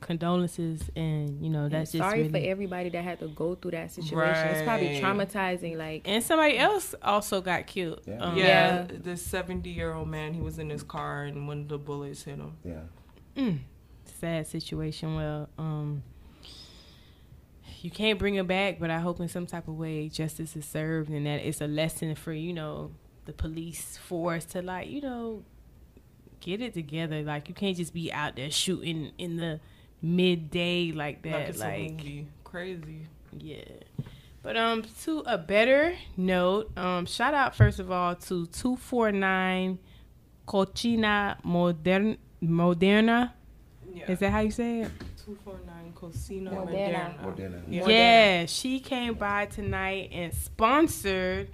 condolences, 0.00 0.82
and 0.96 1.40
you 1.42 1.48
know 1.50 1.68
that's 1.68 1.92
just 1.92 2.02
Sorry 2.02 2.22
really. 2.24 2.42
for 2.44 2.50
everybody 2.50 2.88
that 2.90 3.02
had 3.02 3.20
to 3.20 3.28
go 3.28 3.54
through 3.54 3.70
that 3.72 3.90
situation. 3.90 4.48
It's 4.48 4.62
probably 4.62 5.00
traumatizing. 5.00 5.76
Like, 5.76 6.02
and 6.06 6.22
somebody 6.22 6.58
else 6.58 6.94
also 7.02 7.40
got 7.40 7.66
killed. 7.66 8.00
Yeah. 8.06 8.18
Um, 8.18 8.36
Yeah, 8.36 8.44
Yeah. 8.44 8.86
the 9.02 9.16
seventy-year-old 9.16 10.08
man. 10.08 10.34
He 10.34 10.40
was 10.40 10.58
in 10.58 10.68
his 10.70 10.82
car, 10.82 11.24
and 11.24 11.46
one 11.46 11.60
of 11.60 11.68
the 11.68 11.78
bullets 11.78 12.22
hit 12.24 12.36
him. 12.36 12.52
Yeah. 12.64 12.80
mm, 13.36 13.58
sad 14.24 14.46
situation. 14.46 15.16
Well, 15.16 15.48
um, 15.58 16.02
you 17.82 17.90
can't 17.90 18.18
bring 18.18 18.34
him 18.34 18.46
back, 18.46 18.78
but 18.80 18.90
I 18.90 18.98
hope 18.98 19.20
in 19.20 19.28
some 19.28 19.46
type 19.46 19.68
of 19.68 19.76
way 19.76 20.08
justice 20.08 20.56
is 20.56 20.64
served, 20.64 21.10
and 21.10 21.26
that 21.26 21.40
it's 21.46 21.60
a 21.60 21.66
lesson 21.66 22.14
for 22.14 22.32
you 22.32 22.54
know 22.54 22.92
the 23.26 23.34
police 23.34 23.98
force 23.98 24.44
to 24.46 24.62
like 24.62 24.88
you 24.88 25.02
know 25.02 25.42
get 26.40 26.62
it 26.62 26.72
together. 26.72 27.22
Like 27.22 27.48
you 27.48 27.54
can't 27.54 27.76
just 27.76 27.92
be 27.92 28.10
out 28.10 28.36
there 28.36 28.50
shooting 28.50 29.12
in 29.18 29.36
the 29.36 29.60
midday 30.00 30.92
like 30.92 31.22
Like 31.22 31.22
that. 31.22 31.58
Like, 31.58 31.90
movie. 31.90 32.28
Crazy. 32.44 33.06
yeah. 33.36 33.64
But 34.42 34.56
um 34.56 34.84
to 35.02 35.22
a 35.26 35.36
better 35.36 35.96
note, 36.16 36.76
um 36.78 37.04
shout 37.04 37.34
out 37.34 37.54
first 37.54 37.78
of 37.78 37.90
all 37.90 38.14
to 38.14 38.46
249 38.46 39.78
Cochina 40.46 41.44
Modern 41.44 42.16
Moderna. 42.42 43.32
Yeah. 43.94 44.10
Is 44.10 44.18
that 44.18 44.30
how 44.30 44.40
you 44.40 44.50
say 44.50 44.80
it? 44.82 44.90
two 45.24 45.38
four 45.44 45.58
nine 45.66 45.92
Cocina 45.94 46.50
Moderna. 46.50 47.18
Moderna? 47.18 47.24
Moderna. 47.24 47.62
Yeah. 47.68 47.88
Yeah, 47.88 48.46
she 48.46 48.78
came 48.80 49.14
by 49.14 49.46
tonight 49.46 50.10
and 50.12 50.34
sponsored 50.34 51.50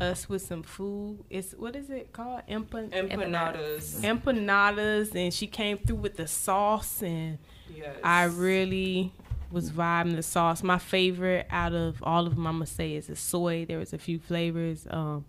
us 0.00 0.28
with 0.28 0.40
some 0.42 0.62
food. 0.62 1.18
It's 1.28 1.52
what 1.52 1.76
is 1.76 1.90
it 1.90 2.12
called? 2.12 2.42
Empan- 2.48 2.90
Empanadas. 2.92 4.00
empanadas 4.02 5.14
and 5.14 5.34
she 5.34 5.46
came 5.46 5.76
through 5.78 5.96
with 5.96 6.16
the 6.16 6.26
sauce 6.26 7.02
and 7.02 7.38
Yes. 7.74 7.96
I 8.02 8.24
really 8.24 9.12
was 9.50 9.70
vibing 9.70 10.16
the 10.16 10.22
sauce. 10.22 10.62
My 10.62 10.78
favorite 10.78 11.46
out 11.50 11.72
of 11.74 12.02
all 12.02 12.26
of 12.26 12.34
them, 12.34 12.46
I'm 12.46 12.54
gonna 12.54 12.66
say, 12.66 12.94
is 12.94 13.08
the 13.08 13.16
soy. 13.16 13.64
There 13.66 13.78
was 13.78 13.92
a 13.92 13.98
few 13.98 14.18
flavors, 14.18 14.86
um, 14.90 15.24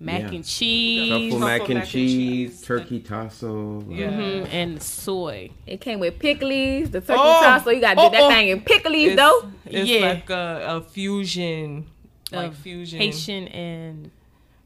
mac 0.00 0.22
Yeah. 0.22 0.28
and 0.28 0.44
cheese, 0.44 1.08
Truffle 1.10 1.28
Truffle 1.28 1.38
mac 1.46 1.60
and 1.60 1.68
mac 1.68 1.76
and 1.82 1.88
cheese, 1.88 2.12
cheese, 2.52 2.62
turkey 2.62 3.00
tasso. 3.00 3.84
Yeah. 3.88 4.10
mhm, 4.10 4.48
and 4.52 4.82
soy. 4.82 5.50
it 5.66 5.80
came 5.80 6.00
with 6.00 6.18
pickles, 6.18 6.90
the 6.90 7.00
turkey 7.00 7.20
Oh! 7.22 7.40
sauce. 7.42 7.64
So 7.64 7.70
you 7.70 7.80
got 7.80 7.94
to 7.94 8.00
Oh, 8.00 8.08
do 8.08 8.12
that 8.16 8.22
oh. 8.24 8.28
thing 8.30 8.48
in 8.48 8.60
pickles, 8.62 8.94
It's, 8.96 9.16
though. 9.16 9.50
it's 9.66 9.88
Yeah. 9.90 10.00
like 10.08 10.30
a, 10.30 10.64
a 10.68 10.80
fusion, 10.82 11.86
like 12.32 12.48
Of 12.52 12.56
fusion, 12.56 12.98
Haitian 12.98 13.48
and 13.48 14.10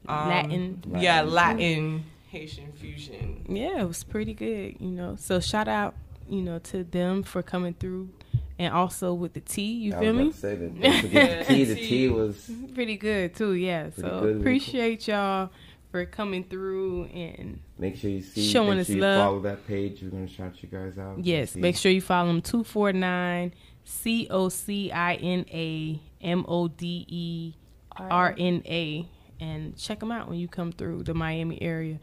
um, 0.07 0.29
Latin. 0.29 0.83
Yeah, 0.97 1.21
Latin. 1.21 1.33
Latin 1.33 2.03
Haitian 2.29 2.71
fusion. 2.73 3.45
Yeah, 3.49 3.81
it 3.81 3.87
was 3.87 4.03
pretty 4.03 4.33
good, 4.33 4.75
you 4.79 4.89
know. 4.91 5.15
So 5.19 5.39
shout 5.39 5.67
out, 5.67 5.95
you 6.29 6.41
know, 6.41 6.59
to 6.59 6.83
them 6.83 7.23
for 7.23 7.41
coming 7.41 7.73
through, 7.73 8.09
and 8.57 8.73
also 8.73 9.13
with 9.13 9.33
the 9.33 9.41
tea. 9.41 9.73
You 9.73 9.95
I 9.95 9.99
feel 9.99 10.13
was 10.13 10.17
me? 10.17 10.23
about 10.23 10.33
to 10.33 10.39
say 10.39 10.55
that. 10.55 10.81
Don't 10.81 11.11
the 11.11 11.45
tea. 11.45 11.63
The 11.65 11.75
tea 11.87 12.09
was 12.09 12.51
Pretty 12.73 12.97
good 12.97 13.35
too. 13.35 13.53
Yeah. 13.53 13.89
So 13.95 14.01
good, 14.01 14.21
cool. 14.33 14.39
appreciate 14.41 15.07
y'all 15.07 15.49
for 15.91 16.05
coming 16.05 16.43
through 16.43 17.05
and 17.05 17.59
Make 17.77 17.95
sure 17.97 18.09
you 18.09 18.21
see. 18.21 18.49
Showing 18.49 18.71
make 18.77 18.79
us 18.81 18.87
sure 18.87 18.95
you 18.95 19.01
love. 19.01 19.25
follow 19.25 19.39
that 19.41 19.67
page. 19.67 20.01
We're 20.01 20.09
gonna 20.09 20.27
shout 20.27 20.61
you 20.63 20.69
guys 20.69 20.97
out. 20.97 21.19
Yes, 21.23 21.55
make 21.55 21.75
sure 21.75 21.91
you 21.91 22.01
follow 22.01 22.27
them 22.27 22.41
249 22.41 23.53
C 23.83 24.27
O 24.29 24.49
C 24.49 24.91
I 24.91 25.15
N 25.15 25.45
A 25.51 25.99
M 26.21 26.45
O 26.47 26.67
D 26.67 27.05
E 27.07 27.53
R 27.97 28.33
N 28.37 28.61
A 28.65 29.07
and 29.39 29.77
check 29.77 29.99
them 29.99 30.11
out 30.11 30.29
when 30.29 30.39
you 30.39 30.47
come 30.47 30.71
through 30.71 31.03
the 31.03 31.13
Miami 31.13 31.61
area. 31.61 31.99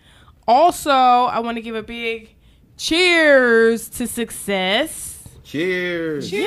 Also, 0.47 0.91
I 0.91 1.39
want 1.41 1.57
to 1.57 1.63
give 1.63 1.75
a 1.75 1.83
big 1.83 2.35
cheers 2.77 3.89
to 3.91 4.07
success. 4.07 5.22
Cheers. 5.45 6.31
Cheers. 6.31 6.45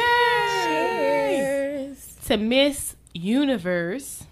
To 2.26 2.38
Miss 2.38 2.96
Universe. 3.14 4.24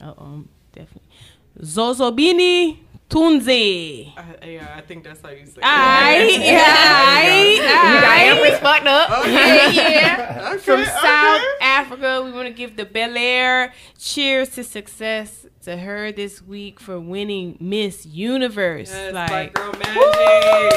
Uh 0.00 0.14
oh, 0.18 0.44
definitely. 0.72 1.02
Zozibini 1.60 2.78
Tunzi. 3.10 4.12
Uh, 4.16 4.22
yeah, 4.46 4.74
I 4.76 4.80
think 4.82 5.02
that's 5.04 5.20
how 5.22 5.30
you 5.30 5.46
say 5.46 5.52
it. 5.56 5.62
Aight, 5.62 6.38
aight, 6.38 7.56
You 7.56 7.62
got 7.62 8.04
aight. 8.04 8.36
Empress 8.36 8.58
fucked 8.60 8.86
up. 8.86 9.26
Yeah, 9.26 9.70
yeah. 9.70 10.50
Okay, 10.52 10.58
From 10.58 10.80
okay. 10.80 10.90
South 11.02 11.42
Africa, 11.60 12.22
we 12.24 12.32
want 12.32 12.48
to 12.48 12.52
give 12.54 12.76
the 12.76 12.84
Belaire 12.84 13.72
cheers 13.98 14.50
to 14.50 14.62
success 14.64 15.46
to 15.62 15.76
her 15.76 16.12
this 16.12 16.42
week 16.42 16.78
for 16.80 17.00
winning 17.00 17.56
Miss 17.60 18.04
Universe. 18.06 18.90
Yes, 18.90 19.14
like, 19.14 19.28
Black 19.30 19.54
Girl 19.54 19.72
Magic. 19.72 20.74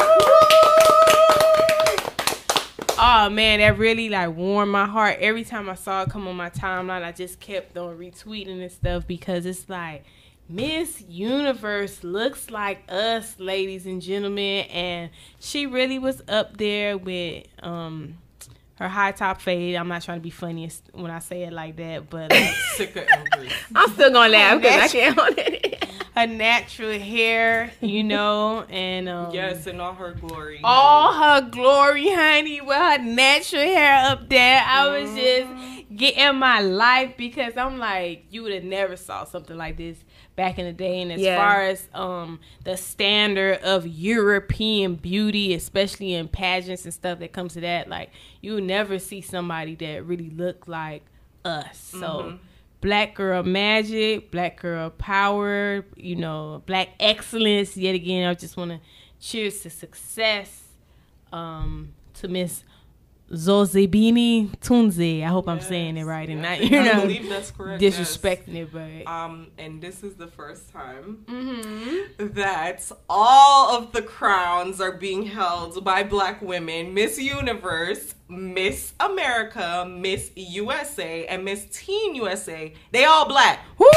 Oh 3.02 3.30
man, 3.30 3.60
that 3.60 3.78
really 3.78 4.10
like 4.10 4.36
warmed 4.36 4.72
my 4.72 4.86
heart. 4.86 5.18
Every 5.20 5.44
time 5.44 5.70
I 5.70 5.76
saw 5.76 6.04
it 6.04 6.10
come 6.10 6.28
on 6.28 6.36
my 6.36 6.50
timeline, 6.50 7.04
I 7.04 7.12
just 7.12 7.40
kept 7.40 7.78
on 7.78 7.98
retweeting 7.98 8.62
and 8.62 8.72
stuff 8.72 9.08
because 9.08 9.46
it's 9.46 9.68
like 9.68 10.06
Miss 10.48 11.02
Universe 11.02 12.04
looks 12.04 12.50
like 12.50 12.84
us, 12.90 13.40
ladies 13.40 13.86
and 13.86 14.02
gentlemen, 14.02 14.66
and 14.66 15.10
she 15.40 15.66
really 15.66 15.98
was 16.00 16.22
up 16.28 16.58
there 16.58 16.98
with 16.98 17.48
um 17.64 18.18
her 18.76 18.90
high 18.90 19.12
top 19.12 19.42
fade. 19.42 19.76
I'm 19.76 19.88
not 19.88 20.02
trying 20.02 20.18
to 20.18 20.24
be 20.24 20.30
funny 20.30 20.70
when 20.94 21.12
I 21.12 21.20
say 21.20 21.44
it 21.44 21.54
like 21.54 21.76
that, 21.78 22.10
but 22.10 22.32
like, 22.32 22.54
Sick 22.76 22.96
of 22.96 23.06
Empress. 23.10 23.54
I'm 23.76 23.90
still 23.92 24.12
gonna 24.12 24.32
laugh 24.32 24.62
because 24.62 24.82
I 24.82 24.88
can't 24.88 25.18
hold 25.18 25.34
it. 25.38 25.91
Her 26.16 26.28
natural 26.28 27.00
hair, 27.00 27.72
you 27.82 28.04
know, 28.04 28.66
and 28.70 29.08
um, 29.08 29.34
Yes, 29.34 29.66
in 29.68 29.80
all 29.80 29.94
her 29.94 30.14
glory. 30.14 30.60
all 30.64 31.14
her 31.14 31.50
glory, 31.50 32.10
honey, 32.14 32.60
with 32.62 32.76
her 32.78 32.98
natural 32.98 33.62
hair 33.62 34.12
up 34.12 34.28
there. 34.30 34.62
I 34.66 34.88
was 35.00 35.14
just 35.16 35.96
getting 35.96 36.38
my 36.40 36.60
life 36.62 37.16
because 37.18 37.56
I'm 37.58 37.78
like, 37.78 38.26
you 38.30 38.44
would 38.44 38.54
have 38.54 38.64
never 38.64 38.96
saw 38.98 39.24
something 39.26 39.58
like 39.58 39.78
this 39.78 40.04
back 40.36 40.58
in 40.60 40.66
the 40.66 40.74
day. 40.74 41.02
And 41.02 41.12
as 41.12 41.22
Yeah. 41.22 41.36
far 41.36 41.62
as 41.64 41.88
um 41.94 42.40
the 42.64 42.76
standard 42.78 43.60
of 43.62 43.86
European 43.88 44.96
beauty, 44.96 45.54
especially 45.54 46.14
in 46.14 46.28
pageants 46.28 46.84
and 46.86 46.94
stuff 46.94 47.20
that 47.20 47.32
comes 47.34 47.54
to 47.54 47.62
that, 47.62 47.90
like 47.90 48.10
you 48.42 48.54
would 48.56 48.64
never 48.64 49.00
see 49.00 49.22
somebody 49.22 49.76
that 49.76 50.06
really 50.06 50.30
looked 50.30 50.68
like 50.68 51.04
us. 51.46 51.78
So 51.78 52.38
black 52.82 53.16
girl 53.16 53.44
magic, 53.44 54.32
black 54.32 54.60
girl 54.62 54.90
power, 54.90 55.86
you 55.96 56.16
know, 56.16 56.62
black 56.66 56.90
excellence. 57.00 57.78
Yet 57.78 57.96
again, 57.96 58.28
I 58.28 58.34
just 58.34 58.58
want 58.58 58.72
to 58.72 58.80
cheers 59.20 59.62
to 59.62 59.70
success. 59.70 60.64
Um, 61.32 61.94
to 62.16 62.28
Miss 62.28 62.64
Zozibini 63.32 64.50
Tunzi. 64.60 65.24
I 65.24 65.28
hope 65.28 65.48
I'm 65.48 65.62
saying 65.62 65.98
it 65.98 66.04
right 66.04 66.28
and 66.30 66.42
not 66.42 66.62
you 66.64 66.80
I 66.80 66.84
know 66.84 67.02
believe 67.02 67.30
that's 67.30 67.52
correct. 67.52 67.82
yes. 67.82 67.98
disrespecting 67.98 68.56
it, 68.56 68.70
but 68.74 69.10
Um, 69.10 69.48
and 69.58 69.82
this 69.82 70.04
is 70.04 70.16
the 70.16 70.28
first 70.28 70.72
time 70.72 71.24
Mhm. 71.30 72.34
that 72.36 72.92
all 73.10 73.76
of 73.78 73.92
the 73.94 74.02
crowns 74.02 74.82
are 74.82 74.92
being 74.92 75.24
held 75.28 75.84
by 75.84 76.04
black 76.04 76.42
women 76.42 76.94
Miss 76.94 77.18
Universe, 77.20 78.16
Miss 78.28 78.94
America, 79.00 79.86
Miss 79.88 80.32
USA, 80.36 81.26
and 81.28 81.46
Miss 81.46 81.66
Teen 81.72 82.16
USA. 82.16 82.74
They 82.92 83.06
all 83.06 83.26
black. 83.28 83.60
Woo! 83.78 83.88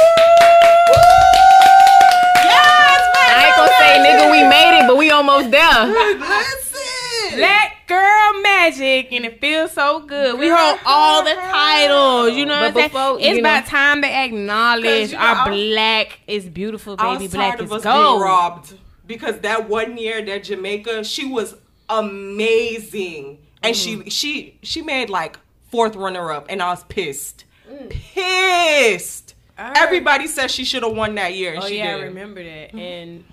Yes, 2.44 3.00
I 3.16 3.46
ain't 3.46 3.56
gonna 3.56 3.72
say, 3.78 3.98
nigga, 4.04 4.30
we 4.30 4.42
made 4.48 4.78
it, 4.80 4.86
but 4.86 4.96
we 4.96 5.10
almost 5.10 5.50
there. 5.50 5.86
Listen. 5.86 7.38
Black 7.38 7.73
girl 7.86 8.40
magic, 8.42 9.12
and 9.12 9.24
it 9.24 9.40
feels 9.40 9.72
so 9.72 10.00
good. 10.00 10.38
We 10.38 10.48
hold 10.48 10.78
all 10.86 11.22
the 11.24 11.34
titles. 11.34 12.34
You 12.34 12.46
know 12.46 12.60
But 12.60 12.74
what 12.74 12.84
I'm 12.84 12.88
before- 12.90 13.18
saying? 13.18 13.30
It's 13.30 13.36
you 13.36 13.42
know- 13.42 13.48
about 13.50 13.66
time 13.66 14.02
to 14.02 14.08
acknowledge 14.08 15.10
you 15.12 15.16
know, 15.18 15.22
our 15.24 15.50
was- 15.50 15.58
black 15.72 16.20
is 16.26 16.44
beautiful, 16.48 16.96
baby. 16.96 17.28
Black 17.28 17.54
is 17.60 17.66
of 17.66 17.72
us 17.72 17.82
gold. 17.84 18.18
being 18.18 18.22
robbed 18.22 18.74
because 19.06 19.38
that 19.40 19.68
one 19.68 19.96
year 19.98 20.22
that 20.24 20.44
Jamaica, 20.44 21.04
she 21.04 21.26
was 21.26 21.54
amazing, 21.88 23.38
and 23.62 23.74
Mm. 23.74 24.04
she 24.04 24.10
she 24.10 24.58
she 24.62 24.82
made 24.82 25.10
like 25.10 25.38
fourth 25.70 25.96
runner 25.96 26.32
up, 26.32 26.46
and 26.48 26.62
I 26.62 26.70
was 26.70 26.84
pissed, 26.84 27.44
Mm. 27.70 27.90
pissed. 27.90 29.34
Right. 29.58 29.76
Everybody 29.76 30.26
says 30.26 30.50
she 30.50 30.64
should 30.64 30.82
have 30.82 30.92
won 30.96 31.14
that 31.14 31.34
year, 31.34 31.54
and 31.54 31.62
Oh 31.62 31.68
she 31.68 31.78
yeah, 31.78 31.96
I 31.96 32.00
remember 32.02 32.42
that. 32.42 32.74
And 32.74 33.24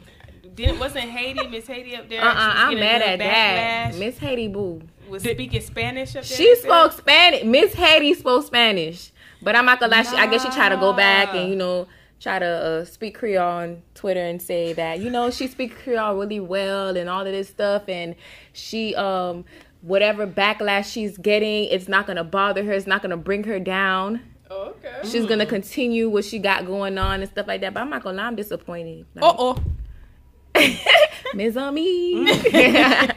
didn't 0.62 0.80
wasn't 0.80 1.10
Haiti 1.10 1.48
Miss 1.48 1.68
Haiti 1.68 1.96
up 1.96 2.08
there? 2.10 2.22
Uh 2.22 2.26
uh-uh, 2.26 2.54
She 2.70 2.76
I'm 2.76 2.80
mad 2.80 3.02
at 3.02 3.20
that. 3.20 3.96
Miss 3.98 4.18
Haiti 4.18 4.48
Boo. 4.48 4.82
Was 5.10 5.24
speaking 5.24 5.62
Spanish 5.62 6.10
up 6.16 6.24
there. 6.24 6.38
She 6.38 6.44
you 6.44 6.56
said? 6.56 6.64
spoke 6.66 6.92
Spanish. 6.94 7.44
Miss 7.44 7.74
Haiti 7.74 8.14
spoke 8.14 8.46
Spanish. 8.46 9.12
But 9.42 9.56
I'm 9.56 9.66
not 9.66 9.80
gonna 9.80 9.92
lie. 9.92 10.04
She, 10.04 10.16
I 10.16 10.28
guess 10.28 10.44
she 10.44 10.50
tried 10.52 10.70
to 10.70 10.78
go 10.78 10.94
back 10.94 11.34
and 11.34 11.50
you 11.50 11.56
know 11.56 11.88
try 12.20 12.38
to 12.38 12.46
uh, 12.46 12.86
speak 12.86 13.18
Creole 13.18 13.44
on 13.46 13.82
Twitter 13.96 14.20
and 14.24 14.40
say 14.42 14.74
that 14.74 15.00
you 15.00 15.10
know 15.10 15.32
she 15.32 15.48
speaks 15.48 15.76
Creole 15.84 16.16
really 16.16 16.40
well 16.40 16.96
and 16.96 17.10
all 17.10 17.26
of 17.26 17.32
this 17.32 17.50
stuff 17.50 17.90
and 17.90 18.16
she 18.54 18.94
um 18.96 19.44
whatever 19.82 20.28
backlash 20.28 20.92
she's 20.94 21.18
getting 21.18 21.64
it's 21.66 21.88
not 21.88 22.06
gonna 22.06 22.24
bother 22.24 22.64
her. 22.64 22.72
It's 22.74 22.86
not 22.88 23.02
gonna 23.02 23.18
bring 23.18 23.44
her 23.46 23.60
down. 23.60 24.22
Oh, 24.52 24.76
okay. 24.86 25.10
She's 25.10 25.26
gonna 25.26 25.46
continue 25.46 26.08
what 26.10 26.24
she 26.26 26.38
got 26.38 26.66
going 26.66 26.98
on 26.98 27.22
and 27.22 27.30
stuff 27.32 27.48
like 27.48 27.62
that. 27.62 27.74
But 27.74 27.80
I'm 27.82 27.90
not 27.90 28.04
gonna 28.04 28.18
lie. 28.18 28.26
I'm 28.26 28.36
disappointed. 28.36 29.06
Like, 29.16 29.24
Uh 29.24 29.36
oh. 29.38 29.58
Ms. 31.36 31.58
Ami. 31.58 32.26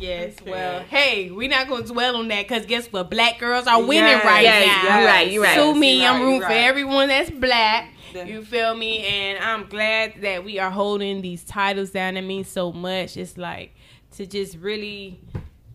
Yes. 0.00 0.36
Okay. 0.40 0.50
Well, 0.52 0.80
hey, 0.84 1.30
we're 1.32 1.48
not 1.48 1.68
gonna 1.68 1.84
dwell 1.84 2.14
on 2.16 2.28
that 2.28 2.46
because 2.46 2.64
guess 2.66 2.86
what? 2.92 3.10
Black 3.10 3.40
girls 3.40 3.66
are 3.66 3.80
winning 3.80 4.04
Yes, 4.04 4.24
right 4.24 4.42
yes, 4.44 4.66
now. 4.84 4.96
you're 4.98 5.06
right, 5.08 5.32
you're 5.32 5.42
right. 5.42 5.54
Sue 5.56 5.74
me. 5.74 6.02
You're 6.02 6.10
I'm 6.12 6.20
rooting 6.20 6.34
you're 6.36 6.42
for 6.46 6.48
right. 6.50 6.60
everyone 6.68 7.08
that's 7.08 7.30
black. 7.30 7.90
Yeah. 8.14 8.22
You 8.24 8.44
feel 8.44 8.76
me? 8.76 9.04
And 9.04 9.42
I'm 9.42 9.68
glad 9.68 10.22
that 10.22 10.44
we 10.44 10.60
are 10.60 10.70
holding 10.70 11.20
these 11.20 11.42
titles 11.42 11.90
down. 11.90 12.16
It 12.16 12.22
means 12.22 12.46
so 12.46 12.70
much. 12.72 13.16
It's 13.16 13.36
like 13.36 13.74
to 14.12 14.24
just 14.24 14.56
really 14.58 15.20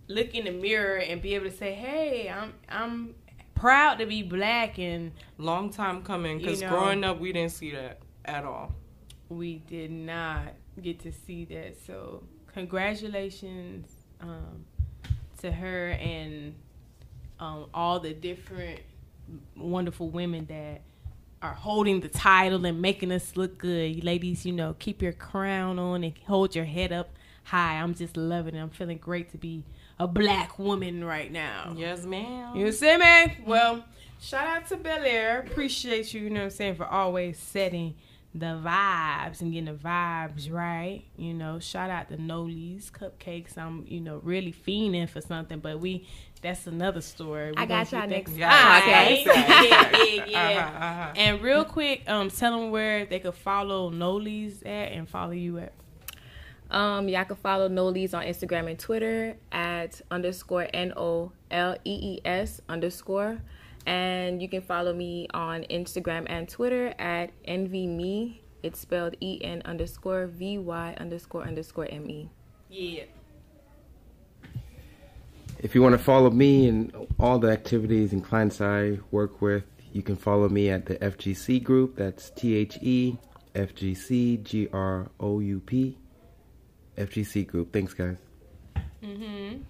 look 0.08 0.34
in 0.34 0.46
the 0.46 0.52
mirror 0.52 1.00
and 1.00 1.22
be 1.22 1.36
able 1.36 1.50
to 1.50 1.56
say, 1.58 1.74
"Hey, 1.74 2.30
I'm 2.34 2.54
I'm 2.70 3.16
proud 3.56 3.96
to 4.00 4.06
be 4.06 4.24
black," 4.24 4.80
and 4.80 5.12
Long 5.38 5.70
time 5.70 6.02
coming 6.02 6.38
because 6.38 6.62
You 6.62 6.68
know. 6.68 6.78
growing 6.78 7.04
up 7.04 7.20
we 7.20 7.34
didn't 7.34 7.52
see 7.52 7.72
that 7.72 8.00
at 8.24 8.46
all. 8.46 8.72
We 9.30 9.60
did 9.60 9.92
not 9.92 10.54
get 10.82 11.00
to 11.02 11.12
see 11.12 11.46
that. 11.46 11.76
So 11.86 12.24
congratulations 12.54 13.90
um, 14.22 14.66
to 15.40 15.52
her 15.52 15.90
and 15.90 16.56
um, 17.40 17.66
all 17.74 18.00
the 18.00 18.14
different 18.14 18.80
wonderful 19.56 20.10
women 20.10 20.46
that 20.46 20.82
are 21.42 21.54
holding 21.54 22.00
the 22.00 22.08
title 22.08 22.66
and 22.66 22.82
making 22.82 23.12
us 23.12 23.36
look 23.36 23.58
good. 23.58 24.04
Ladies, 24.04 24.46
you 24.46 24.54
know, 24.54 24.76
keep 24.80 25.02
your 25.02 25.12
crown 25.12 25.78
on 25.78 26.04
and 26.04 26.14
hold 26.26 26.56
your 26.56 26.66
head 26.66 26.92
up 26.92 27.10
high. 27.44 27.76
I'm 27.82 27.94
just 27.94 28.16
loving 28.16 28.56
it. 28.56 28.62
I'm 28.62 28.70
feeling 28.70 28.98
great 28.98 29.32
to 29.32 29.38
be 29.38 29.66
a 30.00 30.08
black 30.08 30.58
woman 30.58 31.04
right 31.04 31.32
now. 31.32 31.74
Yes, 31.76 32.06
ma'am. 32.06 32.56
You 32.56 32.72
see 32.72 32.98
me? 32.98 33.38
Well, 33.46 33.84
shout 34.22 34.48
out 34.48 34.68
to 34.68 34.78
Belaire. 34.78 35.46
Appreciate 35.46 36.14
you, 36.14 36.22
you 36.22 36.30
know 36.30 36.42
what 36.42 36.46
I'm 36.46 36.52
saying, 36.52 36.76
for 36.76 36.86
always 36.86 37.38
setting 37.38 37.96
the 38.36 38.60
vibes 38.64 39.42
and 39.42 39.52
getting 39.54 39.66
the 39.66 39.74
vibes 39.80 40.52
right. 40.52 41.04
You 41.18 41.34
know, 41.34 41.60
shout 41.60 41.90
out 41.90 42.10
to 42.10 42.18
Nolees 42.18 42.90
Cupcakes. 42.92 43.58
I'm, 43.58 43.86
you 43.88 44.00
know, 44.00 44.20
really 44.24 44.52
fiending 44.54 45.08
for 45.10 45.22
something, 45.22 45.60
but 45.60 45.80
we 45.80 46.08
that's 46.42 46.68
another 46.68 47.00
story. 47.02 47.52
We 47.52 47.58
I 47.58 47.66
got 47.66 47.92
y'all 47.92 48.06
next 48.08 48.32
that- 48.32 48.38
Yeah, 48.38 48.82
Alright. 48.82 49.28
okay. 49.28 49.70
yeah, 49.70 50.26
yeah, 50.26 50.50
yeah. 50.50 50.60
Uh-huh, 50.68 50.86
uh-huh. 50.86 51.14
And 51.16 51.42
real 51.42 51.64
quick, 51.64 52.04
um, 52.10 52.30
tell 52.30 52.60
them 52.60 52.72
where 52.72 53.06
they 53.06 53.20
could 53.20 53.36
follow 53.36 53.90
Nolees 53.92 54.62
at 54.66 54.92
and 54.92 55.08
follow 55.08 55.32
you 55.32 55.60
at. 55.60 55.72
Um, 56.72 57.08
y'all 57.08 57.24
can 57.26 57.36
follow 57.36 57.70
Nolees 57.70 58.14
on 58.16 58.24
Instagram 58.26 58.68
and 58.68 58.80
Twitter 58.80 59.38
at 59.52 60.02
underscore 60.10 60.68
N 60.74 60.92
O 60.98 61.32
L 61.52 61.76
E 61.86 62.18
E 62.18 62.20
S 62.26 62.62
underscore. 62.68 63.38
And 63.86 64.42
you 64.42 64.48
can 64.48 64.62
follow 64.62 64.94
me 64.94 65.28
on 65.34 65.64
Instagram 65.70 66.26
and 66.28 66.48
Twitter 66.48 66.94
at 67.00 67.32
envy 67.46 67.88
me. 67.88 68.42
It's 68.62 68.80
spelled 68.80 69.16
E 69.20 69.40
N 69.44 69.62
underscore 69.66 70.28
V 70.28 70.58
Y 70.58 70.96
underscore 70.98 71.44
underscore 71.44 71.88
M 71.90 72.10
E. 72.10 72.30
Yeah. 72.70 73.04
If 75.60 75.76
you 75.76 75.82
want 75.82 75.94
to 75.94 76.04
follow 76.04 76.30
me 76.30 76.68
and 76.68 76.94
all 77.20 77.40
the 77.40 77.50
activities 77.50 78.14
and 78.14 78.24
clients 78.24 78.62
I 78.62 79.00
work 79.12 79.42
with, 79.42 79.64
you 79.92 80.02
can 80.02 80.16
follow 80.16 80.50
me 80.50 80.70
at 80.70 80.86
the 80.86 80.96
FGC 80.96 81.62
group. 81.64 81.96
That's 81.96 82.30
T 82.32 82.56
H 82.56 82.78
E 82.82 83.18
F 83.54 83.76
G 83.76 83.94
C 83.94 84.38
G 84.38 84.68
R 84.72 85.10
O 85.20 85.40
U 85.40 85.60
P. 85.60 85.98
FGC 86.98 87.48
group. 87.48 87.74
Thanks, 87.74 87.94
guys. 87.94 88.18
Mm-hmm. 89.04 89.64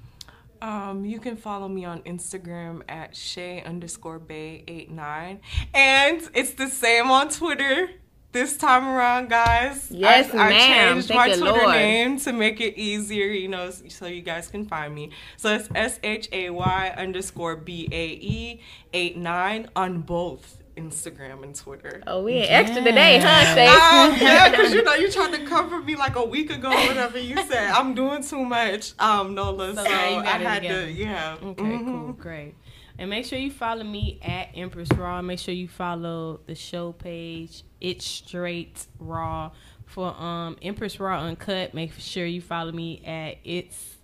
Um, 0.63 1.03
you 1.03 1.19
can 1.19 1.35
follow 1.35 1.67
me 1.67 1.83
on 1.83 2.01
Instagram 2.03 2.83
at 2.87 3.17
Shay 3.17 3.61
underscore 3.63 4.17
Bae 4.17 4.63
eight 4.65 4.89
nine, 4.89 5.41
and 5.73 6.21
it's 6.33 6.53
the 6.53 6.69
same 6.69 7.11
on 7.11 7.27
Twitter 7.27 7.89
this 8.31 8.55
time 8.55 8.87
around, 8.87 9.29
guys. 9.29 9.91
Yes, 9.91 10.33
I, 10.33 10.47
I 10.47 10.51
changed 10.51 11.09
Thank 11.09 11.17
my 11.17 11.27
Twitter 11.35 11.65
Lord. 11.65 11.75
name 11.75 12.17
to 12.19 12.31
make 12.31 12.61
it 12.61 12.77
easier, 12.79 13.27
you 13.27 13.49
know, 13.49 13.71
so 13.71 14.05
you 14.05 14.21
guys 14.21 14.47
can 14.47 14.65
find 14.65 14.95
me. 14.95 15.11
So 15.35 15.53
it's 15.53 15.67
S 15.75 15.99
H 16.01 16.29
A 16.31 16.49
Y 16.49 16.93
underscore 16.97 17.57
B 17.57 17.89
A 17.91 18.07
E 18.07 18.61
eight 18.93 19.17
nine 19.17 19.67
on 19.75 19.99
both 19.99 20.62
Instagram 20.75 21.43
and 21.43 21.55
Twitter. 21.55 22.01
Oh, 22.07 22.23
we 22.23 22.33
ain't 22.33 22.51
extra 22.51 22.81
today, 22.83 23.19
huh, 23.21 23.55
Shay? 23.55 23.67
Um, 23.67 24.17
yeah, 24.21 24.49
because 24.49 24.73
you 24.73 24.83
know 24.83 24.93
you 24.95 25.11
tried 25.11 25.33
to 25.33 25.45
cover 25.45 25.81
me 25.81 25.95
like 25.95 26.15
a 26.15 26.25
week 26.25 26.51
ago, 26.51 26.69
or 26.71 26.87
whatever 26.87 27.19
you 27.19 27.35
said. 27.47 27.71
I'm 27.71 27.93
doing 27.93 28.23
too 28.23 28.43
much, 28.43 28.93
um, 28.99 29.33
Nola. 29.35 29.75
So, 29.75 29.83
now 29.83 30.09
you 30.09 30.15
I 30.17 30.23
got 30.23 30.41
it 30.41 30.47
had 30.47 30.61
together. 30.63 30.85
to, 30.85 30.91
yeah. 30.91 31.37
Okay, 31.43 31.63
Mhm. 31.63 31.85
cool, 31.85 32.13
great. 32.13 32.55
And 32.99 33.09
make 33.09 33.25
sure 33.25 33.39
you 33.39 33.49
follow 33.51 33.83
me 33.83 34.19
at 34.21 34.49
Empress 34.55 34.89
Raw. 34.93 35.21
Make 35.21 35.39
sure 35.39 35.53
you 35.53 35.67
follow 35.67 36.41
the 36.45 36.53
show 36.55 36.91
page. 36.91 37.63
It's 37.81 38.05
straight 38.05 38.85
raw 38.99 39.49
for 39.85 40.15
um 40.21 40.57
Empress 40.61 40.99
Raw 40.99 41.19
Uncut. 41.21 41.73
Make 41.73 41.93
sure 41.97 42.25
you 42.25 42.39
follow 42.41 42.71
me 42.71 43.01
at 43.05 43.37
It's 43.43 43.95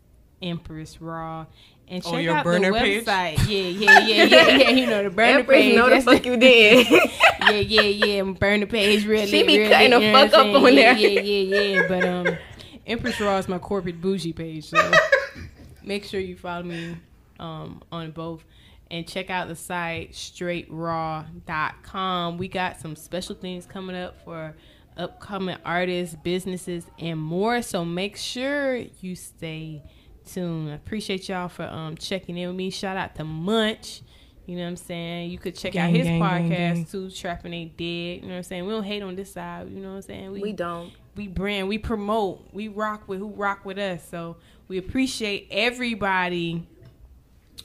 Empress 0.41 0.99
Raw. 1.01 1.45
And 1.91 2.03
Oh, 2.05 2.11
check 2.11 2.23
your 2.23 2.35
out 2.35 2.43
burner 2.43 2.71
the 2.71 2.77
page? 2.79 3.03
Yeah, 3.07 3.31
yeah, 3.47 3.99
yeah, 3.99 3.99
yeah, 3.99 4.25
yeah. 4.47 4.69
You 4.69 4.85
know 4.85 5.03
the 5.05 5.09
burner 5.09 5.39
Empress 5.39 5.57
page. 5.57 5.75
know 5.75 5.89
the 5.89 5.99
fuck 6.01 6.23
you 6.23 6.37
did. 6.37 6.85
yeah, 6.91 7.49
yeah, 7.49 7.81
yeah. 7.81 8.21
Burn 8.21 8.59
the 8.59 8.67
page 8.67 9.07
really. 9.07 9.25
She 9.25 9.41
be 9.41 9.57
really, 9.57 9.71
cutting 9.71 9.89
the 9.89 9.99
you 9.99 10.11
know 10.11 10.27
fuck 10.27 10.33
up 10.35 10.45
on 10.45 10.63
yeah, 10.75 10.93
there. 10.93 11.09
Yeah, 11.09 11.19
yeah, 11.19 11.61
yeah. 11.61 11.87
But 11.87 12.05
um, 12.05 12.37
Empress 12.85 13.19
Raw 13.19 13.37
is 13.37 13.47
my 13.47 13.57
corporate 13.57 13.99
bougie 13.99 14.33
page, 14.33 14.65
so 14.65 14.91
make 15.83 16.05
sure 16.05 16.19
you 16.19 16.37
follow 16.37 16.61
me 16.63 16.95
um 17.39 17.81
on 17.91 18.11
both. 18.11 18.43
And 18.91 19.07
check 19.07 19.29
out 19.31 19.47
the 19.47 19.55
site 19.55 20.11
straightraw.com. 20.13 22.37
We 22.37 22.47
got 22.47 22.79
some 22.79 22.95
special 22.95 23.33
things 23.35 23.65
coming 23.67 23.95
up 23.95 24.23
for 24.23 24.55
upcoming 24.97 25.57
artists, 25.65 26.15
businesses, 26.23 26.85
and 26.99 27.19
more. 27.19 27.61
So 27.63 27.83
make 27.85 28.17
sure 28.17 28.75
you 28.77 29.15
stay 29.15 29.81
tuned. 30.33 30.71
I 30.71 30.75
appreciate 30.75 31.29
y'all 31.29 31.49
for 31.49 31.63
um 31.63 31.95
checking 31.97 32.37
in 32.37 32.47
with 32.47 32.57
me. 32.57 32.69
Shout 32.69 32.97
out 32.97 33.15
to 33.15 33.23
Munch. 33.23 34.01
You 34.45 34.55
know 34.55 34.63
what 34.63 34.69
I'm 34.69 34.75
saying? 34.77 35.29
You 35.29 35.37
could 35.37 35.55
check 35.55 35.75
out 35.75 35.91
his 35.91 36.07
gang, 36.07 36.19
gang, 36.19 36.49
podcast 36.49 36.73
gang. 36.73 36.85
too, 36.85 37.11
Trapping 37.11 37.53
Ain't 37.53 37.77
Dead. 37.77 37.83
You 37.83 38.21
know 38.23 38.27
what 38.29 38.37
I'm 38.37 38.43
saying? 38.43 38.65
We 38.65 38.71
don't 38.71 38.83
hate 38.83 39.03
on 39.03 39.15
this 39.15 39.33
side. 39.33 39.69
You 39.69 39.79
know 39.79 39.89
what 39.89 39.95
I'm 39.97 40.01
saying? 40.01 40.31
we 40.31 40.53
don't. 40.53 40.91
we 41.15 41.27
brand, 41.27 41.67
we 41.67 41.77
promote, 41.77 42.47
we 42.51 42.67
rock 42.67 43.07
with 43.07 43.19
who 43.19 43.29
rock 43.29 43.63
with 43.63 43.77
us. 43.77 44.07
So 44.09 44.37
we 44.67 44.79
appreciate 44.79 45.49
everybody 45.51 46.67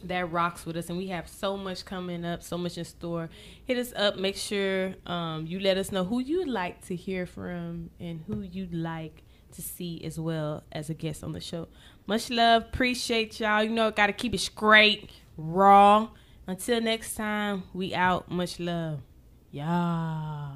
that 0.05 0.31
rocks 0.31 0.67
with 0.67 0.77
us, 0.77 0.89
and 0.89 0.99
we 0.99 1.07
have 1.07 1.27
so 1.27 1.57
much 1.57 1.85
coming 1.87 2.25
up, 2.25 2.43
so 2.43 2.59
much 2.59 2.77
in 2.77 2.85
store. 2.85 3.31
Hit 3.65 3.79
us 3.79 3.93
up. 3.97 4.17
Make 4.19 4.37
sure 4.37 4.95
um, 5.07 5.47
you 5.47 5.61
let 5.61 5.79
us 5.79 5.91
know 5.91 6.05
who 6.05 6.21
you'd 6.21 6.49
like 6.49 6.85
to 6.89 6.97
hear 6.97 7.25
from 7.25 7.91
and 7.99 8.21
who 8.27 8.43
you'd 8.43 8.75
like 8.75 9.23
to 9.53 9.63
see 9.63 10.03
as 10.05 10.19
well 10.19 10.65
as 10.73 10.91
a 10.91 10.95
guest 10.95 11.25
on 11.25 11.33
the 11.33 11.41
show. 11.41 11.69
Much 12.07 12.31
love. 12.31 12.63
Appreciate 12.63 13.41
y'all. 13.41 13.63
You 13.63 13.71
know, 13.71 13.91
got 13.91 14.09
to 14.09 14.13
keep 14.13 14.35
it 14.35 14.41
straight, 14.41 15.11
raw. 15.37 16.09
Until 16.47 16.81
next 16.81 17.15
time, 17.15 17.63
we 17.73 17.95
out. 17.95 18.31
Much 18.31 18.61
love. 18.61 19.01
Yeah. 19.51 20.51